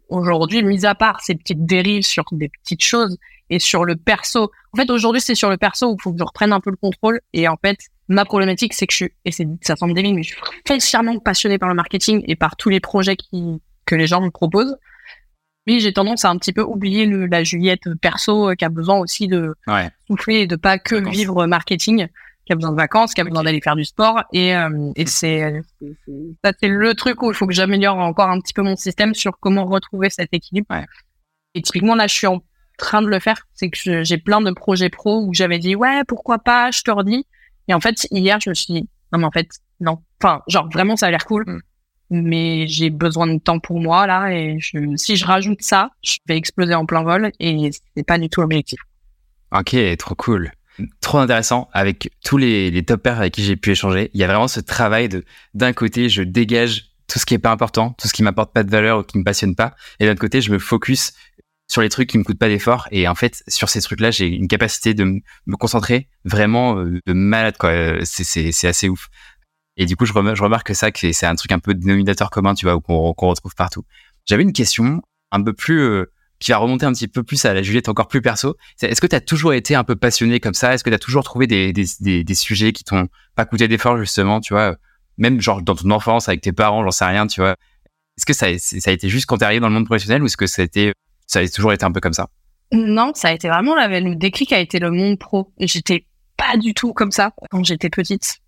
aujourd'hui, 0.07 0.63
mis 0.63 0.85
à 0.85 0.95
part 0.95 1.21
ces 1.21 1.35
petites 1.35 1.65
dérives 1.65 2.03
sur 2.03 2.25
des 2.31 2.49
petites 2.49 2.83
choses 2.83 3.17
et 3.49 3.59
sur 3.59 3.85
le 3.85 3.95
perso, 3.95 4.51
en 4.73 4.77
fait, 4.77 4.89
aujourd'hui, 4.89 5.21
c'est 5.21 5.35
sur 5.35 5.49
le 5.49 5.57
perso 5.57 5.91
où 5.91 5.95
il 5.97 6.01
faut 6.01 6.11
que 6.11 6.19
je 6.19 6.23
reprenne 6.23 6.53
un 6.53 6.59
peu 6.59 6.69
le 6.69 6.75
contrôle. 6.75 7.19
Et 7.33 7.47
en 7.47 7.57
fait, 7.57 7.77
ma 8.07 8.25
problématique, 8.25 8.73
c'est 8.73 8.87
que 8.87 8.93
je 8.93 8.97
suis, 8.97 9.11
et 9.25 9.31
c'est, 9.31 9.47
ça 9.61 9.75
semble 9.75 9.93
débile, 9.93 10.15
mais 10.15 10.23
je 10.23 10.33
suis 10.33 10.41
foncièrement 10.67 11.17
passionné 11.19 11.57
par 11.57 11.69
le 11.69 11.75
marketing 11.75 12.23
et 12.27 12.35
par 12.35 12.55
tous 12.55 12.69
les 12.69 12.79
projets 12.79 13.15
qui, 13.15 13.61
que 13.85 13.95
les 13.95 14.07
gens 14.07 14.21
me 14.21 14.29
proposent. 14.29 14.75
Mais 15.67 15.79
j'ai 15.79 15.93
tendance 15.93 16.25
à 16.25 16.29
un 16.29 16.37
petit 16.37 16.53
peu 16.53 16.61
oublier 16.61 17.05
le, 17.05 17.27
la 17.27 17.43
Juliette 17.43 17.93
perso 18.01 18.49
euh, 18.49 18.55
qui 18.55 18.65
a 18.65 18.69
besoin 18.69 18.97
aussi 18.97 19.27
de 19.27 19.53
souffler 20.07 20.41
et 20.41 20.47
de 20.47 20.55
pas 20.55 20.79
que 20.79 20.95
vivre 21.09 21.45
marketing 21.45 22.07
qui 22.45 22.53
a 22.53 22.55
besoin 22.55 22.71
de 22.71 22.77
vacances, 22.77 23.13
qui 23.13 23.21
a 23.21 23.23
besoin 23.23 23.43
d'aller 23.43 23.61
faire 23.61 23.75
du 23.75 23.85
sport. 23.85 24.23
Et, 24.33 24.55
euh, 24.55 24.91
et 24.95 25.05
c'est 25.05 25.61
ça 26.43 26.51
c'est 26.59 26.67
le 26.67 26.95
truc 26.95 27.21
où 27.21 27.29
il 27.29 27.35
faut 27.35 27.45
que 27.45 27.53
j'améliore 27.53 27.97
encore 27.97 28.29
un 28.29 28.39
petit 28.39 28.53
peu 28.53 28.63
mon 28.63 28.75
système 28.75 29.13
sur 29.13 29.37
comment 29.39 29.65
retrouver 29.65 30.09
cet 30.09 30.29
équilibre. 30.33 30.67
Et 31.53 31.61
typiquement 31.61 31.93
là, 31.93 32.07
je 32.07 32.15
suis 32.15 32.25
en 32.25 32.41
train 32.79 33.01
de 33.01 33.07
le 33.07 33.19
faire. 33.19 33.47
C'est 33.53 33.69
que 33.69 34.03
j'ai 34.03 34.17
plein 34.17 34.41
de 34.41 34.51
projets 34.51 34.89
pro 34.89 35.23
où 35.23 35.33
j'avais 35.33 35.59
dit 35.59 35.75
ouais 35.75 36.03
pourquoi 36.07 36.39
pas, 36.39 36.71
je 36.71 36.81
te 36.81 36.91
redis. 36.91 37.25
Et 37.67 37.73
en 37.73 37.79
fait 37.79 38.07
hier 38.11 38.39
je 38.39 38.49
me 38.49 38.55
suis 38.55 38.73
dit 38.73 38.89
non 39.11 39.19
mais 39.19 39.25
en 39.25 39.31
fait 39.31 39.49
non. 39.79 39.99
Enfin 40.21 40.41
genre 40.47 40.69
vraiment 40.71 40.95
ça 40.95 41.07
a 41.07 41.11
l'air 41.11 41.25
cool. 41.25 41.43
Mm. 41.45 41.61
Mais 42.11 42.67
j'ai 42.67 42.89
besoin 42.89 43.27
de 43.27 43.37
temps 43.37 43.59
pour 43.59 43.79
moi 43.79 44.07
là 44.07 44.31
et 44.31 44.57
je, 44.59 44.95
si 44.95 45.15
je 45.15 45.25
rajoute 45.25 45.61
ça, 45.61 45.91
je 46.03 46.17
vais 46.27 46.37
exploser 46.37 46.73
en 46.73 46.87
plein 46.87 47.03
vol 47.03 47.31
et 47.39 47.69
c'est 47.95 48.03
pas 48.03 48.17
du 48.17 48.29
tout 48.29 48.41
l'objectif. 48.41 48.79
Ok, 49.51 49.75
trop 49.97 50.15
cool 50.15 50.51
trop 51.01 51.17
intéressant 51.17 51.69
avec 51.73 52.09
tous 52.23 52.37
les, 52.37 52.71
les 52.71 52.83
top 52.83 53.03
pairs 53.03 53.19
avec 53.19 53.33
qui 53.33 53.43
j'ai 53.43 53.57
pu 53.57 53.71
échanger. 53.71 54.09
Il 54.13 54.19
y 54.21 54.23
a 54.23 54.27
vraiment 54.27 54.47
ce 54.47 54.61
travail 54.61 55.09
de 55.09 55.25
d'un 55.53 55.73
côté, 55.73 56.07
je 56.07 56.23
dégage 56.23 56.89
tout 57.09 57.19
ce 57.19 57.25
qui 57.25 57.33
est 57.33 57.39
pas 57.39 57.51
important, 57.51 57.95
tout 57.99 58.07
ce 58.07 58.13
qui 58.13 58.23
m'apporte 58.23 58.53
pas 58.53 58.63
de 58.63 58.69
valeur 58.69 58.99
ou 58.99 59.03
qui 59.03 59.17
me 59.17 59.23
passionne 59.23 59.55
pas, 59.55 59.75
et 59.99 60.05
d'un 60.05 60.15
côté, 60.15 60.41
je 60.41 60.51
me 60.51 60.59
focus 60.59 61.13
sur 61.69 61.81
les 61.81 61.89
trucs 61.89 62.09
qui 62.09 62.17
me 62.17 62.23
coûtent 62.23 62.39
pas 62.39 62.49
d'effort. 62.49 62.87
Et 62.91 63.07
en 63.07 63.15
fait, 63.15 63.43
sur 63.47 63.69
ces 63.69 63.79
trucs-là, 63.81 64.11
j'ai 64.11 64.27
une 64.27 64.47
capacité 64.47 64.93
de 64.93 65.03
me 65.03 65.55
concentrer 65.55 66.09
vraiment 66.25 66.79
euh, 66.79 66.99
de 67.05 67.13
malade. 67.13 67.55
quoi. 67.57 67.71
C'est 68.03 68.67
assez 68.67 68.89
ouf. 68.89 69.07
Et 69.77 69.85
du 69.85 69.95
coup, 69.95 70.05
je, 70.05 70.11
remarque, 70.11 70.35
je 70.35 70.43
remarque 70.43 70.75
ça, 70.75 70.91
que 70.91 71.11
c'est 71.13 71.25
un 71.25 71.35
truc 71.35 71.51
un 71.53 71.59
peu 71.59 71.73
dénominateur 71.73 72.31
commun, 72.31 72.53
tu 72.53 72.65
vois, 72.65 72.81
qu'on 72.81 73.13
retrouve 73.13 73.55
partout. 73.55 73.85
J'avais 74.25 74.43
une 74.43 74.51
question 74.51 75.01
un 75.31 75.41
peu 75.41 75.53
plus 75.53 75.79
euh, 75.79 76.11
qui 76.39 76.51
va 76.51 76.57
remonter 76.57 76.85
un 76.85 76.91
petit 76.91 77.07
peu 77.07 77.23
plus 77.23 77.45
à 77.45 77.53
la 77.53 77.61
Juliette 77.61 77.87
encore 77.87 78.07
plus 78.07 78.21
perso. 78.21 78.57
Est-ce 78.81 78.99
que 78.99 79.07
tu 79.07 79.15
as 79.15 79.21
toujours 79.21 79.53
été 79.53 79.75
un 79.75 79.83
peu 79.83 79.95
passionné 79.95 80.39
comme 80.39 80.55
ça? 80.55 80.73
Est-ce 80.73 80.83
que 80.83 80.89
tu 80.89 80.95
as 80.95 80.99
toujours 80.99 81.23
trouvé 81.23 81.47
des, 81.47 81.71
des, 81.71 81.85
des, 81.99 82.23
des 82.23 82.35
sujets 82.35 82.73
qui 82.73 82.83
t'ont 82.83 83.07
pas 83.35 83.45
coûté 83.45 83.67
d'effort 83.67 83.97
justement, 83.97 84.41
tu 84.41 84.53
vois? 84.53 84.75
Même 85.17 85.39
genre 85.39 85.61
dans 85.61 85.75
ton 85.75 85.91
enfance 85.91 86.29
avec 86.29 86.41
tes 86.41 86.53
parents, 86.53 86.83
j'en 86.83 86.91
sais 86.91 87.05
rien, 87.05 87.27
tu 87.27 87.41
vois. 87.41 87.55
Est-ce 88.17 88.25
que 88.25 88.33
ça, 88.33 88.47
ça 88.57 88.89
a 88.89 88.93
été 88.93 89.07
juste 89.07 89.27
quand 89.27 89.37
t'es 89.37 89.45
arrivé 89.45 89.59
dans 89.59 89.69
le 89.69 89.73
monde 89.73 89.85
professionnel 89.85 90.23
ou 90.23 90.25
est-ce 90.25 90.37
que 90.37 90.47
ça 90.47 90.61
a, 90.61 90.65
été, 90.65 90.93
ça 91.29 91.39
a 91.39 91.47
toujours 91.47 91.71
été 91.71 91.85
un 91.85 91.91
peu 91.91 91.99
comme 92.01 92.13
ça 92.13 92.27
Non, 92.71 93.11
ça 93.15 93.29
a 93.29 93.31
été 93.33 93.47
vraiment 93.47 93.75
le 93.75 94.15
déclic 94.15 94.51
a 94.51 94.59
été 94.59 94.79
le 94.79 94.91
monde 94.91 95.17
pro. 95.17 95.53
J'étais 95.59 96.05
pas 96.35 96.57
du 96.57 96.73
tout 96.73 96.93
comme 96.93 97.11
ça 97.11 97.31
quand 97.51 97.63
j'étais 97.63 97.89
petite 97.89 98.41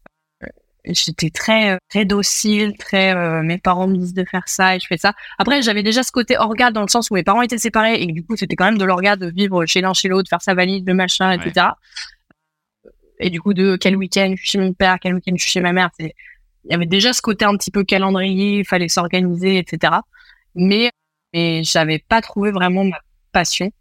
j'étais 0.85 1.29
très 1.29 1.73
euh, 1.73 1.77
très 1.89 2.05
docile, 2.05 2.75
très 2.77 3.15
euh, 3.15 3.43
mes 3.43 3.57
parents 3.57 3.87
me 3.87 3.97
disent 3.97 4.13
de 4.13 4.25
faire 4.25 4.47
ça 4.47 4.75
et 4.75 4.79
je 4.79 4.87
fais 4.87 4.97
ça. 4.97 5.13
Après, 5.37 5.61
j'avais 5.61 5.83
déjà 5.83 6.03
ce 6.03 6.11
côté 6.11 6.37
orga 6.37 6.71
dans 6.71 6.81
le 6.81 6.87
sens 6.87 7.11
où 7.11 7.13
mes 7.13 7.23
parents 7.23 7.41
étaient 7.41 7.57
séparés 7.57 8.01
et 8.01 8.07
du 8.07 8.23
coup, 8.23 8.35
c'était 8.35 8.55
quand 8.55 8.65
même 8.65 8.77
de 8.77 8.85
l'orga 8.85 9.15
de 9.15 9.27
vivre 9.27 9.65
chez 9.65 9.81
l'un 9.81 9.93
chez 9.93 10.07
l'autre, 10.07 10.29
faire 10.29 10.41
sa 10.41 10.53
valise, 10.53 10.83
le 10.85 10.93
machin, 10.93 11.31
etc. 11.31 11.67
Et 13.19 13.29
du 13.29 13.39
coup, 13.39 13.53
de 13.53 13.75
quel 13.75 13.95
week-end 13.95 14.33
je 14.35 14.41
suis 14.41 14.51
chez 14.51 14.57
mon 14.57 14.73
père, 14.73 14.97
quel 14.99 15.13
week-end 15.13 15.33
je 15.35 15.43
suis 15.43 15.51
chez 15.51 15.61
ma 15.61 15.73
mère, 15.73 15.91
il 15.99 16.11
y 16.65 16.73
avait 16.73 16.85
déjà 16.85 17.13
ce 17.13 17.21
côté 17.21 17.45
un 17.45 17.55
petit 17.55 17.71
peu 17.71 17.83
calendrier, 17.83 18.59
il 18.59 18.65
fallait 18.65 18.87
s'organiser, 18.87 19.57
etc. 19.57 19.93
Mais 20.55 20.91
mais 21.33 21.63
j'avais 21.63 21.99
pas 21.99 22.21
trouvé 22.21 22.51
vraiment 22.51 22.83
ma 22.83 22.99
passion. 23.31 23.71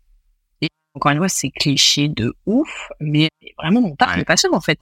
Et 0.61 0.69
encore 0.95 1.13
une 1.13 1.19
fois, 1.19 1.29
c'est 1.29 1.51
cliché 1.51 2.09
de 2.09 2.35
ouf, 2.47 2.89
mais 3.01 3.29
vraiment 3.59 3.81
mon 3.81 3.97
taf 3.97 4.17
me 4.17 4.25
passionne 4.25 4.55
en 4.55 4.61
fait. 4.61 4.79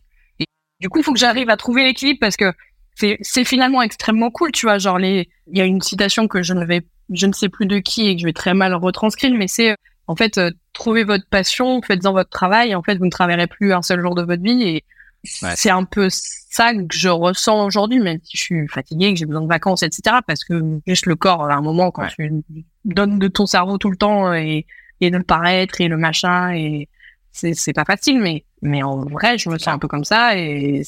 Du 0.81 0.88
coup, 0.88 0.98
il 1.00 1.04
faut 1.04 1.12
que 1.12 1.18
j'arrive 1.18 1.50
à 1.50 1.57
trouver 1.57 1.83
l'équilibre 1.83 2.20
parce 2.20 2.37
que 2.37 2.52
c'est 2.94 3.44
finalement 3.44 3.83
extrêmement 3.83 4.31
cool, 4.31 4.52
tu 4.52 4.66
vois. 4.66 4.78
Genre, 4.78 4.98
les, 4.98 5.28
il 5.46 5.59
y 5.59 5.61
a 5.61 5.64
une 5.64 5.81
citation 5.81 6.28
que 6.28 6.42
je 6.42 6.52
ne 6.52 6.64
vais, 6.64 6.83
je 7.11 7.26
ne 7.26 7.33
sais 7.33 7.48
plus 7.48 7.66
de 7.66 7.78
qui 7.78 8.07
et 8.09 8.14
que 8.14 8.20
je 8.20 8.26
vais 8.26 8.33
très 8.33 8.54
mal 8.54 8.74
retranscrire, 8.74 9.33
mais 9.35 9.48
c'est, 9.48 9.76
en 10.07 10.16
fait, 10.16 10.38
euh, 10.38 10.50
trouvez 10.72 11.04
votre 11.04 11.26
passion, 11.28 11.81
faites-en 11.83 12.12
votre 12.12 12.31
travail. 12.31 12.70
Et 12.70 12.74
en 12.74 12.83
fait, 12.83 12.96
vous 12.96 13.04
ne 13.04 13.11
travaillerez 13.11 13.46
plus 13.46 13.72
un 13.72 13.83
seul 13.83 14.00
jour 14.00 14.14
de 14.14 14.22
votre 14.22 14.42
vie. 14.42 14.62
Et 14.62 14.85
c'est 15.24 15.70
un 15.70 15.85
peu 15.85 16.09
ça 16.11 16.72
que 16.72 16.94
je 16.94 17.09
ressens 17.09 17.66
aujourd'hui, 17.66 18.00
même 18.00 18.18
si 18.22 18.37
je 18.37 18.42
suis 18.42 18.68
fatiguée, 18.68 19.12
que 19.12 19.18
j'ai 19.18 19.26
besoin 19.26 19.42
de 19.42 19.48
vacances, 19.48 19.83
etc. 19.83 20.18
Parce 20.26 20.44
que 20.44 20.81
juste 20.87 21.07
le 21.07 21.16
corps, 21.16 21.50
à 21.50 21.54
un 21.54 21.61
moment, 21.61 21.90
quand 21.90 22.07
tu 22.09 22.42
donnes 22.85 23.18
de 23.18 23.28
ton 23.28 23.46
cerveau 23.46 23.78
tout 23.78 23.90
le 23.90 23.96
temps 23.96 24.33
et, 24.33 24.66
et 25.00 25.11
de 25.11 25.16
le 25.16 25.24
paraître 25.24 25.81
et 25.81 25.88
le 25.88 25.96
machin 25.96 26.52
et 26.54 26.88
c'est 27.33 27.72
pas 27.72 27.85
facile, 27.85 28.18
mais 28.20 28.44
mais 28.62 28.83
en 28.83 29.04
vrai, 29.04 29.38
je 29.38 29.48
me 29.48 29.59
sens 29.59 29.68
un 29.68 29.78
peu 29.78 29.87
comme 29.87 30.04
ça 30.04 30.37
et 30.37 30.83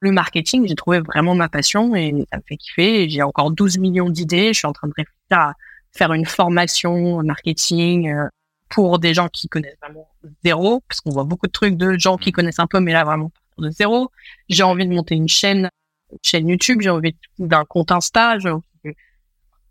le 0.00 0.12
marketing, 0.12 0.68
j'ai 0.68 0.74
trouvé 0.74 1.00
vraiment 1.00 1.34
ma 1.34 1.48
passion 1.48 1.94
et 1.96 2.12
ça 2.30 2.36
me 2.36 2.42
fait 2.46 2.56
kiffer. 2.56 3.08
J'ai 3.08 3.22
encore 3.22 3.50
12 3.50 3.78
millions 3.78 4.10
d'idées. 4.10 4.48
Je 4.52 4.58
suis 4.58 4.66
en 4.66 4.74
train 4.74 4.88
de 4.88 4.92
réfléchir 4.94 5.16
à 5.30 5.54
faire 5.92 6.12
une 6.12 6.26
formation 6.26 7.22
marketing 7.22 8.12
euh, 8.12 8.28
pour 8.68 8.98
des 8.98 9.14
gens 9.14 9.28
qui 9.28 9.48
connaissent 9.48 9.78
vraiment 9.80 10.08
zéro, 10.44 10.82
parce 10.88 11.00
qu'on 11.00 11.10
voit 11.10 11.24
beaucoup 11.24 11.46
de 11.46 11.52
trucs 11.52 11.76
de 11.76 11.96
gens 11.98 12.18
qui 12.18 12.30
mmh. 12.30 12.32
connaissent 12.32 12.58
un 12.58 12.66
peu, 12.66 12.80
mais 12.80 12.92
là 12.92 13.04
vraiment 13.04 13.30
de 13.58 13.70
zéro. 13.70 14.10
J'ai 14.48 14.62
envie 14.62 14.86
de 14.86 14.94
monter 14.94 15.14
une 15.14 15.28
chaîne, 15.28 15.68
une 16.12 16.18
chaîne 16.22 16.48
YouTube. 16.48 16.80
J'ai 16.80 16.90
envie 16.90 17.16
d'un 17.38 17.64
compte 17.64 17.92
Insta. 17.92 18.36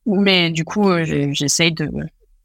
Mais 0.06 0.52
du 0.52 0.66
coup, 0.66 0.90
euh, 0.90 1.30
j'essaye 1.34 1.72
de 1.72 1.90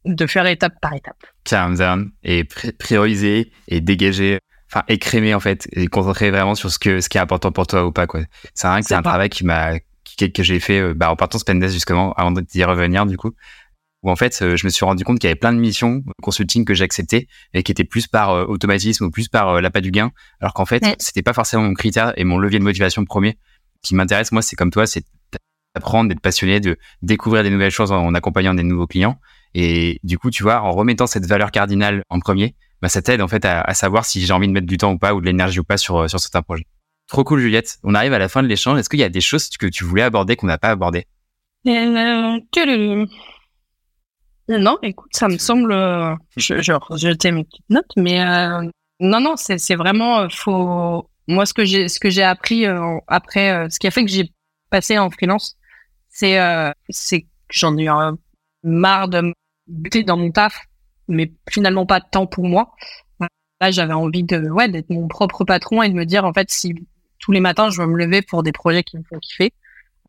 de 0.05 0.27
faire 0.27 0.45
étape 0.45 0.73
par 0.81 0.93
étape. 0.93 1.17
Calm 1.43 1.75
down 1.75 2.11
et 2.23 2.43
prioriser 2.43 3.51
et 3.67 3.81
dégager, 3.81 4.39
enfin 4.71 4.83
écrémer 4.87 5.33
en 5.33 5.39
fait 5.39 5.67
et 5.73 5.87
concentrer 5.87 6.31
vraiment 6.31 6.55
sur 6.55 6.71
ce 6.71 6.79
que 6.79 7.01
ce 7.01 7.09
qui 7.09 7.17
est 7.17 7.21
important 7.21 7.51
pour 7.51 7.67
toi 7.67 7.85
ou 7.85 7.91
pas 7.91 8.07
quoi. 8.07 8.21
C'est 8.53 8.67
vrai 8.67 8.81
que 8.81 8.87
c'est 8.87 8.95
un 8.95 9.01
travail 9.01 9.29
qui 9.29 9.45
m'a 9.45 9.79
que, 10.17 10.43
j'ai 10.43 10.59
fait 10.59 10.79
euh, 10.79 10.93
bah, 10.93 11.11
en 11.11 11.15
partant 11.15 11.37
Spendesk 11.37 11.73
justement 11.73 12.13
avant 12.13 12.31
d'y 12.31 12.63
revenir 12.63 13.05
du 13.05 13.17
coup 13.17 13.31
où 14.03 14.11
en 14.11 14.15
fait 14.15 14.39
euh, 14.41 14.55
je 14.55 14.65
me 14.65 14.69
suis 14.69 14.85
rendu 14.85 15.03
compte 15.03 15.19
qu'il 15.19 15.27
y 15.27 15.31
avait 15.31 15.39
plein 15.39 15.53
de 15.53 15.59
missions 15.59 16.03
consulting 16.21 16.65
que 16.65 16.73
j'acceptais 16.73 17.27
et 17.53 17.63
qui 17.63 17.71
étaient 17.71 17.83
plus 17.83 18.07
par 18.07 18.31
euh, 18.31 18.45
automatisme 18.45 19.05
ou 19.05 19.11
plus 19.11 19.27
par 19.27 19.61
l'appât 19.61 19.81
du 19.81 19.91
gain 19.91 20.11
alors 20.39 20.53
qu'en 20.53 20.65
fait 20.65 20.83
c'était 20.99 21.21
pas 21.21 21.33
forcément 21.33 21.63
mon 21.63 21.73
critère 21.73 22.13
et 22.15 22.23
mon 22.23 22.37
levier 22.37 22.59
de 22.59 22.63
motivation 22.63 23.03
premier 23.03 23.37
qui 23.81 23.95
m'intéresse 23.95 24.31
moi 24.31 24.41
c'est 24.41 24.55
comme 24.55 24.71
toi 24.71 24.87
c'est 24.87 25.03
d'apprendre 25.75 26.09
d'être 26.09 26.21
passionné 26.21 26.59
de 26.59 26.77
découvrir 27.01 27.43
des 27.43 27.49
nouvelles 27.49 27.71
choses 27.71 27.91
en 27.91 28.13
accompagnant 28.13 28.53
des 28.53 28.63
nouveaux 28.63 28.87
clients 28.87 29.19
et 29.53 29.99
du 30.03 30.17
coup, 30.17 30.29
tu 30.29 30.43
vois, 30.43 30.61
en 30.61 30.71
remettant 30.71 31.07
cette 31.07 31.25
valeur 31.25 31.51
cardinale 31.51 32.03
en 32.09 32.19
premier, 32.19 32.55
bah, 32.81 32.89
ça 32.89 33.01
t'aide 33.01 33.21
en 33.21 33.27
fait 33.27 33.45
à, 33.45 33.73
savoir 33.73 34.05
si 34.05 34.25
j'ai 34.25 34.33
envie 34.33 34.47
de 34.47 34.53
mettre 34.53 34.67
du 34.67 34.77
temps 34.77 34.91
ou 34.91 34.97
pas 34.97 35.13
ou 35.13 35.21
de 35.21 35.25
l'énergie 35.25 35.59
ou 35.59 35.63
pas 35.63 35.77
sur, 35.77 36.09
sur 36.09 36.19
certains 36.19 36.41
projets. 36.41 36.67
Trop 37.07 37.23
cool, 37.23 37.39
Juliette. 37.39 37.79
On 37.83 37.95
arrive 37.95 38.13
à 38.13 38.19
la 38.19 38.29
fin 38.29 38.43
de 38.43 38.47
l'échange. 38.47 38.79
Est-ce 38.79 38.89
qu'il 38.89 38.99
y 38.99 39.03
a 39.03 39.09
des 39.09 39.21
choses 39.21 39.49
que 39.49 39.65
tu 39.65 39.83
voulais 39.83 40.03
aborder 40.03 40.35
qu'on 40.35 40.47
n'a 40.47 40.59
pas 40.59 40.69
abordé 40.69 41.07
euh, 41.67 42.39
Non, 44.49 44.77
écoute, 44.81 45.11
ça 45.13 45.27
me 45.27 45.37
semble. 45.37 45.71
Euh, 45.71 46.15
je, 46.37 46.61
je 46.61 46.73
jeter 46.97 47.31
mes 47.31 47.43
petites 47.43 47.69
notes, 47.69 47.91
mais 47.95 48.21
euh, 48.21 48.63
non, 48.99 49.19
non, 49.19 49.35
c'est 49.37 49.75
vraiment 49.75 50.27
faut. 50.29 51.09
Moi, 51.27 51.45
ce 51.45 51.53
que 51.53 51.63
j'ai 51.63 51.87
ce 51.87 51.99
que 51.99 52.09
j'ai 52.09 52.23
appris 52.23 52.65
après, 53.07 53.69
ce 53.69 53.77
qui 53.79 53.85
a 53.85 53.91
fait 53.91 54.03
que 54.03 54.09
j'ai 54.09 54.31
passé 54.71 54.97
en 54.97 55.11
freelance, 55.11 55.55
c'est 56.09 56.39
c'est 56.89 57.21
que 57.21 57.27
j'en 57.51 57.77
ai 57.77 57.83
eu 57.83 57.89
un 57.89 58.17
marre 58.63 59.07
de 59.07 59.21
me 59.21 59.33
buter 59.67 60.03
dans 60.03 60.17
mon 60.17 60.31
taf, 60.31 60.65
mais 61.07 61.31
finalement 61.49 61.85
pas 61.85 61.99
de 61.99 62.05
temps 62.11 62.25
pour 62.25 62.45
moi. 62.45 62.71
Là, 63.61 63.71
j'avais 63.71 63.93
envie 63.93 64.23
de, 64.23 64.49
ouais, 64.49 64.69
d'être 64.69 64.89
mon 64.89 65.07
propre 65.07 65.43
patron 65.43 65.83
et 65.83 65.89
de 65.89 65.93
me 65.93 66.05
dire, 66.05 66.23
en 66.23 66.33
fait, 66.33 66.49
si 66.49 66.73
tous 67.19 67.31
les 67.33 67.41
matins, 67.41 67.69
je 67.69 67.81
veux 67.81 67.87
me 67.87 67.97
lever 67.97 68.21
pour 68.21 68.41
des 68.41 68.53
projets 68.53 68.83
qui 68.83 68.97
me 68.97 69.03
font 69.03 69.19
kiffer. 69.19 69.51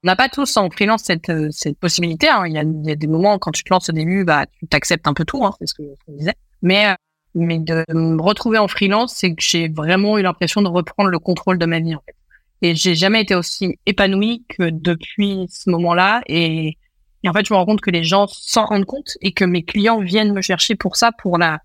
On 0.02 0.06
n'a 0.06 0.16
pas 0.16 0.28
tous 0.28 0.56
en 0.56 0.70
freelance 0.70 1.02
cette, 1.04 1.28
euh, 1.28 1.48
cette 1.50 1.78
possibilité. 1.78 2.28
Hein. 2.28 2.46
Il, 2.46 2.54
y 2.54 2.90
a, 2.90 2.94
des 2.94 3.06
moments 3.06 3.38
quand 3.38 3.50
tu 3.50 3.62
te 3.62 3.72
lances 3.72 3.90
au 3.90 3.92
début, 3.92 4.24
bah, 4.24 4.46
tu 4.58 4.66
t'acceptes 4.66 5.06
un 5.06 5.14
peu 5.14 5.24
tout, 5.24 5.44
hein, 5.44 5.52
c'est 5.58 5.66
ce 5.66 5.74
que 5.74 5.82
je 6.08 6.14
disais. 6.14 6.34
Mais, 6.62 6.88
euh, 6.88 6.94
mais 7.34 7.58
de 7.58 7.84
me 7.92 8.20
retrouver 8.20 8.58
en 8.58 8.66
freelance, 8.66 9.14
c'est 9.14 9.34
que 9.34 9.42
j'ai 9.42 9.68
vraiment 9.68 10.16
eu 10.16 10.22
l'impression 10.22 10.62
de 10.62 10.68
reprendre 10.68 11.10
le 11.10 11.18
contrôle 11.18 11.58
de 11.58 11.66
ma 11.66 11.80
vie. 11.80 11.94
En 11.94 12.00
fait. 12.06 12.14
Et 12.62 12.74
j'ai 12.74 12.94
jamais 12.94 13.22
été 13.22 13.34
aussi 13.34 13.78
épanouie 13.86 14.44
que 14.48 14.70
depuis 14.70 15.46
ce 15.50 15.68
moment-là. 15.70 16.22
Et, 16.26 16.78
et 17.22 17.28
en 17.28 17.32
fait, 17.34 17.46
je 17.46 17.52
me 17.52 17.58
rends 17.58 17.66
compte 17.66 17.80
que 17.82 17.90
les 17.90 18.04
gens 18.04 18.26
s'en 18.26 18.64
rendent 18.64 18.86
compte 18.86 19.18
et 19.20 19.32
que 19.32 19.44
mes 19.44 19.64
clients 19.64 20.00
viennent 20.00 20.32
me 20.32 20.42
chercher 20.42 20.76
pour 20.76 20.96
ça, 20.96 21.12
pour 21.12 21.36
la, 21.36 21.60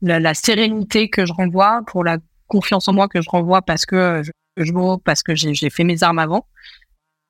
la, 0.00 0.18
la 0.18 0.32
sérénité 0.32 1.10
que 1.10 1.26
je 1.26 1.32
renvoie, 1.32 1.82
pour 1.86 2.04
la 2.04 2.18
confiance 2.46 2.88
en 2.88 2.92
moi 2.92 3.08
que 3.08 3.20
je 3.20 3.28
renvoie 3.28 3.62
parce 3.62 3.86
que 3.86 4.22
je, 4.22 4.30
je 4.56 4.96
parce 5.04 5.22
que 5.22 5.34
j'ai 5.34 5.70
fait 5.70 5.84
mes 5.84 6.02
armes 6.02 6.18
avant. 6.18 6.46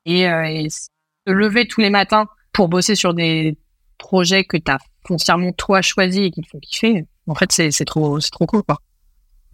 Et, 0.07 0.29
euh, 0.29 0.69
se 0.69 1.33
lever 1.33 1.67
tous 1.67 1.81
les 1.81 1.91
matins 1.91 2.27
pour 2.53 2.69
bosser 2.69 2.95
sur 2.95 3.13
des 3.13 3.59
projets 3.99 4.45
que 4.45 4.57
tu 4.57 4.71
as 4.71 4.79
foncièrement 5.07 5.53
toi 5.53 5.83
choisi 5.83 6.25
et 6.25 6.31
qui 6.31 6.41
te 6.43 6.49
font 6.49 6.59
kiffer, 6.61 7.05
en 7.27 7.35
fait, 7.35 7.53
c'est 7.53 7.85
trop, 7.85 8.19
trop 8.21 8.47
cool, 8.47 8.63
quoi. 8.63 8.79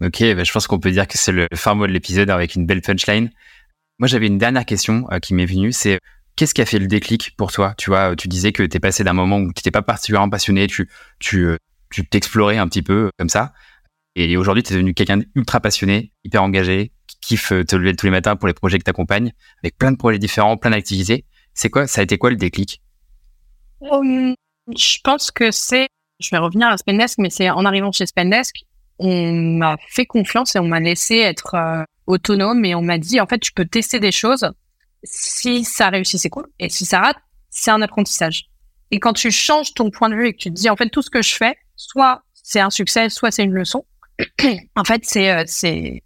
Ok, 0.01 0.21
bah, 0.35 0.43
je 0.43 0.51
pense 0.51 0.67
qu'on 0.67 0.79
peut 0.79 0.91
dire 0.91 1.07
que 1.07 1.17
c'est 1.17 1.31
le 1.31 1.47
fin 1.55 1.75
mot 1.75 1.87
de 1.87 1.91
l'épisode 1.91 2.29
avec 2.29 2.55
une 2.55 2.65
belle 2.65 2.81
punchline. 2.81 3.31
Moi, 3.99 4.07
j'avais 4.07 4.27
une 4.27 4.37
dernière 4.37 4.65
question 4.65 5.07
euh, 5.11 5.19
qui 5.19 5.33
m'est 5.33 5.45
venue, 5.45 5.71
c'est 5.71 5.99
qu'est-ce 6.35 6.53
qui 6.53 6.61
a 6.61 6.65
fait 6.65 6.79
le 6.79 6.87
déclic 6.87 7.35
pour 7.37 7.51
toi? 7.51 7.73
Tu 7.77 7.89
vois, 7.89 8.15
tu 8.15 8.27
disais 8.27 8.51
que 8.51 8.63
tu 8.63 8.77
es 8.77 8.79
passé 8.79 9.03
d'un 9.03 9.13
moment 9.13 9.37
où 9.37 9.45
tu 9.53 9.59
n'étais 9.59 9.71
pas 9.71 9.81
particulièrement 9.81 10.29
passionné, 10.29 10.67
tu 10.67 10.89
tu 11.19 11.45
euh, 11.45 11.57
tu 11.91 12.05
t'explorais 12.07 12.57
un 12.57 12.67
petit 12.67 12.81
peu 12.81 13.09
comme 13.17 13.29
ça, 13.29 13.53
et 14.15 14.37
aujourd'hui, 14.37 14.63
tu 14.63 14.73
es 14.73 14.75
devenu 14.75 14.93
quelqu'un 14.93 15.17
d'ultra 15.17 15.59
passionné, 15.59 16.11
hyper 16.23 16.43
engagé, 16.43 16.91
qui 17.23 17.35
kiffe 17.35 17.53
te 17.67 17.75
lever 17.75 17.95
tous 17.95 18.05
les 18.05 18.11
matins 18.11 18.35
pour 18.35 18.47
les 18.47 18.53
projets 18.53 18.77
que 18.77 18.83
tu 18.83 18.89
accompagnes, 18.89 19.31
avec 19.63 19.77
plein 19.77 19.91
de 19.91 19.97
projets 19.97 20.19
différents, 20.19 20.57
plein 20.57 20.71
d'activités. 20.71 21.25
C'est 21.53 21.69
quoi 21.69 21.87
Ça 21.87 22.01
a 22.01 22.03
été 22.03 22.17
quoi 22.17 22.29
le 22.29 22.35
déclic? 22.35 22.81
Hum, 23.81 24.35
Je 24.75 24.97
pense 25.03 25.31
que 25.31 25.51
c'est, 25.51 25.87
je 26.19 26.29
vais 26.31 26.37
revenir 26.37 26.67
à 26.67 26.77
Spendesk, 26.77 27.17
mais 27.19 27.29
c'est 27.29 27.49
en 27.49 27.65
arrivant 27.65 27.91
chez 27.91 28.05
Spendesk, 28.05 28.63
on 28.99 29.31
m'a 29.31 29.77
fait 29.89 30.05
confiance 30.05 30.55
et 30.55 30.59
on 30.59 30.67
m'a 30.67 30.79
laissé 30.79 31.17
être 31.17 31.55
euh, 31.55 31.83
autonome 32.07 32.63
et 32.65 32.75
on 32.75 32.81
m'a 32.81 32.97
dit 32.97 33.19
en 33.19 33.27
fait 33.27 33.39
tu 33.39 33.51
peux 33.53 33.65
tester 33.65 33.99
des 33.99 34.11
choses. 34.11 34.49
Si 35.03 35.63
ça 35.63 35.89
réussit 35.89 36.19
c'est 36.19 36.29
cool 36.29 36.47
et 36.59 36.69
si 36.69 36.85
ça 36.85 36.99
rate 36.99 37.17
c'est 37.49 37.71
un 37.71 37.81
apprentissage. 37.81 38.45
Et 38.91 38.99
quand 38.99 39.13
tu 39.13 39.31
changes 39.31 39.73
ton 39.73 39.89
point 39.89 40.09
de 40.09 40.15
vue 40.15 40.27
et 40.27 40.33
que 40.33 40.37
tu 40.37 40.49
te 40.49 40.53
dis 40.53 40.69
en 40.69 40.75
fait 40.75 40.89
tout 40.89 41.01
ce 41.01 41.09
que 41.09 41.21
je 41.21 41.35
fais 41.35 41.55
soit 41.75 42.21
c'est 42.33 42.59
un 42.59 42.69
succès 42.69 43.09
soit 43.09 43.31
c'est 43.31 43.43
une 43.43 43.53
leçon. 43.53 43.85
en 44.75 44.83
fait 44.83 45.01
c'est 45.05 45.31
euh, 45.31 45.43
c'est 45.47 46.03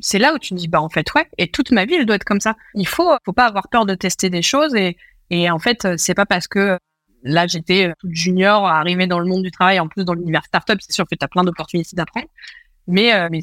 c'est 0.00 0.18
là 0.18 0.34
où 0.34 0.38
tu 0.38 0.50
te 0.50 0.54
dis 0.54 0.68
bah 0.68 0.80
en 0.80 0.88
fait 0.88 1.12
ouais 1.14 1.28
et 1.38 1.50
toute 1.50 1.70
ma 1.70 1.84
vie 1.84 1.94
elle 1.94 2.06
doit 2.06 2.16
être 2.16 2.24
comme 2.24 2.40
ça. 2.40 2.56
Il 2.74 2.86
faut 2.86 3.10
faut 3.24 3.32
pas 3.32 3.46
avoir 3.46 3.68
peur 3.68 3.86
de 3.86 3.94
tester 3.94 4.30
des 4.30 4.42
choses 4.42 4.74
et 4.74 4.96
et 5.30 5.50
en 5.50 5.58
fait 5.58 5.96
c'est 5.96 6.14
pas 6.14 6.26
parce 6.26 6.48
que 6.48 6.78
là, 7.22 7.46
j'étais 7.46 7.88
euh, 7.88 7.94
junior, 8.04 8.66
arrivée 8.66 9.06
dans 9.06 9.18
le 9.18 9.26
monde 9.26 9.42
du 9.42 9.50
travail, 9.50 9.80
en 9.80 9.88
plus 9.88 10.04
dans 10.04 10.14
l'univers 10.14 10.44
startup, 10.44 10.78
c'est 10.80 10.92
sûr 10.92 11.06
que 11.06 11.14
tu 11.14 11.24
as 11.24 11.28
plein 11.28 11.44
d'opportunités 11.44 11.96
d'apprendre. 11.96 12.26
Mais, 12.86 13.14
euh, 13.14 13.28
mais 13.30 13.40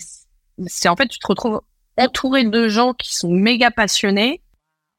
c'est 0.67 0.89
en 0.89 0.95
fait, 0.95 1.07
tu 1.07 1.19
te 1.19 1.27
retrouves 1.27 1.61
entouré 1.97 2.43
de 2.43 2.67
gens 2.67 2.93
qui 2.93 3.15
sont 3.15 3.31
méga 3.31 3.71
passionnés. 3.71 4.41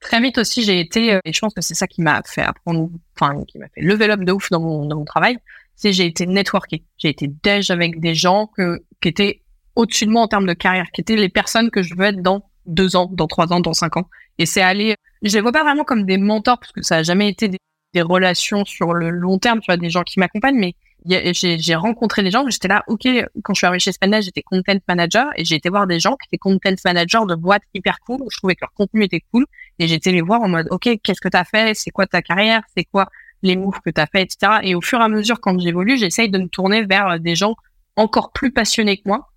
Très 0.01 0.21
vite 0.21 0.39
aussi, 0.39 0.63
j'ai 0.63 0.81
été, 0.81 1.15
euh, 1.15 1.21
et 1.25 1.33
je 1.33 1.41
pense 1.41 1.55
que 1.55 1.63
c'est 1.63 1.75
ça 1.75 1.87
qui 1.87 2.03
m'a 2.03 2.23
fait 2.25 2.43
apprendre, 2.43 2.91
enfin, 3.19 3.43
qui 3.47 3.59
m'a 3.59 3.69
fait 3.69 3.81
level 3.81 4.11
up 4.11 4.21
de 4.21 4.33
ouf 4.33 4.51
dans 4.51 4.61
mon, 4.61 4.87
dans 4.87 4.97
mon 4.97 5.05
travail, 5.05 5.39
c'est 5.75 5.93
j'ai 5.93 6.07
été 6.07 6.27
networké. 6.27 6.85
J'ai 6.99 7.09
été 7.09 7.29
déj 7.29 7.71
avec 7.71 8.01
des 8.01 8.15
gens 8.15 8.47
que, 8.47 8.85
qui 9.01 9.09
étaient 9.09 9.43
au-dessus 9.77 10.07
de 10.07 10.11
moi 10.11 10.23
en 10.23 10.29
termes 10.29 10.47
de 10.47 10.55
carrière, 10.55 10.87
qui 10.93 11.03
étaient 11.03 11.17
les 11.17 11.29
personnes 11.29 11.71
que 11.71 11.83
je 11.83 11.95
veux 11.95 12.07
être 12.07 12.23
dans 12.23 12.49
deux 12.67 12.97
ans, 12.97 13.09
dans 13.13 13.27
trois 13.27 13.53
ans, 13.53 13.61
dans 13.61 13.75
cinq 13.75 13.97
ans. 13.97 14.09
Et 14.39 14.47
c'est 14.47 14.63
aller, 14.63 14.97
je 15.23 15.33
les 15.35 15.41
vois 15.41 15.53
pas 15.53 15.63
vraiment 15.63 15.85
comme 15.85 16.05
des 16.05 16.19
mentors 16.19 16.59
parce 16.59 16.73
que 16.73 16.83
ça 16.83 16.97
a 16.97 17.03
jamais 17.03 17.29
été 17.29 17.49
des 17.49 18.03
relations 18.03 18.65
sur 18.65 18.93
le 18.93 19.11
long 19.11 19.39
terme, 19.39 19.61
tu 19.61 19.67
vois, 19.67 19.77
des 19.77 19.91
gens 19.91 20.03
qui 20.03 20.19
m'accompagnent, 20.19 20.59
mais 20.59 20.75
j'ai 21.09 21.75
rencontré 21.77 22.23
des 22.23 22.31
gens, 22.31 22.45
j'étais 22.49 22.69
là, 22.69 22.83
ok, 22.89 23.07
quand 23.45 23.55
je 23.55 23.59
suis 23.59 23.67
arrivée 23.67 23.79
chez 23.79 23.93
Spanish, 23.93 24.25
j'étais 24.25 24.43
content 24.43 24.77
manager 24.89 25.27
et 25.37 25.45
j'ai 25.45 25.55
été 25.55 25.69
voir 25.69 25.87
des 25.87 26.01
gens 26.01 26.17
qui 26.17 26.27
étaient 26.29 26.39
content 26.39 26.75
manager 26.85 27.27
de 27.27 27.35
boîtes 27.37 27.63
hyper 27.75 28.01
cool, 28.01 28.23
où 28.23 28.31
je 28.31 28.39
trouvais 28.39 28.55
que 28.57 28.63
leur 28.63 28.73
contenu 28.73 29.05
était 29.05 29.23
cool 29.33 29.47
et 29.79 29.87
j'étais 29.87 30.11
les 30.11 30.21
voir 30.21 30.43
en 30.43 30.49
mode, 30.49 30.67
ok, 30.71 30.89
qu'est-ce 31.03 31.21
que 31.21 31.29
tu 31.29 31.37
as 31.37 31.45
fait, 31.45 31.75
c'est 31.77 31.91
quoi 31.91 32.07
ta 32.07 32.23
carrière, 32.23 32.63
c'est 32.77 32.85
quoi 32.85 33.09
les 33.43 33.57
moves 33.57 33.79
que 33.85 33.91
tu 33.91 34.01
as 34.01 34.07
fait, 34.07 34.23
etc. 34.23 34.59
Et 34.63 34.75
au 34.75 34.81
fur 34.81 35.01
et 35.01 35.05
à 35.05 35.09
mesure, 35.09 35.41
quand 35.41 35.59
j'évolue, 35.61 35.97
j'essaye 35.97 36.29
de 36.29 36.39
me 36.39 36.49
tourner 36.49 36.85
vers 36.85 37.21
des 37.21 37.37
gens 37.37 37.55
encore 37.95 38.33
plus 38.33 38.51
passionnés 38.51 38.97
que 38.97 39.03
moi 39.07 39.29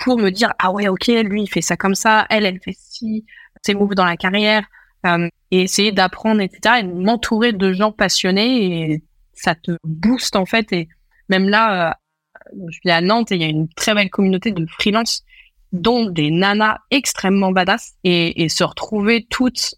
pour 0.00 0.18
me 0.18 0.30
dire, 0.30 0.52
ah 0.58 0.70
ouais, 0.70 0.88
ok, 0.88 1.06
lui, 1.06 1.42
il 1.42 1.48
fait 1.48 1.60
ça 1.60 1.76
comme 1.76 1.94
ça, 1.94 2.26
elle, 2.30 2.46
elle 2.46 2.60
fait 2.60 2.76
ci, 2.76 3.24
ses 3.64 3.74
moves 3.74 3.94
dans 3.94 4.04
la 4.04 4.16
carrière, 4.16 4.64
euh, 5.06 5.28
et 5.50 5.62
essayer 5.62 5.92
d'apprendre, 5.92 6.40
etc. 6.40 6.76
Et 6.80 6.82
m'entourer 6.82 7.52
de 7.52 7.72
gens 7.72 7.92
passionnés 7.92 8.92
et 8.92 9.04
ça 9.32 9.54
te 9.54 9.72
booste 9.84 10.36
en 10.36 10.46
fait. 10.46 10.72
Et 10.72 10.88
même 11.28 11.48
là, 11.48 11.90
euh, 11.90 12.54
je 12.70 12.78
vis 12.84 12.90
à 12.90 13.00
Nantes 13.00 13.32
et 13.32 13.36
il 13.36 13.42
y 13.42 13.44
a 13.44 13.48
une 13.48 13.68
très 13.68 13.94
belle 13.94 14.10
communauté 14.10 14.50
de 14.50 14.66
freelance 14.66 15.24
dont 15.72 16.06
des 16.06 16.30
nanas 16.30 16.78
extrêmement 16.90 17.52
badass 17.52 17.94
et, 18.02 18.42
et 18.42 18.48
se 18.48 18.64
retrouver 18.64 19.26
toutes 19.28 19.74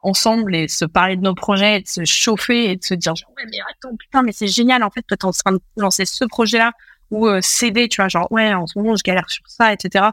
ensemble 0.00 0.54
et 0.54 0.68
se 0.68 0.84
parler 0.84 1.16
de 1.16 1.22
nos 1.22 1.34
projets, 1.34 1.78
et 1.78 1.80
de 1.80 1.88
se 1.88 2.04
chauffer 2.04 2.70
et 2.70 2.76
de 2.76 2.84
se 2.84 2.94
dire 2.94 3.12
ouais 3.36 3.44
mais 3.50 3.58
attends 3.68 3.96
putain 3.96 4.22
mais 4.22 4.32
c'est 4.32 4.46
génial 4.46 4.82
en 4.84 4.90
fait 4.90 5.02
toi 5.02 5.16
t'es 5.16 5.24
en 5.24 5.32
train 5.32 5.52
de 5.52 5.60
lancer 5.76 6.04
ce 6.04 6.24
projet 6.24 6.58
là 6.58 6.72
ou 7.10 7.26
euh, 7.26 7.40
CD 7.40 7.88
tu 7.88 8.00
vois 8.00 8.08
genre 8.08 8.30
ouais 8.30 8.52
en 8.54 8.66
ce 8.66 8.78
moment 8.78 8.96
je 8.96 9.02
galère 9.02 9.28
sur 9.30 9.44
ça 9.46 9.72
etc. 9.72 10.06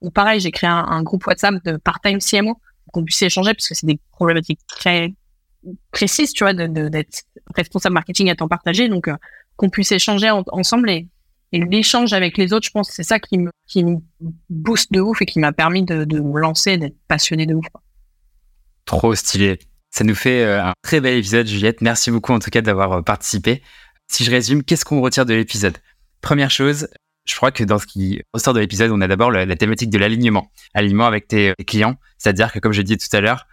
Ou 0.00 0.10
pareil 0.10 0.40
j'ai 0.40 0.50
créé 0.50 0.70
un, 0.70 1.02
groupe 1.02 1.26
WhatsApp 1.26 1.54
de 1.64 1.76
part-time 1.76 2.18
CMO 2.18 2.60
qu'on 2.92 3.04
puisse 3.04 3.22
échanger 3.22 3.54
parce 3.54 3.68
que 3.68 3.74
c'est 3.74 3.86
des 3.86 3.98
problématiques 4.12 4.60
très 4.66 5.14
précises, 5.90 6.32
tu 6.32 6.44
vois, 6.44 6.54
d'être 6.54 7.24
responsable 7.54 7.94
marketing 7.94 8.30
à 8.30 8.34
temps 8.34 8.48
partagé. 8.48 8.88
Donc, 8.88 9.08
euh, 9.08 9.16
qu'on 9.56 9.70
puisse 9.70 9.92
échanger 9.92 10.30
ensemble 10.30 10.90
et, 10.90 11.08
l'échange 11.52 12.14
avec 12.14 12.38
les 12.38 12.54
autres, 12.54 12.66
je 12.66 12.70
pense, 12.70 12.88
c'est 12.90 13.02
ça 13.02 13.18
qui 13.18 13.36
me, 13.36 13.50
qui 13.66 13.84
me 13.84 13.98
booste 14.48 14.90
de 14.90 15.00
ouf 15.00 15.20
et 15.20 15.26
qui 15.26 15.38
m'a 15.38 15.52
permis 15.52 15.82
de, 15.82 16.04
de 16.04 16.18
me 16.18 16.40
lancer, 16.40 16.78
d'être 16.78 16.96
passionné 17.08 17.44
de 17.44 17.54
ouf. 17.54 17.66
Trop 18.86 19.14
stylé. 19.14 19.58
Ça 19.90 20.02
nous 20.02 20.14
fait 20.14 20.44
euh, 20.44 20.64
un 20.64 20.72
très 20.80 21.02
bel 21.02 21.18
épisode, 21.18 21.46
Juliette. 21.46 21.82
Merci 21.82 22.10
beaucoup 22.10 22.32
en 22.32 22.38
tout 22.38 22.48
cas 22.48 22.62
d'avoir 22.62 22.92
euh, 22.92 23.02
participé. 23.02 23.62
Si 24.10 24.24
je 24.24 24.30
résume, 24.30 24.62
qu'est-ce 24.62 24.86
qu'on 24.86 25.02
retire 25.02 25.26
de 25.26 25.34
l'épisode? 25.34 25.76
Première 26.22 26.50
chose, 26.50 26.88
je 27.26 27.34
crois 27.34 27.50
que 27.50 27.64
dans 27.64 27.78
ce 27.78 27.86
qui 27.86 28.22
ressort 28.32 28.54
de 28.54 28.60
l'épisode, 28.60 28.90
on 28.92 29.00
a 29.00 29.08
d'abord 29.08 29.30
la, 29.30 29.56
thématique 29.56 29.90
de 29.90 29.98
l'alignement. 29.98 30.50
Alignement 30.72 31.06
avec 31.06 31.28
tes, 31.28 31.52
clients, 31.66 31.96
c'est-à-dire 32.16 32.52
que 32.52 32.60
comme 32.60 32.72
je 32.72 32.80
disais 32.80 32.96
tout 32.96 33.14
à 33.14 33.20
l'heure, 33.20 33.46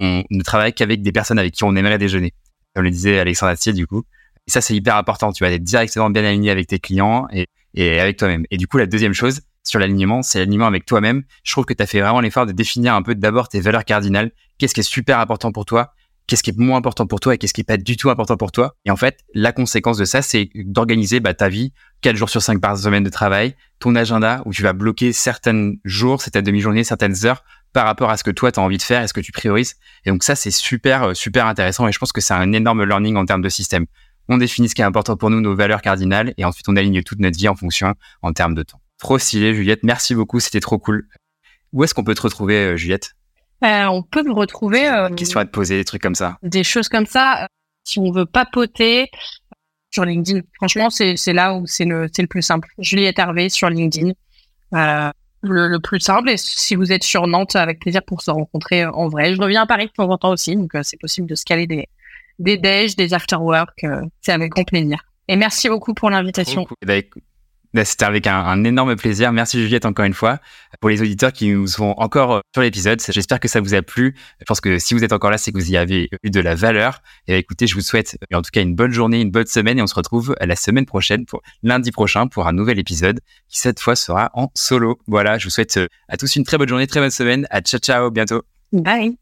on 0.00 0.22
ne 0.30 0.42
travaille 0.42 0.72
qu'avec 0.72 1.02
des 1.02 1.12
personnes 1.12 1.38
avec 1.38 1.52
qui 1.52 1.64
on 1.64 1.74
aimerait 1.74 1.98
déjeuner. 1.98 2.32
Comme 2.74 2.84
le 2.84 2.90
disait 2.90 3.18
Alexandre 3.18 3.52
Astier, 3.52 3.72
du 3.72 3.86
coup. 3.86 4.04
Et 4.46 4.50
ça, 4.50 4.60
c'est 4.60 4.74
hyper 4.74 4.96
important. 4.96 5.32
Tu 5.32 5.44
vas 5.44 5.50
être 5.50 5.62
directement 5.62 6.10
bien 6.10 6.24
aligné 6.24 6.50
avec 6.50 6.68
tes 6.68 6.78
clients 6.78 7.26
et, 7.32 7.46
et 7.74 8.00
avec 8.00 8.16
toi-même. 8.18 8.44
Et 8.50 8.56
du 8.56 8.66
coup, 8.66 8.78
la 8.78 8.86
deuxième 8.86 9.12
chose 9.12 9.42
sur 9.64 9.78
l'alignement, 9.78 10.22
c'est 10.22 10.38
l'alignement 10.38 10.66
avec 10.66 10.86
toi-même. 10.86 11.24
Je 11.44 11.52
trouve 11.52 11.64
que 11.64 11.74
tu 11.74 11.82
as 11.82 11.86
fait 11.86 12.00
vraiment 12.00 12.20
l'effort 12.20 12.46
de 12.46 12.52
définir 12.52 12.94
un 12.94 13.02
peu 13.02 13.14
d'abord 13.14 13.48
tes 13.48 13.60
valeurs 13.60 13.84
cardinales. 13.84 14.30
Qu'est-ce 14.58 14.74
qui 14.74 14.80
est 14.80 14.84
super 14.84 15.18
important 15.18 15.52
pour 15.52 15.64
toi 15.64 15.92
qu'est-ce 16.26 16.42
qui 16.42 16.50
est 16.50 16.58
moins 16.58 16.78
important 16.78 17.06
pour 17.06 17.20
toi 17.20 17.34
et 17.34 17.38
qu'est-ce 17.38 17.52
qui 17.52 17.60
est 17.60 17.64
pas 17.64 17.76
du 17.76 17.96
tout 17.96 18.10
important 18.10 18.36
pour 18.36 18.52
toi. 18.52 18.76
Et 18.84 18.90
en 18.90 18.96
fait, 18.96 19.20
la 19.34 19.52
conséquence 19.52 19.98
de 19.98 20.04
ça, 20.04 20.22
c'est 20.22 20.50
d'organiser 20.54 21.20
bah, 21.20 21.34
ta 21.34 21.48
vie 21.48 21.72
4 22.02 22.16
jours 22.16 22.30
sur 22.30 22.42
5 22.42 22.60
par 22.60 22.76
semaine 22.76 23.04
de 23.04 23.10
travail, 23.10 23.54
ton 23.78 23.94
agenda 23.94 24.42
où 24.46 24.52
tu 24.52 24.62
vas 24.62 24.72
bloquer 24.72 25.12
certains 25.12 25.72
jours, 25.84 26.20
certaines 26.20 26.44
demi-journées, 26.44 26.84
certaines 26.84 27.26
heures 27.26 27.44
par 27.72 27.86
rapport 27.86 28.10
à 28.10 28.16
ce 28.16 28.24
que 28.24 28.30
toi 28.30 28.52
tu 28.52 28.60
as 28.60 28.62
envie 28.62 28.76
de 28.76 28.82
faire 28.82 29.02
et 29.02 29.08
ce 29.08 29.12
que 29.12 29.20
tu 29.20 29.32
priorises. 29.32 29.76
Et 30.04 30.10
donc 30.10 30.22
ça, 30.24 30.34
c'est 30.34 30.50
super, 30.50 31.02
euh, 31.04 31.14
super 31.14 31.46
intéressant 31.46 31.88
et 31.88 31.92
je 31.92 31.98
pense 31.98 32.12
que 32.12 32.20
c'est 32.20 32.34
un 32.34 32.52
énorme 32.52 32.84
learning 32.84 33.16
en 33.16 33.24
termes 33.24 33.42
de 33.42 33.48
système. 33.48 33.86
On 34.28 34.38
définit 34.38 34.68
ce 34.68 34.74
qui 34.74 34.82
est 34.82 34.84
important 34.84 35.16
pour 35.16 35.30
nous, 35.30 35.40
nos 35.40 35.54
valeurs 35.54 35.82
cardinales 35.82 36.34
et 36.36 36.44
ensuite 36.44 36.68
on 36.68 36.76
aligne 36.76 37.02
toute 37.02 37.18
notre 37.18 37.38
vie 37.38 37.48
en 37.48 37.56
fonction 37.56 37.94
en 38.22 38.32
termes 38.32 38.54
de 38.54 38.62
temps. 38.62 38.80
Trop 38.98 39.18
stylé, 39.18 39.52
Juliette. 39.54 39.82
Merci 39.82 40.14
beaucoup. 40.14 40.38
C'était 40.38 40.60
trop 40.60 40.78
cool. 40.78 41.08
Où 41.72 41.82
est-ce 41.82 41.92
qu'on 41.92 42.04
peut 42.04 42.14
te 42.14 42.22
retrouver, 42.22 42.56
euh, 42.56 42.76
Juliette? 42.76 43.14
Euh, 43.64 43.86
on 43.86 44.02
peut 44.02 44.22
me 44.22 44.32
retrouver. 44.32 44.88
Euh, 44.88 45.08
question 45.10 45.40
à 45.40 45.44
te 45.44 45.50
poser, 45.50 45.76
des 45.76 45.84
trucs 45.84 46.02
comme 46.02 46.14
ça. 46.14 46.38
Des 46.42 46.64
choses 46.64 46.88
comme 46.88 47.06
ça. 47.06 47.46
Si 47.84 47.98
on 47.98 48.10
veut 48.10 48.26
papoter 48.26 49.10
sur 49.90 50.04
LinkedIn, 50.04 50.40
franchement, 50.56 50.90
c'est 50.90 51.16
c'est 51.16 51.32
là 51.32 51.54
où 51.54 51.66
c'est 51.66 51.84
le 51.84 52.08
c'est 52.12 52.22
le 52.22 52.28
plus 52.28 52.42
simple. 52.42 52.68
Juliette 52.78 53.18
Hervé 53.18 53.48
sur 53.48 53.68
LinkedIn. 53.68 54.12
Euh, 54.74 55.10
le, 55.44 55.66
le, 55.66 55.80
plus 55.80 55.98
simple. 55.98 56.30
Et 56.30 56.36
si 56.36 56.76
vous 56.76 56.92
êtes 56.92 57.02
sur 57.02 57.26
Nantes, 57.26 57.56
avec 57.56 57.80
plaisir 57.80 58.02
pour 58.06 58.22
se 58.22 58.30
rencontrer 58.30 58.84
en 58.84 59.08
vrai. 59.08 59.34
Je 59.34 59.40
reviens 59.40 59.62
à 59.62 59.66
Paris 59.66 59.86
de 59.86 59.90
temps 59.90 60.08
en 60.08 60.16
temps 60.16 60.30
aussi, 60.30 60.54
donc 60.54 60.70
c'est 60.82 61.00
possible 61.00 61.28
de 61.28 61.34
se 61.34 61.44
caler 61.44 61.66
des 61.66 61.88
des 62.38 62.56
déj, 62.56 62.94
des 62.96 63.12
after 63.12 63.36
work. 63.36 63.84
c'est 64.20 64.32
avec 64.32 64.52
grand 64.52 64.64
plaisir. 64.64 64.98
Et 65.28 65.36
merci 65.36 65.68
beaucoup 65.68 65.94
pour 65.94 66.10
l'invitation. 66.10 66.66
C'était 67.84 68.04
avec 68.04 68.26
un, 68.26 68.64
énorme 68.64 68.96
plaisir. 68.96 69.32
Merci 69.32 69.62
Juliette 69.62 69.86
encore 69.86 70.04
une 70.04 70.14
fois. 70.14 70.38
Pour 70.80 70.90
les 70.90 71.00
auditeurs 71.00 71.32
qui 71.32 71.50
nous 71.50 71.66
sont 71.66 71.94
encore 71.96 72.32
euh, 72.32 72.40
sur 72.54 72.62
l'épisode, 72.62 73.00
j'espère 73.08 73.40
que 73.40 73.48
ça 73.48 73.60
vous 73.60 73.74
a 73.74 73.82
plu. 73.82 74.14
Je 74.40 74.44
pense 74.44 74.60
que 74.60 74.78
si 74.78 74.94
vous 74.94 75.04
êtes 75.04 75.12
encore 75.12 75.30
là, 75.30 75.38
c'est 75.38 75.52
que 75.52 75.58
vous 75.58 75.70
y 75.70 75.76
avez 75.76 76.08
eu 76.22 76.30
de 76.30 76.40
la 76.40 76.54
valeur. 76.54 77.02
Et 77.28 77.36
écoutez, 77.38 77.66
je 77.66 77.74
vous 77.74 77.80
souhaite 77.80 78.16
en 78.32 78.42
tout 78.42 78.50
cas 78.52 78.62
une 78.62 78.74
bonne 78.74 78.92
journée, 78.92 79.20
une 79.20 79.30
bonne 79.30 79.46
semaine 79.46 79.78
et 79.78 79.82
on 79.82 79.86
se 79.86 79.94
retrouve 79.94 80.34
la 80.40 80.56
semaine 80.56 80.86
prochaine, 80.86 81.24
pour 81.24 81.42
lundi 81.62 81.92
prochain, 81.92 82.26
pour 82.26 82.46
un 82.46 82.52
nouvel 82.52 82.78
épisode 82.78 83.20
qui 83.48 83.58
cette 83.58 83.80
fois 83.80 83.96
sera 83.96 84.30
en 84.34 84.50
solo. 84.54 84.98
Voilà, 85.06 85.38
je 85.38 85.44
vous 85.44 85.50
souhaite 85.50 85.76
euh, 85.76 85.88
à 86.08 86.16
tous 86.16 86.36
une 86.36 86.44
très 86.44 86.58
bonne 86.58 86.68
journée, 86.68 86.86
très 86.86 87.00
bonne 87.00 87.10
semaine. 87.10 87.46
À 87.50 87.60
ciao 87.60 87.80
ciao, 87.80 88.10
bientôt. 88.10 88.42
Bye. 88.72 89.16